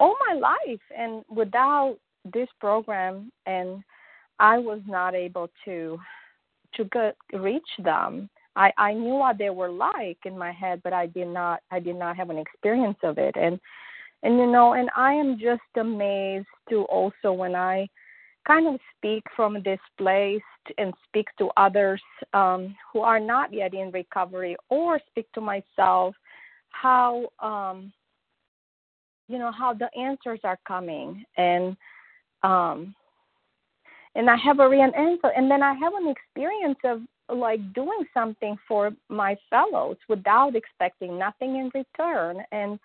all 0.00 0.16
my 0.28 0.34
life 0.34 0.80
and 0.96 1.24
without 1.30 1.96
this 2.32 2.48
program 2.60 3.30
and 3.46 3.82
I 4.38 4.58
was 4.58 4.80
not 4.86 5.14
able 5.14 5.48
to 5.64 5.98
to 6.74 6.84
get, 6.84 7.16
reach 7.32 7.68
them. 7.78 8.28
I 8.56 8.72
I 8.76 8.92
knew 8.92 9.14
what 9.14 9.38
they 9.38 9.50
were 9.50 9.70
like 9.70 10.18
in 10.24 10.36
my 10.36 10.52
head, 10.52 10.80
but 10.82 10.92
I 10.92 11.06
did 11.06 11.28
not 11.28 11.60
I 11.70 11.78
did 11.78 11.96
not 11.96 12.16
have 12.16 12.30
an 12.30 12.38
experience 12.38 12.98
of 13.02 13.18
it. 13.18 13.36
And 13.36 13.60
and 14.24 14.38
you 14.38 14.46
know, 14.46 14.74
and 14.74 14.90
I 14.96 15.12
am 15.12 15.38
just 15.38 15.62
amazed 15.76 16.46
to 16.70 16.82
also 16.84 17.32
when 17.32 17.54
I 17.54 17.88
kind 18.46 18.66
of 18.66 18.80
speak 18.96 19.24
from 19.36 19.62
this 19.62 19.80
place 19.98 20.42
and 20.78 20.92
speak 21.08 21.26
to 21.38 21.50
others 21.56 22.02
um, 22.32 22.74
who 22.92 23.00
are 23.00 23.20
not 23.20 23.52
yet 23.52 23.74
in 23.74 23.90
recovery, 23.90 24.56
or 24.68 25.00
speak 25.10 25.26
to 25.32 25.40
myself 25.40 26.14
how 26.70 27.28
um, 27.40 27.92
you 29.28 29.38
know 29.38 29.52
how 29.52 29.72
the 29.72 29.88
answers 29.98 30.40
are 30.44 30.58
coming 30.66 31.24
and 31.36 31.76
um, 32.42 32.94
and 34.14 34.28
I 34.28 34.36
have 34.36 34.60
a 34.60 34.68
real 34.68 34.90
answer. 34.96 35.28
And 35.36 35.50
then 35.50 35.62
I 35.62 35.74
have 35.74 35.94
an 35.94 36.08
experience 36.08 36.78
of 36.84 37.00
like 37.34 37.72
doing 37.72 38.04
something 38.12 38.56
for 38.68 38.90
my 39.08 39.36
fellows 39.48 39.96
without 40.08 40.54
expecting 40.54 41.18
nothing 41.18 41.56
in 41.56 41.70
return. 41.74 42.42
And 42.52 42.78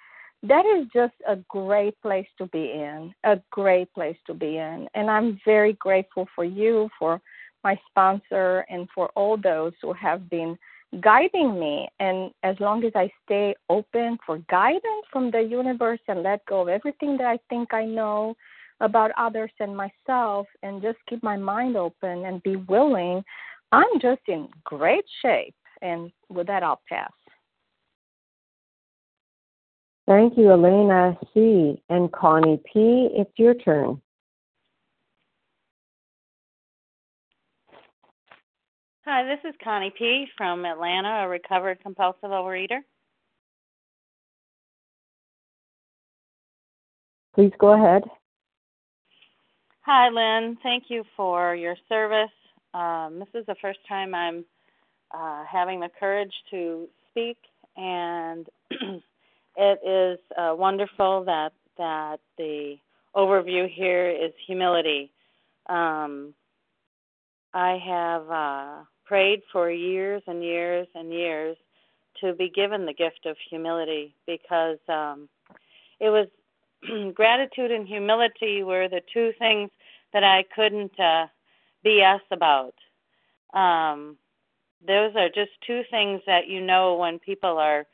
that 0.43 0.65
is 0.65 0.87
just 0.93 1.15
a 1.27 1.37
great 1.49 1.99
place 2.01 2.27
to 2.37 2.45
be 2.47 2.71
in, 2.71 3.13
a 3.23 3.39
great 3.51 3.91
place 3.93 4.17
to 4.27 4.33
be 4.33 4.57
in. 4.57 4.87
And 4.93 5.09
I'm 5.09 5.39
very 5.45 5.73
grateful 5.73 6.27
for 6.35 6.45
you, 6.45 6.89
for 6.99 7.19
my 7.63 7.79
sponsor, 7.89 8.65
and 8.69 8.87
for 8.93 9.09
all 9.15 9.37
those 9.37 9.73
who 9.81 9.93
have 9.93 10.29
been 10.29 10.57
guiding 11.01 11.59
me. 11.59 11.89
And 11.99 12.31
as 12.43 12.55
long 12.59 12.83
as 12.85 12.91
I 12.95 13.11
stay 13.25 13.55
open 13.69 14.17
for 14.25 14.37
guidance 14.49 15.05
from 15.11 15.31
the 15.31 15.41
universe 15.41 15.99
and 16.07 16.23
let 16.23 16.45
go 16.45 16.61
of 16.61 16.69
everything 16.69 17.17
that 17.17 17.27
I 17.27 17.39
think 17.49 17.73
I 17.73 17.85
know 17.85 18.35
about 18.79 19.11
others 19.17 19.51
and 19.59 19.75
myself 19.75 20.45
and 20.61 20.81
just 20.81 20.99
keep 21.09 21.23
my 21.23 21.35
mind 21.35 21.75
open 21.75 22.25
and 22.25 22.43
be 22.43 22.57
willing, 22.57 23.23
I'm 23.71 23.99
just 23.99 24.21
in 24.27 24.49
great 24.63 25.05
shape. 25.21 25.55
And 25.81 26.11
with 26.29 26.47
that, 26.47 26.63
I'll 26.63 26.81
pass. 26.87 27.11
Thank 30.07 30.37
you, 30.37 30.51
Elena 30.51 31.17
C. 31.33 31.81
And 31.89 32.09
Connie 32.13 32.61
P., 32.71 33.09
it's 33.13 33.31
your 33.35 33.53
turn. 33.53 34.01
Hi, 39.03 39.23
this 39.23 39.39
is 39.49 39.55
Connie 39.61 39.93
P. 39.97 40.27
from 40.37 40.63
Atlanta, 40.63 41.25
a 41.25 41.27
recovered 41.27 41.81
compulsive 41.81 42.29
overeater. 42.29 42.79
Please 47.35 47.51
go 47.59 47.73
ahead. 47.73 48.03
Hi, 49.81 50.09
Lynn. 50.09 50.57
Thank 50.63 50.85
you 50.87 51.03
for 51.17 51.53
your 51.53 51.75
service. 51.89 52.31
Um, 52.73 53.19
this 53.19 53.41
is 53.41 53.45
the 53.45 53.55
first 53.61 53.79
time 53.87 54.15
I'm 54.15 54.45
uh, 55.13 55.43
having 55.49 55.81
the 55.81 55.89
courage 55.99 56.33
to 56.51 56.87
speak, 57.09 57.37
and 57.75 58.47
it 59.57 59.79
is 59.85 60.19
uh, 60.37 60.55
wonderful 60.55 61.23
that 61.25 61.53
that 61.77 62.19
the 62.37 62.77
overview 63.15 63.69
here 63.69 64.09
is 64.09 64.31
humility. 64.45 65.11
Um, 65.67 66.33
I 67.53 67.77
have 67.85 68.29
uh, 68.29 68.83
prayed 69.05 69.41
for 69.51 69.71
years 69.71 70.21
and 70.27 70.43
years 70.43 70.87
and 70.95 71.11
years 71.11 71.57
to 72.21 72.33
be 72.33 72.49
given 72.49 72.85
the 72.85 72.93
gift 72.93 73.25
of 73.25 73.37
humility 73.49 74.15
because 74.25 74.79
um, 74.89 75.29
it 75.99 76.09
was 76.09 76.27
gratitude 77.13 77.71
and 77.71 77.87
humility 77.87 78.63
were 78.63 78.87
the 78.87 79.01
two 79.13 79.31
things 79.39 79.71
that 80.13 80.23
I 80.23 80.43
couldn't 80.55 80.99
uh, 80.99 81.27
BS 81.85 82.21
about. 82.31 82.75
Um, 83.53 84.17
those 84.85 85.15
are 85.15 85.29
just 85.29 85.51
two 85.65 85.83
things 85.89 86.21
that 86.27 86.47
you 86.47 86.61
know 86.61 86.95
when 86.95 87.19
people 87.19 87.57
are 87.57 87.85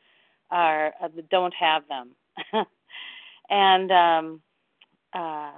are 0.54 0.94
uh, 1.04 1.10
don't 1.32 1.56
have 1.60 1.84
them. 1.90 2.12
and 3.50 3.92
um, 3.92 4.42
uh, 5.14 5.52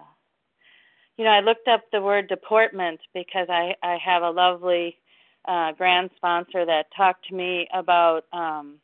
you 1.18 1.26
know, 1.26 1.32
I 1.32 1.42
looked 1.42 1.68
up 1.68 1.84
the 1.92 2.02
word 2.02 2.28
deportment 2.30 3.02
because 3.14 3.48
I 3.50 3.76
I 3.84 3.98
have 4.04 4.24
a 4.24 4.32
lovely 4.32 4.98
uh, 5.48 5.74
grand 5.74 6.12
sponsor 6.16 6.66
that 6.66 6.88
talked 6.98 7.28
to 7.30 7.36
me 7.36 7.68
about 7.74 8.26
um, 8.34 8.80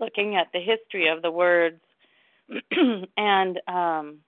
looking 0.00 0.36
at 0.36 0.48
the 0.52 0.60
history 0.60 1.08
of 1.08 1.22
the 1.22 1.30
words 1.30 1.80
and 3.16 3.60
um 3.68 4.18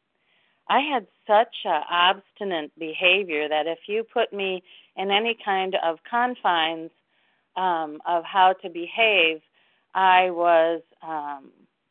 I 0.68 0.80
had 0.80 1.06
such 1.26 1.56
a 1.66 1.80
obstinate 1.90 2.72
behavior 2.78 3.48
that 3.48 3.66
if 3.66 3.80
you 3.88 4.04
put 4.04 4.32
me 4.32 4.62
in 4.96 5.10
any 5.10 5.36
kind 5.44 5.76
of 5.84 5.98
confines 6.08 6.90
um 7.56 8.00
of 8.06 8.24
how 8.24 8.54
to 8.62 8.70
behave, 8.70 9.40
I 9.94 10.30
was 10.30 10.82
um 11.02 11.50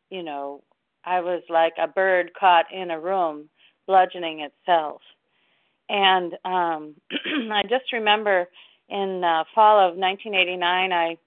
you 0.10 0.24
know, 0.24 0.64
I 1.06 1.22
was 1.22 1.44
like 1.50 1.74
a 1.78 1.88
bird 1.88 2.32
caught 2.40 2.66
in 2.74 2.92
a 2.92 3.00
room 3.00 3.50
bludgeoning 3.88 4.42
itself. 4.42 5.02
And 5.90 6.34
um 6.46 6.96
I 7.52 7.64
just 7.70 7.94
remember 7.94 8.48
in 8.90 9.24
uh, 9.24 9.44
fall 9.54 9.80
of 9.80 9.98
1989 9.98 10.92
I 10.92 11.18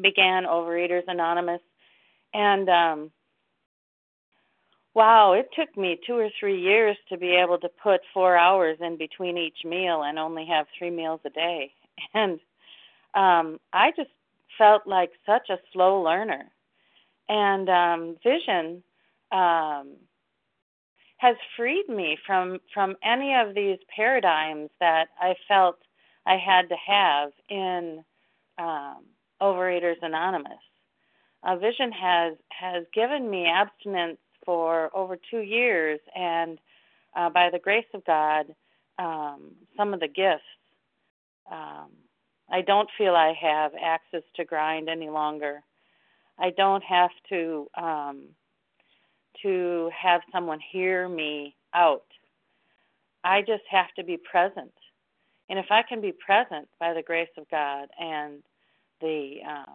began 0.00 0.44
Overeaters 0.44 1.04
Anonymous 1.08 1.62
and 2.34 2.68
um 2.68 3.10
Wow, 4.94 5.34
it 5.34 5.48
took 5.56 5.76
me 5.76 5.98
two 6.04 6.14
or 6.14 6.30
three 6.38 6.60
years 6.60 6.96
to 7.08 7.16
be 7.16 7.30
able 7.36 7.58
to 7.58 7.68
put 7.82 8.00
four 8.12 8.36
hours 8.36 8.76
in 8.80 8.96
between 8.96 9.38
each 9.38 9.58
meal 9.64 10.02
and 10.02 10.18
only 10.18 10.46
have 10.46 10.66
three 10.76 10.90
meals 10.90 11.20
a 11.24 11.30
day. 11.30 11.72
And 12.14 12.40
um, 13.14 13.60
I 13.72 13.90
just 13.96 14.10
felt 14.58 14.86
like 14.86 15.10
such 15.26 15.50
a 15.50 15.58
slow 15.72 16.02
learner. 16.02 16.50
And 17.28 17.68
um, 17.68 18.16
vision 18.22 18.82
um, 19.32 19.96
has 21.18 21.36
freed 21.56 21.84
me 21.88 22.16
from 22.26 22.58
from 22.72 22.96
any 23.04 23.34
of 23.34 23.54
these 23.54 23.78
paradigms 23.94 24.70
that 24.80 25.08
I 25.20 25.34
felt 25.46 25.76
I 26.26 26.36
had 26.36 26.68
to 26.68 26.76
have 26.86 27.30
in 27.48 28.04
um, 28.58 29.04
Overeaters 29.40 30.02
Anonymous. 30.02 30.52
Uh, 31.42 31.56
vision 31.56 31.92
has 31.92 32.34
has 32.48 32.84
given 32.92 33.30
me 33.30 33.46
abstinence 33.46 34.18
for 34.44 34.90
over 34.94 35.16
two 35.30 35.40
years, 35.40 36.00
and 36.14 36.58
uh, 37.14 37.30
by 37.30 37.50
the 37.50 37.58
grace 37.58 37.86
of 37.94 38.04
God, 38.04 38.46
um, 38.98 39.52
some 39.76 39.94
of 39.94 40.00
the 40.00 40.08
gifts. 40.08 40.42
Um, 41.50 41.90
I 42.50 42.62
don't 42.62 42.88
feel 42.98 43.14
I 43.14 43.34
have 43.40 43.72
access 43.80 44.22
to 44.36 44.44
grind 44.44 44.88
any 44.88 45.08
longer. 45.08 45.62
I 46.38 46.50
don't 46.50 46.82
have 46.84 47.10
to 47.28 47.68
um, 47.76 48.22
to 49.42 49.90
have 50.00 50.22
someone 50.32 50.60
hear 50.72 51.08
me 51.08 51.56
out. 51.74 52.04
I 53.24 53.40
just 53.42 53.62
have 53.70 53.92
to 53.96 54.04
be 54.04 54.16
present. 54.18 54.72
And 55.48 55.58
if 55.58 55.66
I 55.70 55.82
can 55.82 56.00
be 56.00 56.12
present 56.12 56.68
by 56.78 56.94
the 56.94 57.02
grace 57.02 57.28
of 57.36 57.50
God 57.50 57.88
and 57.98 58.42
the 59.00 59.38
uh, 59.48 59.72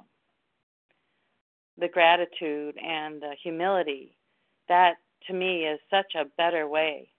the 1.78 1.88
gratitude 1.88 2.76
and 2.78 3.22
the 3.22 3.36
humility 3.42 4.18
that 4.70 4.96
to 5.28 5.34
me 5.34 5.66
is 5.66 5.80
such 5.90 6.16
a 6.16 6.26
better 6.38 6.68
way 6.68 7.10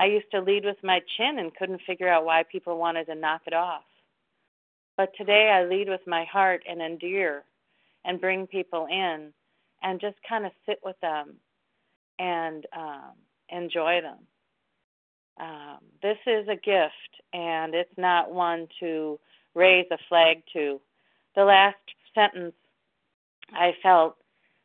I 0.00 0.06
used 0.06 0.30
to 0.30 0.40
lead 0.40 0.64
with 0.64 0.78
my 0.82 1.00
chin 1.16 1.38
and 1.38 1.54
couldn't 1.54 1.82
figure 1.86 2.08
out 2.08 2.24
why 2.24 2.42
people 2.50 2.78
wanted 2.78 3.04
to 3.06 3.14
knock 3.14 3.42
it 3.46 3.52
off. 3.52 3.82
But 5.00 5.16
today 5.16 5.48
I 5.50 5.64
lead 5.64 5.88
with 5.88 6.06
my 6.06 6.26
heart 6.26 6.62
and 6.68 6.82
endear 6.82 7.44
and 8.04 8.20
bring 8.20 8.46
people 8.46 8.86
in 8.86 9.32
and 9.82 9.98
just 9.98 10.16
kind 10.28 10.44
of 10.44 10.52
sit 10.66 10.78
with 10.84 11.00
them 11.00 11.36
and 12.18 12.66
um, 12.76 13.12
enjoy 13.48 14.02
them. 14.02 14.18
Um, 15.40 15.78
this 16.02 16.18
is 16.26 16.48
a 16.48 16.54
gift, 16.54 17.22
and 17.32 17.74
it's 17.74 17.96
not 17.96 18.30
one 18.30 18.68
to 18.80 19.18
raise 19.54 19.86
a 19.90 19.96
flag 20.06 20.42
to. 20.52 20.78
The 21.34 21.44
last 21.44 21.78
sentence 22.14 22.52
I 23.54 23.72
felt 23.82 24.16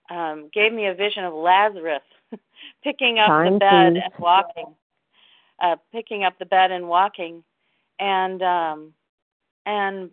um, 0.09 0.49
gave 0.53 0.73
me 0.73 0.87
a 0.87 0.93
vision 0.93 1.23
of 1.23 1.33
Lazarus 1.33 2.01
picking 2.83 3.19
up 3.19 3.27
Time, 3.27 3.53
the 3.53 3.59
bed 3.59 3.93
and 3.95 4.13
walking, 4.19 4.75
uh, 5.63 5.77
picking 5.93 6.25
up 6.25 6.37
the 6.39 6.45
bed 6.45 6.71
and 6.71 6.89
walking, 6.89 7.41
and 8.01 8.41
um, 8.43 8.93
and 9.65 10.09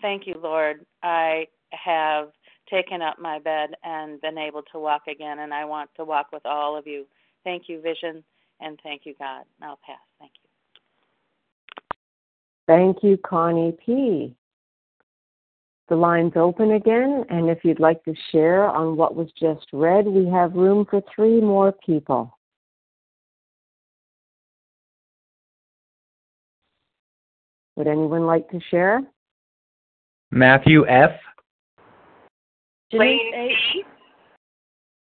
thank 0.00 0.26
you, 0.26 0.34
Lord. 0.40 0.84
I 1.02 1.46
have 1.72 2.28
taken 2.70 3.02
up 3.02 3.18
my 3.18 3.38
bed 3.38 3.70
and 3.84 4.20
been 4.20 4.38
able 4.38 4.62
to 4.72 4.78
walk 4.78 5.02
again, 5.08 5.40
and 5.40 5.52
I 5.52 5.64
want 5.64 5.90
to 5.96 6.04
walk 6.04 6.28
with 6.32 6.44
all 6.44 6.76
of 6.76 6.86
you. 6.86 7.06
Thank 7.44 7.64
you, 7.68 7.80
Vision, 7.80 8.24
and 8.60 8.78
thank 8.82 9.02
you, 9.04 9.14
God. 9.18 9.44
I'll 9.62 9.78
pass. 9.86 9.98
Thank 10.18 10.32
you. 10.42 10.50
Thank 12.66 13.02
you, 13.02 13.16
Connie 13.18 13.76
P. 13.84 14.34
The 15.88 15.94
line's 15.94 16.32
open 16.34 16.72
again, 16.72 17.24
and 17.30 17.48
if 17.48 17.64
you'd 17.64 17.78
like 17.78 18.02
to 18.04 18.14
share 18.32 18.68
on 18.68 18.96
what 18.96 19.14
was 19.14 19.28
just 19.38 19.66
read, 19.72 20.04
we 20.06 20.26
have 20.26 20.54
room 20.54 20.84
for 20.90 21.00
three 21.14 21.40
more 21.40 21.70
people. 21.70 22.35
Would 27.76 27.86
anyone 27.86 28.26
like 28.26 28.48
to 28.50 28.60
share? 28.70 29.00
Matthew 30.30 30.86
F. 30.86 31.12
Denise 32.90 33.20
H. 33.34 33.84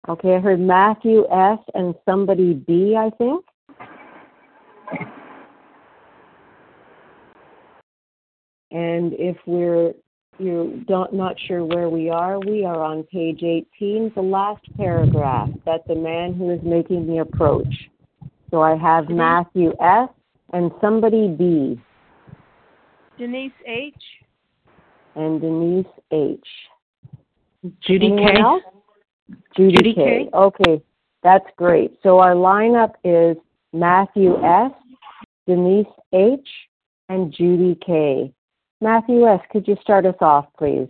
Okay, 0.08 0.36
I 0.36 0.40
heard 0.40 0.60
Matthew 0.60 1.26
S. 1.32 1.60
and 1.74 1.96
somebody 2.06 2.54
B, 2.54 2.96
I 2.98 3.10
think. 3.18 3.46
And 8.72 9.14
if 9.14 9.38
we're 9.46 9.94
you're 10.38 10.70
don't, 10.86 11.14
not 11.14 11.36
sure 11.48 11.64
where 11.64 11.90
we 11.90 12.10
are, 12.10 12.40
we 12.40 12.66
are 12.66 12.84
on 12.84 13.04
page 13.04 13.42
18, 13.42 14.12
the 14.16 14.22
last 14.22 14.64
paragraph. 14.76 15.50
That 15.66 15.88
the 15.88 15.96
man 15.96 16.34
who 16.34 16.52
is 16.52 16.60
making 16.62 17.08
the 17.08 17.20
approach. 17.20 17.74
So 18.52 18.62
I 18.62 18.76
have 18.76 19.06
mm-hmm. 19.06 19.18
Matthew 19.18 19.74
S. 19.82 20.10
and 20.54 20.72
somebody 20.82 21.30
B. 21.30 21.82
Denise 23.18 23.52
H. 23.66 23.94
and 25.16 25.40
Denise 25.40 25.86
H. 26.12 26.40
Judy 27.82 28.08
Anyone 28.12 28.36
K. 28.36 28.42
else? 28.42 28.64
Judy, 29.56 29.76
Judy 29.78 29.94
K. 29.94 30.04
K. 30.26 30.30
Okay, 30.34 30.84
that's 31.24 31.46
great. 31.58 31.98
So 32.04 32.20
our 32.20 32.36
lineup 32.36 32.94
is 33.04 33.38
Matthew 33.74 34.36
S., 34.44 34.72
Denise 35.48 35.88
H., 36.14 36.48
and 37.10 37.32
Judy 37.32 37.78
K. 37.86 38.32
Matthew 38.82 39.26
S., 39.26 39.40
could 39.52 39.68
you 39.68 39.78
start 39.82 40.06
us 40.06 40.16
off, 40.22 40.48
please? 40.58 40.90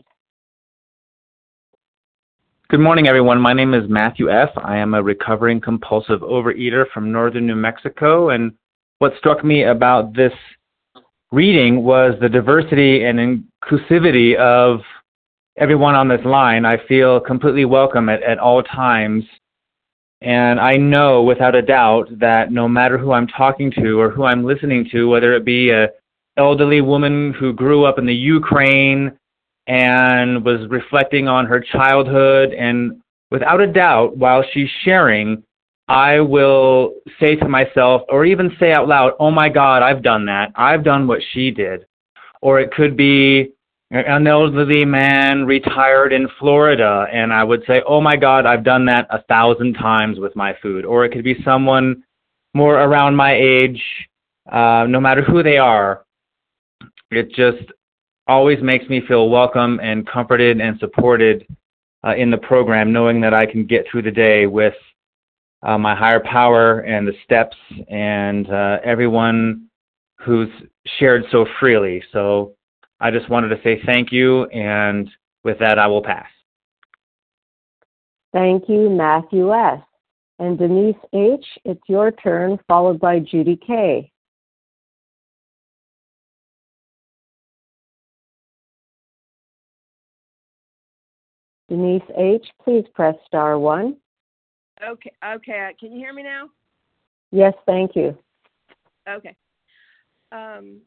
Good 2.69 2.79
morning, 2.79 3.07
everyone. 3.07 3.39
My 3.39 3.53
name 3.53 3.73
is 3.75 3.87
Matthew 3.87 4.31
F. 4.31 4.49
I 4.57 4.77
am 4.77 4.95
a 4.95 5.03
recovering 5.03 5.61
compulsive 5.61 6.21
overeater 6.21 6.85
from 6.91 7.11
northern 7.11 7.45
New 7.45 7.55
Mexico. 7.55 8.31
And 8.31 8.53
what 8.99 9.13
struck 9.19 9.43
me 9.43 9.65
about 9.65 10.15
this 10.15 10.33
reading 11.31 11.83
was 11.83 12.13
the 12.21 12.29
diversity 12.29 13.03
and 13.03 13.43
inclusivity 13.63 14.35
of 14.35 14.81
everyone 15.57 15.95
on 15.95 16.07
this 16.07 16.23
line. 16.25 16.65
I 16.65 16.77
feel 16.87 17.19
completely 17.19 17.65
welcome 17.65 18.09
at, 18.09 18.21
at 18.23 18.39
all 18.39 18.61
times. 18.63 19.23
And 20.21 20.59
I 20.59 20.75
know 20.75 21.23
without 21.23 21.55
a 21.55 21.61
doubt 21.61 22.07
that 22.19 22.51
no 22.51 22.67
matter 22.67 22.97
who 22.97 23.11
I'm 23.11 23.27
talking 23.27 23.71
to 23.71 23.99
or 23.99 24.09
who 24.09 24.23
I'm 24.23 24.43
listening 24.43 24.87
to, 24.91 25.07
whether 25.09 25.33
it 25.33 25.45
be 25.45 25.71
a 25.71 25.89
elderly 26.37 26.81
woman 26.81 27.33
who 27.33 27.53
grew 27.53 27.85
up 27.85 27.97
in 27.97 28.05
the 28.05 28.15
Ukraine 28.15 29.17
and 29.67 30.43
was 30.43 30.67
reflecting 30.69 31.27
on 31.27 31.45
her 31.45 31.59
childhood 31.59 32.53
and 32.53 33.01
without 33.31 33.61
a 33.61 33.67
doubt 33.67 34.17
while 34.17 34.43
she's 34.53 34.69
sharing 34.83 35.43
I 35.87 36.19
will 36.19 36.93
say 37.19 37.35
to 37.35 37.47
myself 37.47 38.01
or 38.09 38.25
even 38.25 38.55
say 38.59 38.71
out 38.71 38.87
loud, 38.87 39.13
"Oh 39.19 39.31
my 39.31 39.49
god, 39.49 39.83
I've 39.83 40.01
done 40.01 40.25
that. 40.25 40.51
I've 40.55 40.83
done 40.83 41.07
what 41.07 41.21
she 41.31 41.51
did." 41.51 41.85
Or 42.41 42.59
it 42.59 42.71
could 42.71 42.97
be 42.97 43.51
an 43.91 44.25
elderly 44.27 44.83
man 44.83 45.45
retired 45.45 46.11
in 46.11 46.27
Florida 46.39 47.07
and 47.11 47.31
I 47.31 47.43
would 47.43 47.63
say, 47.65 47.83
"Oh 47.87 48.01
my 48.01 48.15
god, 48.15 48.45
I've 48.45 48.63
done 48.63 48.85
that 48.85 49.07
a 49.11 49.21
thousand 49.23 49.75
times 49.75 50.19
with 50.19 50.35
my 50.35 50.53
food." 50.61 50.85
Or 50.85 51.05
it 51.05 51.11
could 51.11 51.23
be 51.23 51.41
someone 51.43 52.03
more 52.55 52.79
around 52.81 53.15
my 53.15 53.33
age, 53.33 53.83
uh, 54.51 54.85
no 54.89 54.99
matter 54.99 55.21
who 55.21 55.43
they 55.43 55.57
are, 55.57 56.05
it 57.11 57.29
just 57.31 57.71
always 58.27 58.61
makes 58.61 58.87
me 58.89 59.01
feel 59.07 59.29
welcome 59.29 59.79
and 59.83 60.07
comforted 60.07 60.59
and 60.61 60.79
supported 60.79 61.45
uh, 62.05 62.15
in 62.15 62.31
the 62.31 62.37
program, 62.37 62.91
knowing 62.91 63.21
that 63.21 63.33
I 63.33 63.45
can 63.45 63.65
get 63.65 63.85
through 63.87 64.03
the 64.03 64.11
day 64.11 64.47
with 64.47 64.73
uh, 65.63 65.77
my 65.77 65.95
higher 65.95 66.19
power 66.19 66.79
and 66.81 67.07
the 67.07 67.13
steps 67.23 67.57
and 67.89 68.49
uh, 68.49 68.77
everyone 68.83 69.67
who's 70.19 70.49
shared 70.99 71.23
so 71.31 71.45
freely. 71.59 72.03
So 72.11 72.55
I 72.99 73.11
just 73.11 73.29
wanted 73.29 73.49
to 73.49 73.61
say 73.63 73.81
thank 73.85 74.11
you, 74.11 74.45
and 74.45 75.09
with 75.43 75.59
that, 75.59 75.77
I 75.77 75.87
will 75.87 76.03
pass. 76.03 76.29
Thank 78.33 78.67
you, 78.67 78.89
Matthew 78.89 79.53
S. 79.53 79.79
And 80.39 80.57
Denise 80.57 80.95
H., 81.13 81.45
it's 81.63 81.81
your 81.87 82.11
turn, 82.11 82.59
followed 82.67 82.99
by 82.99 83.19
Judy 83.19 83.57
K. 83.65 84.11
Denise 91.69 92.03
H., 92.17 92.45
please 92.63 92.85
press 92.93 93.15
star 93.25 93.57
one. 93.57 93.95
Okay, 94.83 95.11
okay. 95.25 95.75
Can 95.79 95.91
you 95.91 95.99
hear 95.99 96.13
me 96.13 96.23
now? 96.23 96.49
Yes, 97.31 97.53
thank 97.65 97.95
you. 97.95 98.17
Okay. 99.07 99.35
Um, 100.31 100.81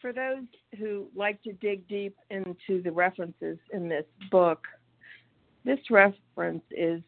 for 0.00 0.12
those 0.12 0.44
who 0.78 1.08
like 1.14 1.42
to 1.42 1.52
dig 1.54 1.86
deep 1.88 2.16
into 2.30 2.82
the 2.82 2.92
references 2.92 3.58
in 3.72 3.88
this 3.88 4.06
book, 4.30 4.66
this 5.64 5.78
reference 5.90 6.64
is 6.70 7.02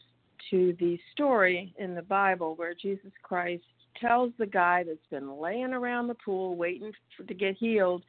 to 0.51 0.77
the 0.79 0.99
story 1.13 1.75
in 1.79 1.95
the 1.95 2.03
Bible 2.03 2.55
where 2.57 2.75
Jesus 2.75 3.13
Christ 3.23 3.65
tells 4.01 4.33
the 4.39 4.47
guy 4.47 4.85
that's 4.85 5.07
been 5.11 5.41
laying 5.41 5.73
around 5.73 6.09
the 6.09 6.17
pool 6.25 6.57
waiting 6.57 6.93
for, 7.17 7.25
to 7.25 7.35
get 7.35 7.57
healed 7.57 8.03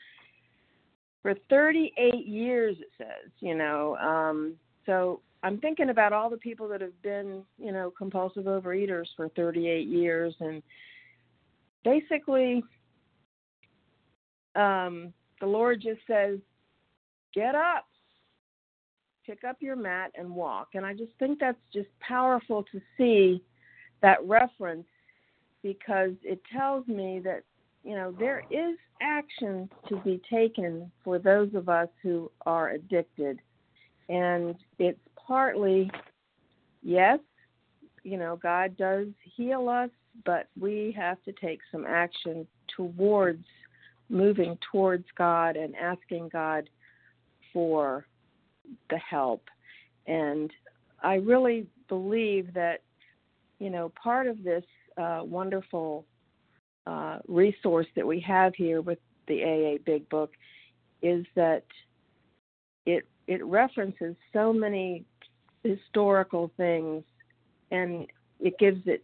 for 1.21 1.35
38 1.49 2.25
years, 2.27 2.75
it 2.79 2.89
says, 2.97 3.31
you 3.39 3.55
know. 3.55 3.95
Um, 3.97 4.55
so 4.85 5.21
I'm 5.43 5.57
thinking 5.59 5.89
about 5.89 6.13
all 6.13 6.29
the 6.29 6.37
people 6.37 6.69
that 6.69 6.79
have 6.79 6.99
been, 7.01 7.43
you 7.57 7.73
know, 7.73 7.91
compulsive 7.91 8.45
overeaters 8.45 9.07
for 9.17 9.27
38 9.29 9.87
years, 9.87 10.33
and 10.39 10.63
basically, 11.83 12.63
um, 14.55 15.13
the 15.41 15.45
Lord 15.45 15.81
just 15.81 15.99
says, 16.07 16.39
"Get 17.33 17.55
up, 17.55 17.85
pick 19.25 19.43
up 19.43 19.61
your 19.61 19.75
mat, 19.75 20.11
and 20.15 20.33
walk." 20.33 20.75
And 20.75 20.85
I 20.85 20.93
just 20.93 21.11
think 21.19 21.39
that's 21.39 21.59
just 21.73 21.89
powerful 21.99 22.63
to 22.63 22.81
see 22.97 23.43
that 24.01 24.23
reference 24.23 24.87
because 25.61 26.13
it 26.23 26.41
tells 26.45 26.87
me 26.87 27.19
that 27.19 27.43
you 27.83 27.95
know 27.95 28.13
there 28.13 28.43
is 28.49 28.77
action 29.01 29.69
to 29.89 29.97
be 29.97 30.21
taken 30.29 30.89
for 31.03 31.19
those 31.19 31.53
of 31.53 31.67
us 31.67 31.89
who 32.01 32.31
are 32.45 32.69
addicted 32.69 33.41
and 34.09 34.55
it's 34.79 34.99
partly 35.25 35.89
yes 36.81 37.19
you 38.03 38.17
know 38.17 38.37
god 38.41 38.75
does 38.77 39.07
heal 39.35 39.69
us 39.69 39.89
but 40.25 40.47
we 40.59 40.93
have 40.95 41.21
to 41.23 41.31
take 41.33 41.59
some 41.71 41.85
action 41.87 42.45
towards 42.75 43.45
moving 44.09 44.57
towards 44.71 45.05
god 45.17 45.55
and 45.55 45.75
asking 45.75 46.29
god 46.29 46.69
for 47.51 48.05
the 48.89 48.97
help. 48.97 49.43
And 50.07 50.51
i 51.01 51.15
really 51.15 51.67
believe 51.89 52.53
that 52.53 52.81
you 53.59 53.69
know 53.69 53.91
part 54.01 54.27
of 54.27 54.43
this 54.43 54.63
uh, 54.97 55.21
wonderful 55.23 56.05
uh, 56.85 57.19
resource 57.27 57.87
that 57.95 58.05
we 58.05 58.19
have 58.19 58.53
here 58.55 58.81
with 58.81 58.99
the 59.27 59.43
aa 59.43 59.77
big 59.85 60.07
book 60.09 60.31
is 61.01 61.25
that 61.35 61.63
it 62.85 63.05
it 63.27 63.43
references 63.45 64.15
so 64.33 64.51
many 64.51 65.05
historical 65.63 66.51
things 66.57 67.03
and 67.71 68.07
it 68.39 68.57
gives 68.59 68.81
it 68.85 69.03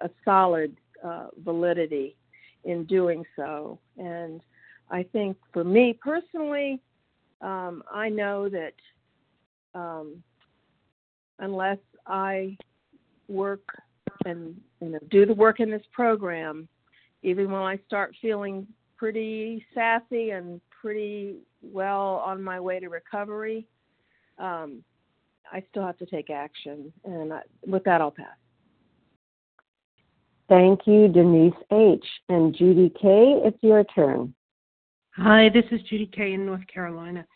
a 0.00 0.10
solid 0.24 0.76
uh, 1.04 1.28
validity 1.44 2.16
in 2.64 2.84
doing 2.84 3.24
so. 3.36 3.78
And 3.96 4.40
I 4.90 5.02
think 5.02 5.36
for 5.52 5.64
me 5.64 5.98
personally, 6.00 6.80
um, 7.40 7.82
I 7.92 8.08
know 8.08 8.48
that 8.48 8.74
um, 9.74 10.22
unless 11.38 11.78
I 12.06 12.56
work 13.28 13.62
and 14.24 14.60
you 14.80 14.88
know 14.90 14.98
do 15.10 15.26
the 15.26 15.34
work 15.34 15.60
in 15.60 15.70
this 15.70 15.82
program, 15.92 16.68
even 17.22 17.50
when 17.50 17.62
I 17.62 17.78
start 17.86 18.14
feeling 18.20 18.66
pretty 18.96 19.64
sassy 19.74 20.30
and 20.30 20.60
pretty 20.80 21.36
well 21.62 22.22
on 22.24 22.42
my 22.42 22.58
way 22.58 22.80
to 22.80 22.88
recovery, 22.88 23.66
um, 24.38 24.82
I 25.52 25.62
still 25.70 25.84
have 25.84 25.98
to 25.98 26.06
take 26.06 26.30
action. 26.30 26.92
And 27.04 27.32
I, 27.32 27.40
with 27.66 27.84
that, 27.84 28.00
I'll 28.00 28.10
pass. 28.10 28.26
Thank 30.48 30.86
you, 30.86 31.08
Denise 31.08 31.52
H. 31.72 32.04
And 32.28 32.54
Judy 32.56 32.90
K., 32.90 33.40
it's 33.44 33.62
your 33.62 33.84
turn. 33.84 34.34
Hi, 35.16 35.50
this 35.52 35.64
is 35.70 35.80
Judy 35.88 36.06
K. 36.06 36.32
in 36.32 36.46
North 36.46 36.66
Carolina. 36.72 37.26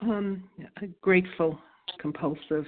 Um, 0.00 0.44
a 0.82 0.86
grateful, 1.00 1.58
compulsive 1.98 2.66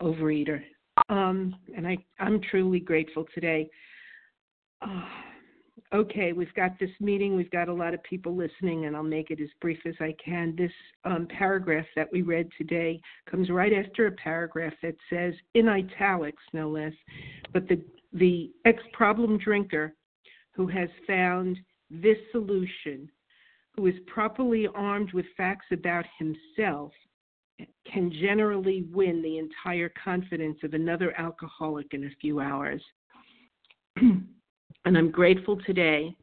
overeater. 0.00 0.62
Um, 1.08 1.54
and 1.76 1.86
I, 1.86 1.98
I'm 2.18 2.40
truly 2.40 2.80
grateful 2.80 3.26
today. 3.34 3.68
Uh, 4.80 5.02
okay, 5.92 6.32
we've 6.32 6.52
got 6.54 6.78
this 6.78 6.90
meeting, 7.00 7.36
we've 7.36 7.50
got 7.50 7.68
a 7.68 7.72
lot 7.72 7.94
of 7.94 8.02
people 8.02 8.34
listening, 8.34 8.86
and 8.86 8.96
I'll 8.96 9.02
make 9.02 9.30
it 9.30 9.40
as 9.40 9.48
brief 9.60 9.78
as 9.86 9.94
I 10.00 10.14
can. 10.22 10.54
This 10.56 10.72
um, 11.04 11.26
paragraph 11.26 11.86
that 11.94 12.10
we 12.12 12.22
read 12.22 12.48
today 12.58 13.00
comes 13.30 13.50
right 13.50 13.72
after 13.72 14.06
a 14.06 14.12
paragraph 14.12 14.74
that 14.82 14.96
says, 15.10 15.34
in 15.54 15.68
italics 15.68 16.42
no 16.52 16.70
less, 16.70 16.92
but 17.52 17.68
the 17.68 17.82
the 18.12 18.50
ex 18.64 18.82
problem 18.92 19.36
drinker 19.38 19.94
who 20.52 20.66
has 20.66 20.88
found 21.06 21.58
this 21.90 22.16
solution, 22.32 23.10
who 23.74 23.86
is 23.86 23.94
properly 24.06 24.66
armed 24.74 25.12
with 25.12 25.26
facts 25.36 25.66
about 25.70 26.06
himself, 26.18 26.92
can 27.90 28.10
generally 28.10 28.86
win 28.92 29.22
the 29.22 29.38
entire 29.38 29.90
confidence 30.02 30.58
of 30.62 30.74
another 30.74 31.18
alcoholic 31.18 31.92
in 31.92 32.04
a 32.04 32.10
few 32.20 32.40
hours. 32.40 32.82
and 34.86 34.96
I'm 34.96 35.10
grateful 35.10 35.58
today 35.66 36.16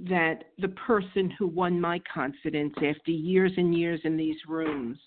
that 0.00 0.44
the 0.58 0.68
person 0.70 1.30
who 1.38 1.46
won 1.46 1.80
my 1.80 2.00
confidence 2.12 2.74
after 2.78 3.12
years 3.12 3.52
and 3.56 3.78
years 3.78 4.00
in 4.02 4.16
these 4.16 4.36
rooms, 4.48 4.98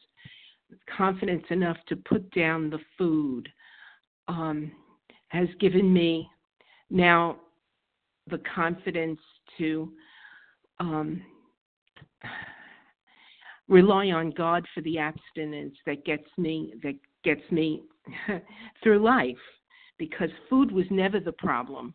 confidence 0.97 1.43
enough 1.49 1.75
to 1.89 1.97
put 1.97 2.31
down 2.31 2.69
the 2.69 2.79
food, 2.97 3.49
um, 4.29 4.71
has 5.27 5.49
given 5.59 5.91
me 5.91 6.29
now 6.89 7.35
the 8.29 8.39
confidence 8.55 9.19
to 9.57 9.91
um, 10.79 11.21
rely 13.67 14.07
on 14.11 14.31
God 14.31 14.65
for 14.73 14.79
the 14.81 14.97
abstinence 14.97 15.75
that 15.85 16.05
gets 16.05 16.27
me 16.37 16.73
that 16.81 16.95
gets 17.25 17.43
me 17.51 17.83
through 18.83 19.03
life. 19.03 19.35
Because 19.97 20.29
food 20.49 20.71
was 20.71 20.85
never 20.89 21.19
the 21.19 21.31
problem 21.33 21.93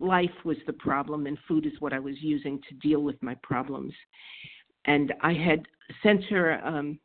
life 0.00 0.44
was 0.44 0.56
the 0.66 0.72
problem 0.72 1.26
and 1.26 1.38
food 1.46 1.66
is 1.66 1.72
what 1.80 1.92
I 1.92 1.98
was 1.98 2.14
using 2.20 2.60
to 2.68 2.74
deal 2.76 3.00
with 3.00 3.20
my 3.22 3.34
problems 3.42 3.92
and 4.84 5.12
I 5.20 5.32
had 5.32 5.66
sent 6.02 6.24
her 6.24 6.64
um, 6.64 6.98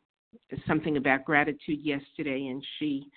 something 0.66 0.96
about 0.96 1.24
gratitude 1.24 1.80
yesterday 1.82 2.48
and 2.48 2.64
she 2.78 3.10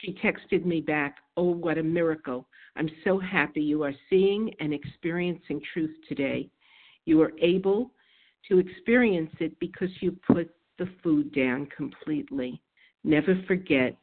she 0.00 0.12
texted 0.12 0.64
me 0.64 0.80
back, 0.80 1.16
Oh, 1.36 1.50
what 1.50 1.78
a 1.78 1.82
miracle. 1.82 2.46
I'm 2.76 2.90
so 3.04 3.18
happy 3.18 3.62
you 3.62 3.82
are 3.82 3.94
seeing 4.10 4.52
and 4.60 4.74
experiencing 4.74 5.62
truth 5.72 5.94
today. 6.08 6.50
You 7.06 7.22
are 7.22 7.32
able 7.40 7.92
to 8.48 8.58
experience 8.58 9.30
it 9.40 9.58
because 9.60 9.88
you 10.00 10.16
put 10.26 10.50
the 10.78 10.88
food 11.02 11.32
down 11.34 11.68
completely. 11.74 12.60
Never 13.04 13.40
forget 13.46 13.96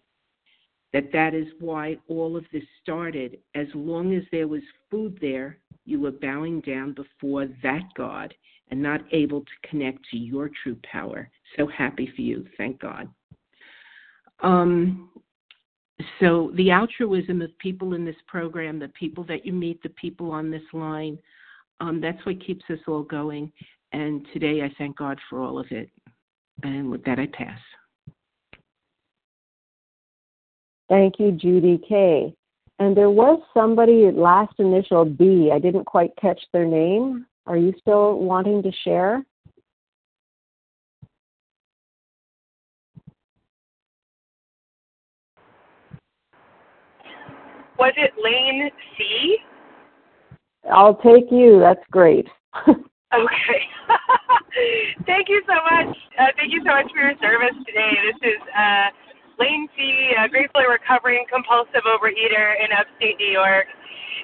that 0.94 1.12
that 1.14 1.34
is 1.34 1.48
why 1.60 1.98
all 2.08 2.36
of 2.36 2.46
this 2.52 2.64
started. 2.82 3.38
As 3.56 3.68
long 3.74 4.14
as 4.14 4.24
there 4.32 4.48
was 4.48 4.62
food 4.90 5.18
there, 5.22 5.58
you 5.86 6.00
were 6.00 6.12
bowing 6.12 6.62
down 6.62 6.94
before 6.94 7.48
that 7.64 7.84
God 7.96 8.34
and 8.70 8.82
not 8.82 9.02
able 9.12 9.42
to 9.42 9.70
connect 9.70 10.00
to 10.12 10.18
your 10.18 10.50
true 10.64 10.78
power. 10.84 11.30
So 11.58 11.68
happy 11.68 12.12
for 12.16 12.22
you. 12.22 12.46
Thank 12.58 12.80
God. 12.80 13.10
Um, 14.42 15.10
so 16.20 16.52
the 16.56 16.72
altruism 16.72 17.42
of 17.42 17.56
people 17.60 17.94
in 17.94 18.06
this 18.06 18.16
program, 18.28 18.80
the 18.80 18.88
people 18.90 19.24
that 19.26 19.46
you 19.46 19.54
meet, 19.54 19.84
the 19.84 19.90
people 19.90 20.32
on 20.32 20.50
this 20.50 20.64
line, 20.74 21.18
um, 21.80 22.02
that's 22.02 22.24
what 22.26 22.44
keeps 22.46 22.64
us 22.70 22.80
all 22.88 23.04
going. 23.04 23.52
And 23.92 24.26
today 24.34 24.62
I 24.62 24.74
thank 24.78 24.98
God 24.98 25.20
for 25.30 25.42
all 25.42 25.60
of 25.60 25.68
it. 25.72 25.90
And 26.64 26.90
with 26.90 27.04
that, 27.06 27.20
I 27.20 27.28
pass. 27.28 27.60
Thank 30.92 31.20
you, 31.20 31.32
Judy 31.32 31.80
K. 31.88 32.34
And 32.78 32.98
there 32.98 33.10
was 33.10 33.42
somebody 33.54 34.08
at 34.08 34.16
last 34.16 34.54
initial 34.60 35.06
B. 35.06 35.50
I 35.54 35.58
didn't 35.58 35.86
quite 35.86 36.12
catch 36.20 36.42
their 36.52 36.66
name. 36.66 37.26
Are 37.48 37.56
you 37.56 37.74
still 37.80 38.20
wanting 38.20 38.62
to 38.62 38.72
share? 38.84 39.24
Was 47.80 47.94
it 47.96 48.12
lane 48.22 48.70
C? 48.98 49.38
I'll 50.70 50.96
take 50.96 51.32
you. 51.32 51.62
That's 51.62 51.80
great. 51.90 52.28
okay. 52.68 52.78
thank 55.06 55.30
you 55.30 55.42
so 55.48 55.54
much. 55.54 55.96
Uh, 56.20 56.26
thank 56.36 56.52
you 56.52 56.60
so 56.66 56.72
much 56.72 56.92
for 56.94 57.00
your 57.00 57.14
service 57.22 57.56
today. 57.66 57.92
This 58.12 58.34
is 58.34 58.42
uh, 58.54 58.90
Lane 59.42 59.68
C, 59.76 60.12
a 60.24 60.30
gratefully 60.30 60.66
recovering 60.70 61.26
compulsive 61.32 61.82
overeater 61.86 62.54
in 62.64 62.72
upstate 62.78 63.18
New 63.18 63.32
York. 63.32 63.66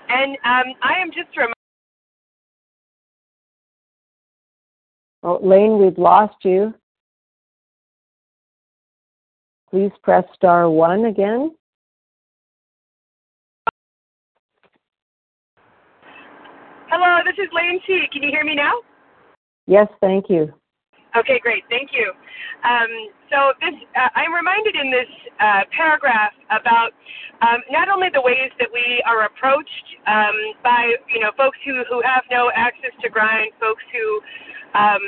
And 0.09 0.37
um, 0.45 0.75
I 0.83 1.01
am 1.01 1.09
just 1.09 1.35
reminded. 1.35 1.53
Oh, 5.23 5.39
Lane, 5.41 5.79
we've 5.79 5.97
lost 5.97 6.35
you. 6.43 6.73
Please 9.71 9.91
press 10.03 10.23
star 10.35 10.69
one 10.69 11.05
again. 11.05 11.55
Hello, 16.89 17.17
this 17.25 17.43
is 17.43 17.49
Lane 17.51 17.81
T. 17.87 18.03
Can 18.13 18.21
you 18.21 18.29
hear 18.29 18.45
me 18.45 18.55
now? 18.55 18.73
Yes, 19.65 19.87
thank 19.99 20.29
you. 20.29 20.53
Okay, 21.17 21.39
great. 21.41 21.63
Thank 21.69 21.89
you. 21.93 22.13
Um, 22.61 22.91
so 23.33 23.53
this, 23.61 23.73
uh, 23.97 24.09
I'm 24.13 24.33
reminded 24.33 24.75
in 24.75 24.91
this 24.91 25.09
uh, 25.39 25.65
paragraph 25.73 26.33
about 26.53 26.93
um, 27.41 27.61
not 27.69 27.89
only 27.89 28.09
the 28.13 28.21
ways 28.21 28.53
that 28.59 28.69
we 28.73 29.01
are 29.05 29.25
approached 29.25 29.87
um, 30.05 30.37
by, 30.61 30.93
you 31.09 31.21
know, 31.21 31.31
folks 31.37 31.57
who, 31.65 31.81
who 31.89 32.01
have 32.05 32.21
no 32.29 32.51
access 32.53 32.93
to 33.01 33.09
grind, 33.09 33.53
folks 33.59 33.83
who, 33.89 34.05
um, 34.77 35.03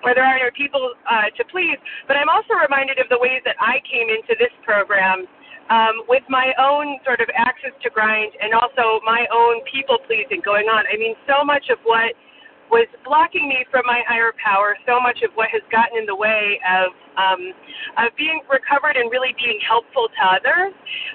where 0.00 0.14
there 0.14 0.24
are 0.24 0.40
no 0.40 0.52
people 0.56 0.92
uh, 1.08 1.28
to 1.36 1.42
please, 1.52 1.76
but 2.08 2.16
I'm 2.16 2.28
also 2.28 2.56
reminded 2.56 2.98
of 3.00 3.08
the 3.08 3.20
ways 3.20 3.40
that 3.44 3.56
I 3.60 3.80
came 3.84 4.08
into 4.08 4.36
this 4.40 4.52
program 4.64 5.24
um, 5.68 6.04
with 6.08 6.22
my 6.28 6.52
own 6.60 7.00
sort 7.04 7.20
of 7.20 7.28
access 7.34 7.72
to 7.82 7.88
grind 7.90 8.32
and 8.40 8.54
also 8.54 9.00
my 9.04 9.26
own 9.32 9.64
people 9.68 9.98
pleasing 10.06 10.40
going 10.44 10.68
on. 10.68 10.84
I 10.86 10.96
mean, 10.96 11.16
so 11.26 11.44
much 11.44 11.68
of 11.72 11.78
what 11.84 12.14
was 12.70 12.86
blocking 13.04 13.48
me 13.48 13.64
from 13.70 13.82
my 13.86 14.02
higher 14.08 14.34
power, 14.42 14.76
so 14.86 14.98
much 15.00 15.22
of 15.22 15.30
what 15.34 15.48
has 15.50 15.62
gotten 15.70 15.98
in 15.98 16.06
the 16.06 16.16
way 16.16 16.58
of 16.66 16.90
um, 17.16 17.40
of 17.96 18.12
being 18.16 18.44
recovered 18.50 18.96
and 18.96 19.08
really 19.10 19.32
being 19.40 19.56
helpful 19.64 20.12
to 20.12 20.20
others 20.20 20.74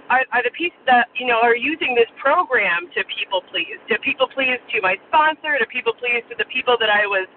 are, 0.10 0.26
are 0.34 0.42
the 0.42 0.50
pieces 0.58 0.80
that 0.90 1.12
you 1.14 1.28
know 1.28 1.38
are 1.44 1.56
using 1.56 1.94
this 1.94 2.10
program 2.18 2.90
to 2.96 3.04
people 3.12 3.44
please, 3.52 3.78
to 3.90 4.00
people 4.02 4.28
please 4.32 4.58
to 4.74 4.82
my 4.82 4.98
sponsor, 5.12 5.60
to 5.60 5.68
people 5.70 5.94
please 6.00 6.26
to 6.30 6.36
the 6.38 6.48
people 6.50 6.76
that 6.80 6.90
I 6.90 7.06
was 7.06 7.28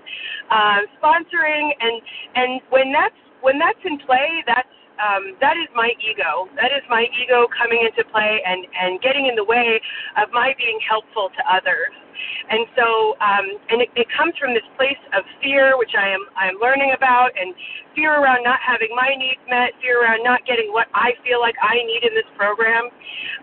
uh, 0.49 0.81
sponsoring, 0.97 1.75
and 1.81 2.01
and 2.35 2.51
when 2.71 2.93
that's 2.93 3.19
when 3.43 3.59
that's 3.59 3.81
in 3.85 3.99
play, 4.07 4.43
that's 4.47 4.71
um, 4.99 5.35
that 5.41 5.59
is 5.59 5.69
my 5.75 5.91
ego. 5.99 6.49
That 6.57 6.71
is 6.71 6.83
my 6.89 7.07
ego 7.19 7.47
coming 7.51 7.83
into 7.83 8.07
play 8.11 8.41
and, 8.47 8.67
and 8.79 9.01
getting 9.03 9.27
in 9.27 9.35
the 9.35 9.45
way 9.45 9.81
of 10.17 10.31
my 10.33 10.55
being 10.57 10.79
helpful 10.87 11.31
to 11.35 11.43
others. 11.51 11.91
And 12.51 12.67
so, 12.77 13.17
um, 13.21 13.47
and 13.71 13.83
it, 13.83 13.91
it 13.97 14.07
comes 14.13 14.35
from 14.39 14.55
this 14.55 14.67
place 14.77 15.01
of 15.17 15.25
fear, 15.43 15.79
which 15.79 15.93
I 15.97 16.09
am 16.11 16.23
I 16.37 16.49
am 16.49 16.57
learning 16.61 16.93
about, 16.97 17.31
and 17.39 17.55
fear 17.95 18.15
around 18.21 18.43
not 18.45 18.59
having 18.61 18.91
my 18.95 19.15
needs 19.17 19.41
met, 19.49 19.73
fear 19.81 20.03
around 20.03 20.23
not 20.23 20.45
getting 20.47 20.73
what 20.73 20.87
I 20.95 21.15
feel 21.23 21.41
like 21.41 21.55
I 21.63 21.75
need 21.75 22.03
in 22.05 22.15
this 22.15 22.29
program. 22.37 22.91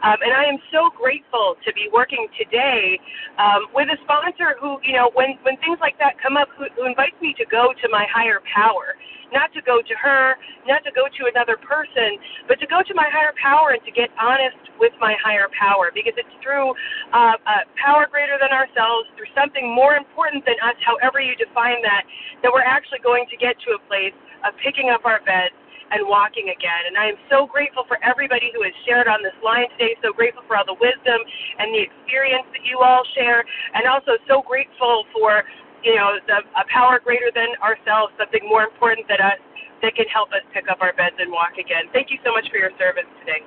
Um, 0.03 0.17
and 0.21 0.33
I 0.33 0.45
am 0.45 0.57
so 0.71 0.89
grateful 0.95 1.55
to 1.65 1.69
be 1.73 1.89
working 1.91 2.27
today 2.37 2.99
um, 3.37 3.71
with 3.73 3.89
a 3.89 3.97
sponsor 4.03 4.59
who, 4.59 4.77
you 4.83 4.93
know, 4.93 5.11
when 5.13 5.37
when 5.43 5.57
things 5.63 5.79
like 5.79 5.97
that 5.99 6.19
come 6.21 6.37
up, 6.37 6.49
who, 6.57 6.65
who 6.75 6.85
invites 6.85 7.15
me 7.21 7.33
to 7.37 7.45
go 7.45 7.73
to 7.73 7.87
my 7.89 8.05
higher 8.11 8.41
power 8.53 8.95
not 9.31 9.51
to 9.53 9.61
go 9.63 9.81
to 9.81 9.95
her, 9.99 10.35
not 10.67 10.83
to 10.83 10.91
go 10.91 11.07
to 11.07 11.21
another 11.31 11.57
person, 11.57 12.19
but 12.47 12.59
to 12.59 12.67
go 12.67 12.83
to 12.83 12.93
my 12.93 13.07
higher 13.11 13.33
power 13.41 13.71
and 13.71 13.83
to 13.83 13.91
get 13.91 14.11
honest 14.19 14.59
with 14.79 14.93
my 14.99 15.15
higher 15.23 15.47
power 15.57 15.91
because 15.93 16.13
it's 16.15 16.35
through 16.43 16.75
uh, 17.13 17.35
uh, 17.47 17.63
power 17.79 18.07
greater 18.11 18.37
than 18.39 18.51
ourselves, 18.51 19.07
through 19.15 19.29
something 19.35 19.69
more 19.69 19.95
important 19.95 20.43
than 20.45 20.57
us, 20.63 20.75
however 20.83 21.19
you 21.19 21.35
define 21.35 21.81
that, 21.81 22.03
that 22.43 22.51
we're 22.51 22.65
actually 22.65 22.99
going 22.99 23.25
to 23.29 23.37
get 23.37 23.55
to 23.67 23.77
a 23.77 23.81
place 23.87 24.15
of 24.43 24.53
picking 24.59 24.89
up 24.89 25.05
our 25.05 25.21
beds 25.23 25.55
and 25.91 26.07
walking 26.07 26.47
again. 26.49 26.87
And 26.87 26.95
I 26.95 27.11
am 27.11 27.19
so 27.29 27.45
grateful 27.45 27.83
for 27.87 27.99
everybody 28.01 28.49
who 28.55 28.63
has 28.63 28.71
shared 28.87 29.11
on 29.11 29.19
this 29.21 29.35
line 29.43 29.67
today, 29.75 29.95
so 29.99 30.15
grateful 30.15 30.43
for 30.47 30.55
all 30.55 30.65
the 30.65 30.79
wisdom 30.79 31.19
and 31.59 31.75
the 31.75 31.83
experience 31.83 32.47
that 32.55 32.63
you 32.63 32.79
all 32.79 33.03
share, 33.13 33.43
and 33.75 33.83
also 33.85 34.15
so 34.27 34.41
grateful 34.41 35.03
for 35.11 35.43
you 35.83 35.95
know, 35.95 36.15
the, 36.27 36.43
a 36.55 36.63
power 36.71 36.99
greater 37.03 37.31
than 37.33 37.47
ourselves, 37.61 38.13
something 38.17 38.47
more 38.47 38.63
important 38.63 39.07
than 39.07 39.19
us 39.19 39.39
that 39.81 39.95
can 39.95 40.05
help 40.13 40.29
us 40.29 40.45
pick 40.53 40.65
up 40.69 40.77
our 40.81 40.93
beds 40.93 41.15
and 41.19 41.31
walk 41.31 41.57
again. 41.57 41.89
Thank 41.93 42.11
you 42.11 42.17
so 42.23 42.31
much 42.31 42.45
for 42.51 42.57
your 42.57 42.71
service 42.77 43.09
today. 43.19 43.41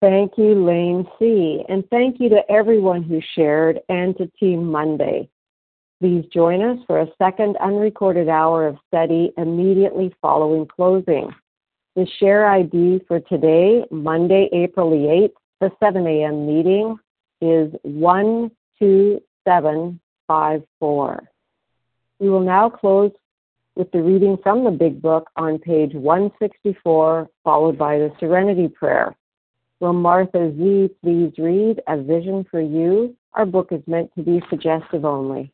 Thank 0.00 0.32
you, 0.38 0.64
Lane 0.64 1.06
C. 1.18 1.62
And 1.68 1.84
thank 1.90 2.20
you 2.20 2.30
to 2.30 2.40
everyone 2.50 3.02
who 3.02 3.20
shared 3.34 3.80
and 3.90 4.16
to 4.16 4.30
Team 4.40 4.64
Monday. 4.64 5.28
Please 6.00 6.24
join 6.32 6.62
us 6.62 6.78
for 6.86 7.00
a 7.00 7.08
second 7.18 7.58
unrecorded 7.58 8.30
hour 8.30 8.66
of 8.66 8.78
study 8.88 9.30
immediately 9.36 10.14
following 10.22 10.66
closing. 10.66 11.28
The 11.96 12.06
share 12.18 12.48
ID 12.48 13.02
for 13.06 13.20
today, 13.20 13.84
Monday, 13.90 14.48
April 14.54 14.88
the 14.88 14.96
8th, 14.96 15.34
the 15.60 15.70
7 15.84 16.06
a.m. 16.06 16.46
meeting 16.46 16.96
is 17.42 17.70
127 17.82 20.00
5 20.30 20.62
4. 20.78 21.28
We 22.20 22.30
will 22.30 22.44
now 22.44 22.70
close 22.70 23.10
with 23.74 23.90
the 23.90 24.00
reading 24.00 24.38
from 24.40 24.62
the 24.62 24.70
Big 24.70 25.02
Book 25.02 25.28
on 25.34 25.58
page 25.58 25.92
164, 25.92 27.28
followed 27.42 27.76
by 27.76 27.98
the 27.98 28.12
Serenity 28.20 28.68
Prayer. 28.68 29.16
Will 29.80 29.92
Martha 29.92 30.52
Z 30.56 30.90
please 31.02 31.32
read 31.36 31.80
A 31.88 32.00
Vision 32.00 32.46
for 32.48 32.60
You? 32.60 33.16
Our 33.32 33.44
book 33.44 33.70
is 33.72 33.82
meant 33.88 34.14
to 34.14 34.22
be 34.22 34.40
suggestive 34.48 35.04
only. 35.04 35.52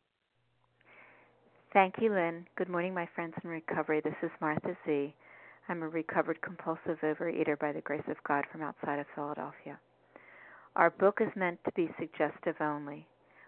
Thank 1.73 1.95
you, 1.99 2.13
Lynn. 2.13 2.45
Good 2.55 2.69
morning, 2.69 2.93
my 2.93 3.09
friends 3.15 3.33
in 3.43 3.49
recovery. 3.49 4.01
This 4.01 4.13
is 4.21 4.29
Martha 4.39 4.77
Z. 4.85 5.11
I'm 5.69 5.81
a 5.81 5.89
recovered 5.89 6.39
compulsive 6.43 6.99
overeater 7.01 7.57
by 7.57 7.71
the 7.71 7.81
grace 7.81 8.07
of 8.07 8.17
God 8.27 8.43
from 8.51 8.61
outside 8.61 8.99
of 8.99 9.07
Philadelphia. 9.15 9.79
Our 10.75 10.91
book 10.91 11.17
is 11.19 11.35
meant 11.35 11.57
to 11.65 11.71
be 11.71 11.89
suggestive 11.99 12.57
only 12.61 13.07